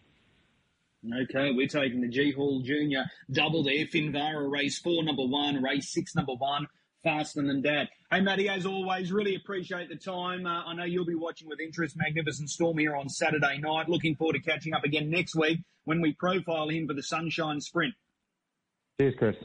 Okay, 1.05 1.53
we're 1.53 1.69
taking 1.69 2.01
the 2.01 2.09
G 2.09 2.33
Hall 2.33 2.61
Junior 2.63 3.05
double 3.31 3.63
there. 3.63 3.87
Finvara 3.87 4.51
race 4.51 4.79
four, 4.79 5.05
number 5.05 5.25
one, 5.25 5.63
race 5.63 5.93
six, 5.93 6.15
number 6.15 6.35
one. 6.35 6.67
Faster 7.05 7.43
than 7.43 7.63
dad. 7.63 7.89
Hey, 8.11 8.21
Matty, 8.21 8.49
as 8.49 8.67
always, 8.67 9.13
really 9.13 9.37
appreciate 9.37 9.89
the 9.89 9.97
time. 9.97 10.45
Uh, 10.45 10.65
I 10.65 10.75
know 10.75 10.83
you'll 10.83 11.05
be 11.05 11.15
watching 11.15 11.49
with 11.49 11.61
interest 11.61 11.97
Magnificent 11.97 12.51
Storm 12.51 12.79
here 12.79 12.97
on 12.97 13.09
Saturday 13.09 13.59
night. 13.59 13.89
Looking 13.89 14.17
forward 14.17 14.33
to 14.33 14.41
catching 14.41 14.73
up 14.73 14.83
again 14.83 15.09
next 15.09 15.37
week 15.37 15.61
when 15.85 16.01
we 16.01 16.15
profile 16.15 16.69
him 16.69 16.89
for 16.89 16.95
the 16.95 17.05
Sunshine 17.05 17.61
Sprint. 17.61 17.95
Cheers, 18.99 19.15
Chris. 19.19 19.37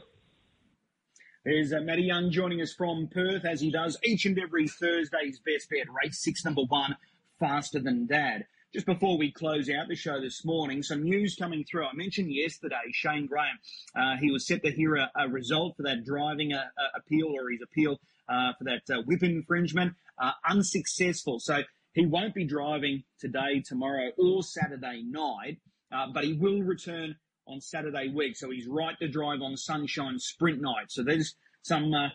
There's 1.44 1.72
uh, 1.72 1.80
Matty 1.82 2.02
Young 2.02 2.32
joining 2.32 2.60
us 2.60 2.72
from 2.72 3.08
Perth 3.12 3.44
as 3.44 3.60
he 3.60 3.70
does 3.70 3.96
each 4.02 4.26
and 4.26 4.38
every 4.38 4.66
Thursday's 4.66 5.38
best 5.38 5.68
bet 5.70 5.86
race 5.92 6.20
six, 6.20 6.44
number 6.44 6.62
one, 6.62 6.96
faster 7.38 7.78
than 7.80 8.06
dad. 8.06 8.46
Just 8.72 8.86
before 8.86 9.18
we 9.18 9.30
close 9.30 9.68
out 9.68 9.88
the 9.88 9.94
show 9.94 10.18
this 10.18 10.46
morning, 10.46 10.82
some 10.82 11.02
news 11.02 11.36
coming 11.36 11.62
through. 11.62 11.84
I 11.84 11.92
mentioned 11.92 12.32
yesterday 12.32 12.80
Shane 12.92 13.26
Graham. 13.26 13.58
Uh, 13.94 14.16
he 14.18 14.30
was 14.30 14.46
set 14.46 14.62
to 14.62 14.70
hear 14.72 14.94
a, 14.94 15.10
a 15.14 15.28
result 15.28 15.76
for 15.76 15.82
that 15.82 16.06
driving 16.06 16.54
a, 16.54 16.56
uh, 16.56 16.82
a 16.94 16.98
appeal 17.00 17.26
or 17.26 17.50
his 17.50 17.60
appeal 17.62 18.00
uh, 18.30 18.54
for 18.56 18.64
that 18.64 18.80
uh, 18.90 19.02
whip 19.02 19.22
infringement. 19.22 19.92
Uh, 20.18 20.30
unsuccessful. 20.48 21.38
So 21.38 21.64
he 21.92 22.06
won't 22.06 22.32
be 22.32 22.46
driving 22.46 23.04
today, 23.20 23.60
tomorrow, 23.62 24.08
or 24.16 24.42
Saturday 24.42 25.04
night, 25.06 25.58
uh, 25.94 26.06
but 26.10 26.24
he 26.24 26.32
will 26.32 26.62
return 26.62 27.16
on 27.46 27.60
Saturday 27.60 28.08
week. 28.08 28.38
So 28.38 28.48
he's 28.48 28.66
right 28.66 28.98
to 29.00 29.08
drive 29.08 29.42
on 29.42 29.58
Sunshine 29.58 30.18
Sprint 30.18 30.62
night. 30.62 30.90
So 30.90 31.02
there's 31.02 31.34
some 31.60 31.92
uh, 31.92 32.08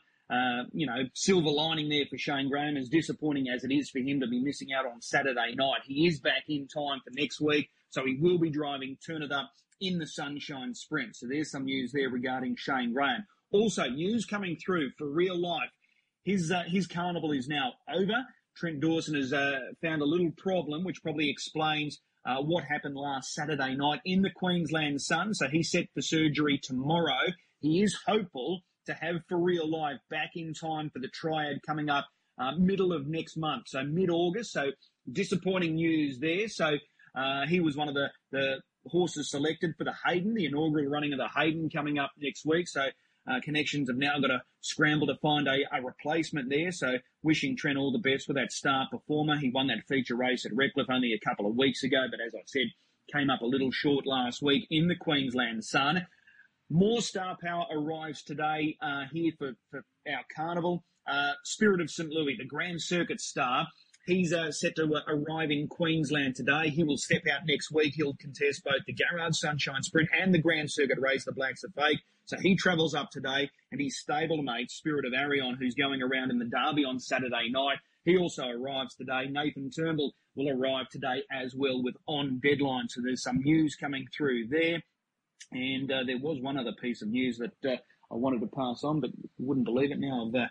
you 0.74 0.86
know, 0.86 1.04
silver 1.14 1.50
lining 1.50 1.90
there 1.90 2.06
for 2.10 2.18
Shane 2.18 2.50
Graham, 2.50 2.78
as 2.78 2.90
disappointing 2.90 3.48
as 3.50 3.64
it 3.64 3.72
is 3.74 3.90
for 3.90 4.00
him 4.00 4.20
to 4.20 4.28
be 4.28 4.40
missing 4.40 4.70
out 4.74 4.86
on 4.86 5.02
Saturday 5.02 5.54
night. 5.56 5.82
He 5.86 6.08
is 6.08 6.20
back 6.20 6.44
in 6.48 6.68
time 6.68 7.00
for 7.04 7.12
next 7.14 7.40
week, 7.40 7.70
so 7.90 8.06
he 8.06 8.18
will 8.20 8.38
be 8.38 8.50
driving 8.50 8.98
Turn 9.06 9.22
It 9.22 9.32
Up 9.32 9.52
in 9.80 10.00
the 10.00 10.08
Sunshine 10.08 10.74
Sprint. 10.74 11.16
So 11.16 11.28
there's 11.28 11.52
some 11.52 11.66
news 11.66 11.92
there 11.94 12.10
regarding 12.10 12.56
Shane 12.58 12.94
Graham. 12.94 13.26
Also, 13.52 13.86
news 13.90 14.26
coming 14.26 14.58
through 14.58 14.92
for 14.98 15.08
real 15.08 15.38
life. 15.38 15.70
His 16.24 16.52
uh, 16.52 16.64
his 16.68 16.88
carnival 16.88 17.32
is 17.32 17.48
now 17.48 17.74
over. 17.94 18.26
Trent 18.58 18.82
Dawson 18.82 19.16
has 19.16 19.32
uh, 19.32 19.60
found 19.82 20.02
a 20.02 20.06
little 20.06 20.32
problem, 20.36 20.84
which 20.84 21.02
probably 21.02 21.30
explains 21.30 22.00
uh, 22.26 22.42
what 22.42 22.66
happened 22.66 22.96
last 22.96 23.34
Saturday 23.34 23.76
night 23.76 24.02
in 24.04 24.22
the 24.22 24.32
Queensland 24.32 25.02
Sun. 25.02 25.34
So 25.36 25.48
he's 25.48 25.72
set 25.72 25.86
for 25.94 26.02
surgery 26.02 26.60
tomorrow. 26.62 27.34
He 27.60 27.82
is 27.82 27.98
hopeful 28.06 28.62
to 28.88 28.94
have 28.94 29.18
for 29.30 29.38
real 29.38 29.70
life 29.70 30.00
back 30.10 30.32
in 30.36 30.54
time 30.54 30.90
for 30.90 31.00
the 31.00 31.10
triad 31.10 31.60
coming 31.66 31.90
up 31.90 32.08
uh, 32.40 32.52
middle 32.58 32.94
of 32.94 33.08
next 33.08 33.38
month, 33.38 33.64
so 33.68 33.84
mid 33.84 34.10
August. 34.10 34.52
So 34.52 34.72
disappointing 35.12 35.76
news 35.76 36.20
there. 36.20 36.48
So 36.48 36.78
uh, 37.16 37.48
he 37.48 37.60
was 37.60 37.76
one 37.76 37.88
of 37.88 37.96
the, 37.96 38.10
the 38.32 38.62
horses 38.86 39.32
selected 39.32 39.74
for 39.78 39.84
the 39.84 39.94
Hayden, 40.06 40.34
the 40.34 40.46
inaugural 40.46 40.86
running 40.86 41.14
of 41.14 41.20
the 41.20 41.30
Hayden 41.40 41.70
coming 41.70 41.98
up 41.98 42.12
next 42.18 42.46
week. 42.46 42.68
So 42.68 42.88
uh, 43.30 43.40
connections 43.42 43.90
have 43.90 43.98
now 43.98 44.20
got 44.20 44.28
to 44.28 44.42
scramble 44.62 45.08
to 45.08 45.16
find 45.16 45.48
a, 45.48 45.58
a 45.76 45.82
replacement 45.82 46.50
there. 46.50 46.72
So 46.72 46.98
wishing 47.24 47.58
Trent 47.58 47.78
all 47.78 47.92
the 47.92 48.00
best 48.00 48.28
with 48.28 48.38
that 48.38 48.52
star 48.52 48.88
performer. 48.90 49.38
He 49.38 49.50
won 49.50 49.68
that 49.68 49.88
feature 49.88 50.16
race 50.16 50.46
at 50.46 50.56
Redcliffe 50.56 50.90
only 50.90 51.14
a 51.14 51.28
couple 51.28 51.48
of 51.48 51.58
weeks 51.58 51.84
ago, 51.84 52.06
but 52.10 52.20
as 52.26 52.34
I 52.36 52.44
said, 52.46 52.68
came 53.12 53.30
up 53.30 53.42
a 53.42 53.46
little 53.46 53.72
short 53.72 54.06
last 54.06 54.42
week 54.42 54.68
in 54.70 54.88
the 54.88 54.96
Queensland 54.96 55.64
Sun. 55.64 56.06
More 56.70 57.02
star 57.02 57.38
power 57.42 57.66
arrives 57.72 58.24
today 58.24 58.76
uh, 58.82 59.06
here 59.14 59.32
for, 59.38 59.54
for 59.72 59.86
our 60.06 60.24
carnival. 60.36 60.84
Uh, 61.08 61.32
Spirit 61.46 61.80
of 61.80 61.90
St. 61.90 62.10
Louis, 62.10 62.36
the 62.38 62.46
Grand 62.46 62.82
Circuit 62.82 63.22
star, 63.22 63.68
he's 64.06 64.34
uh, 64.34 64.52
set 64.52 64.76
to 64.76 64.84
uh, 64.84 65.00
arrive 65.08 65.50
in 65.50 65.70
Queensland 65.70 66.36
today. 66.36 66.70
He 66.70 66.84
will 66.84 66.98
step 66.98 67.22
out 67.32 67.46
next 67.46 67.72
week. 67.72 67.94
He'll 67.96 68.16
contest 68.16 68.66
both 68.66 68.84
the 68.86 68.92
Garrard 68.92 69.34
Sunshine 69.34 69.82
Sprint 69.82 70.10
and 70.12 70.34
the 70.34 70.42
Grand 70.42 70.70
Circuit 70.70 71.00
race, 71.00 71.24
the 71.24 71.32
Blacks 71.32 71.64
A 71.64 71.70
Fake. 71.70 72.02
So 72.26 72.38
he 72.38 72.58
travels 72.58 72.94
up 72.94 73.12
today, 73.12 73.50
and 73.72 73.80
his 73.80 74.04
stablemate, 74.06 74.70
Spirit 74.70 75.06
of 75.06 75.14
Arion, 75.14 75.56
who's 75.58 75.76
going 75.76 76.02
around 76.02 76.32
in 76.32 76.40
the 76.40 76.52
Derby 76.52 76.84
on 76.84 77.00
Saturday 77.00 77.50
night, 77.50 77.78
he 78.04 78.18
also 78.18 78.46
arrives 78.46 78.94
today. 78.96 79.28
Nathan 79.30 79.70
Turnbull 79.70 80.14
will 80.36 80.50
arrive 80.50 80.90
today 80.90 81.24
as 81.32 81.56
well 81.56 81.82
with 81.82 81.96
on 82.08 82.42
deadline. 82.44 82.90
So 82.90 83.00
there's 83.02 83.24
some 83.24 83.40
news 83.40 83.78
coming 83.78 84.06
through 84.14 84.48
there. 84.50 84.82
And 85.52 85.92
uh, 85.92 86.04
there 86.06 86.18
was 86.18 86.42
one 86.42 86.58
other 86.58 86.74
piece 86.82 87.02
of 87.02 87.10
news 87.10 87.38
that 87.38 87.66
uh, 87.66 87.78
I 88.12 88.16
wanted 88.16 88.42
to 88.42 88.48
pass 88.48 88.84
on, 88.84 89.00
but 89.00 89.12
wouldn't 89.40 89.66
believe 89.66 89.92
it 89.92 90.00
now. 90.00 90.28
I've 90.28 90.36
uh, 90.36 90.48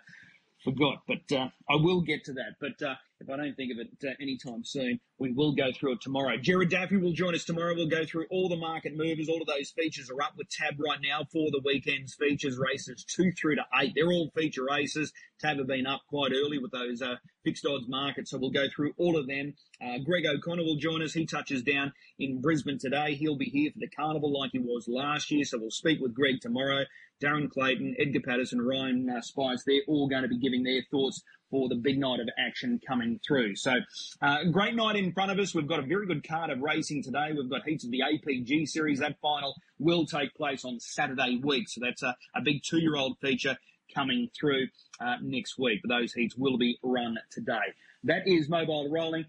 forgot, 0.63 1.03
but 1.07 1.31
uh, 1.35 1.49
I 1.69 1.75
will 1.75 2.01
get 2.01 2.25
to 2.25 2.33
that. 2.33 2.55
But 2.59 2.81
uh, 2.85 2.95
if 3.19 3.29
I 3.29 3.37
don't 3.37 3.55
think 3.55 3.71
of 3.71 3.79
it 3.79 4.07
uh, 4.07 4.13
anytime 4.21 4.63
soon, 4.63 4.99
we 5.17 5.31
will 5.31 5.53
go 5.53 5.71
through 5.71 5.93
it 5.93 6.01
tomorrow. 6.01 6.37
Jared 6.37 6.69
Daffy 6.69 6.97
will 6.97 7.13
join 7.13 7.33
us 7.33 7.45
tomorrow. 7.45 7.73
We'll 7.75 7.87
go 7.87 8.05
through 8.05 8.27
all 8.29 8.47
the 8.47 8.55
market 8.55 8.95
movers. 8.95 9.27
All 9.27 9.41
of 9.41 9.47
those 9.47 9.71
features 9.71 10.09
are 10.11 10.21
up 10.21 10.33
with 10.37 10.49
Tab 10.49 10.75
right 10.79 10.99
now 11.01 11.25
for 11.31 11.49
the 11.51 11.61
weekend's 11.65 12.13
features 12.13 12.57
races 12.57 13.03
two 13.03 13.31
through 13.31 13.55
to 13.55 13.65
eight. 13.81 13.93
They're 13.95 14.11
all 14.11 14.31
feature 14.35 14.65
races. 14.69 15.11
Tab 15.39 15.57
have 15.57 15.67
been 15.67 15.87
up 15.87 16.01
quite 16.09 16.31
early 16.31 16.59
with 16.59 16.71
those 16.71 17.01
uh, 17.01 17.15
fixed 17.43 17.65
odds 17.65 17.87
markets, 17.87 18.31
so 18.31 18.37
we'll 18.37 18.51
go 18.51 18.67
through 18.75 18.93
all 18.97 19.17
of 19.17 19.27
them. 19.27 19.53
Uh, 19.81 19.97
Greg 20.03 20.25
O'Connor 20.25 20.63
will 20.63 20.77
join 20.77 21.01
us. 21.01 21.13
He 21.13 21.25
touches 21.25 21.63
down 21.63 21.93
in 22.19 22.41
Brisbane 22.41 22.79
today. 22.79 23.15
He'll 23.15 23.37
be 23.37 23.45
here 23.45 23.71
for 23.71 23.79
the 23.79 23.89
carnival 23.89 24.37
like 24.37 24.51
he 24.53 24.59
was 24.59 24.87
last 24.87 25.31
year, 25.31 25.43
so 25.43 25.57
we'll 25.59 25.71
speak 25.71 25.99
with 26.01 26.13
Greg 26.13 26.41
tomorrow. 26.41 26.83
Darren 27.23 27.49
Clayton, 27.49 27.95
Edgar 27.99 28.19
Patterson, 28.21 28.61
Ryan 28.61 29.09
uh, 29.09 29.21
Spice, 29.21 29.63
they're 29.65 29.81
all 29.87 30.07
going 30.07 30.21
to 30.21 30.27
be 30.27 30.37
giving 30.37 30.63
their 30.63 30.81
thoughts 30.91 31.23
for 31.49 31.69
the 31.69 31.75
big 31.75 31.99
night 31.99 32.19
of 32.19 32.27
action 32.37 32.79
coming 32.85 33.19
through. 33.25 33.55
So, 33.55 33.73
uh, 34.21 34.43
great 34.51 34.75
night 34.75 34.95
in 34.95 35.11
front 35.13 35.31
of 35.31 35.39
us. 35.39 35.53
We've 35.53 35.67
got 35.67 35.79
a 35.79 35.83
very 35.83 36.07
good 36.07 36.27
card 36.27 36.49
of 36.49 36.59
racing 36.59 37.03
today. 37.03 37.31
We've 37.35 37.49
got 37.49 37.63
heats 37.65 37.85
of 37.85 37.91
the 37.91 38.01
APG 38.01 38.67
series. 38.67 38.99
That 38.99 39.17
final 39.21 39.55
will 39.79 40.05
take 40.05 40.33
place 40.35 40.65
on 40.65 40.79
Saturday 40.79 41.39
week. 41.43 41.69
So 41.69 41.81
that's 41.83 42.03
a, 42.03 42.15
a 42.35 42.41
big 42.41 42.61
two-year-old 42.63 43.17
feature 43.19 43.57
coming 43.93 44.29
through 44.37 44.67
uh, 44.99 45.15
next 45.21 45.57
week. 45.57 45.81
But 45.83 45.95
those 45.95 46.13
heats 46.13 46.35
will 46.35 46.57
be 46.57 46.77
run 46.83 47.17
today. 47.31 47.73
That 48.03 48.27
is 48.27 48.49
mobile 48.49 48.89
rolling. 48.89 49.25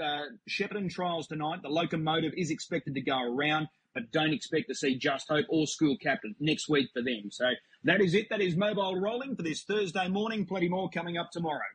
Uh, 0.00 0.20
Shepparton 0.48 0.90
trials 0.90 1.26
tonight. 1.26 1.60
The 1.62 1.68
locomotive 1.68 2.32
is 2.36 2.50
expected 2.50 2.94
to 2.94 3.00
go 3.00 3.20
around 3.20 3.68
but 3.98 4.12
don't 4.12 4.32
expect 4.32 4.68
to 4.68 4.74
see 4.74 4.96
Just 4.96 5.28
Hope 5.28 5.46
or 5.48 5.66
School 5.66 5.96
Captain 5.96 6.34
next 6.38 6.68
week 6.68 6.90
for 6.92 7.02
them. 7.02 7.30
So 7.30 7.46
that 7.84 8.00
is 8.00 8.14
it. 8.14 8.28
That 8.30 8.40
is 8.40 8.56
mobile 8.56 9.00
rolling 9.00 9.36
for 9.36 9.42
this 9.42 9.62
Thursday 9.64 10.08
morning. 10.08 10.46
Plenty 10.46 10.68
more 10.68 10.90
coming 10.90 11.18
up 11.18 11.30
tomorrow. 11.30 11.68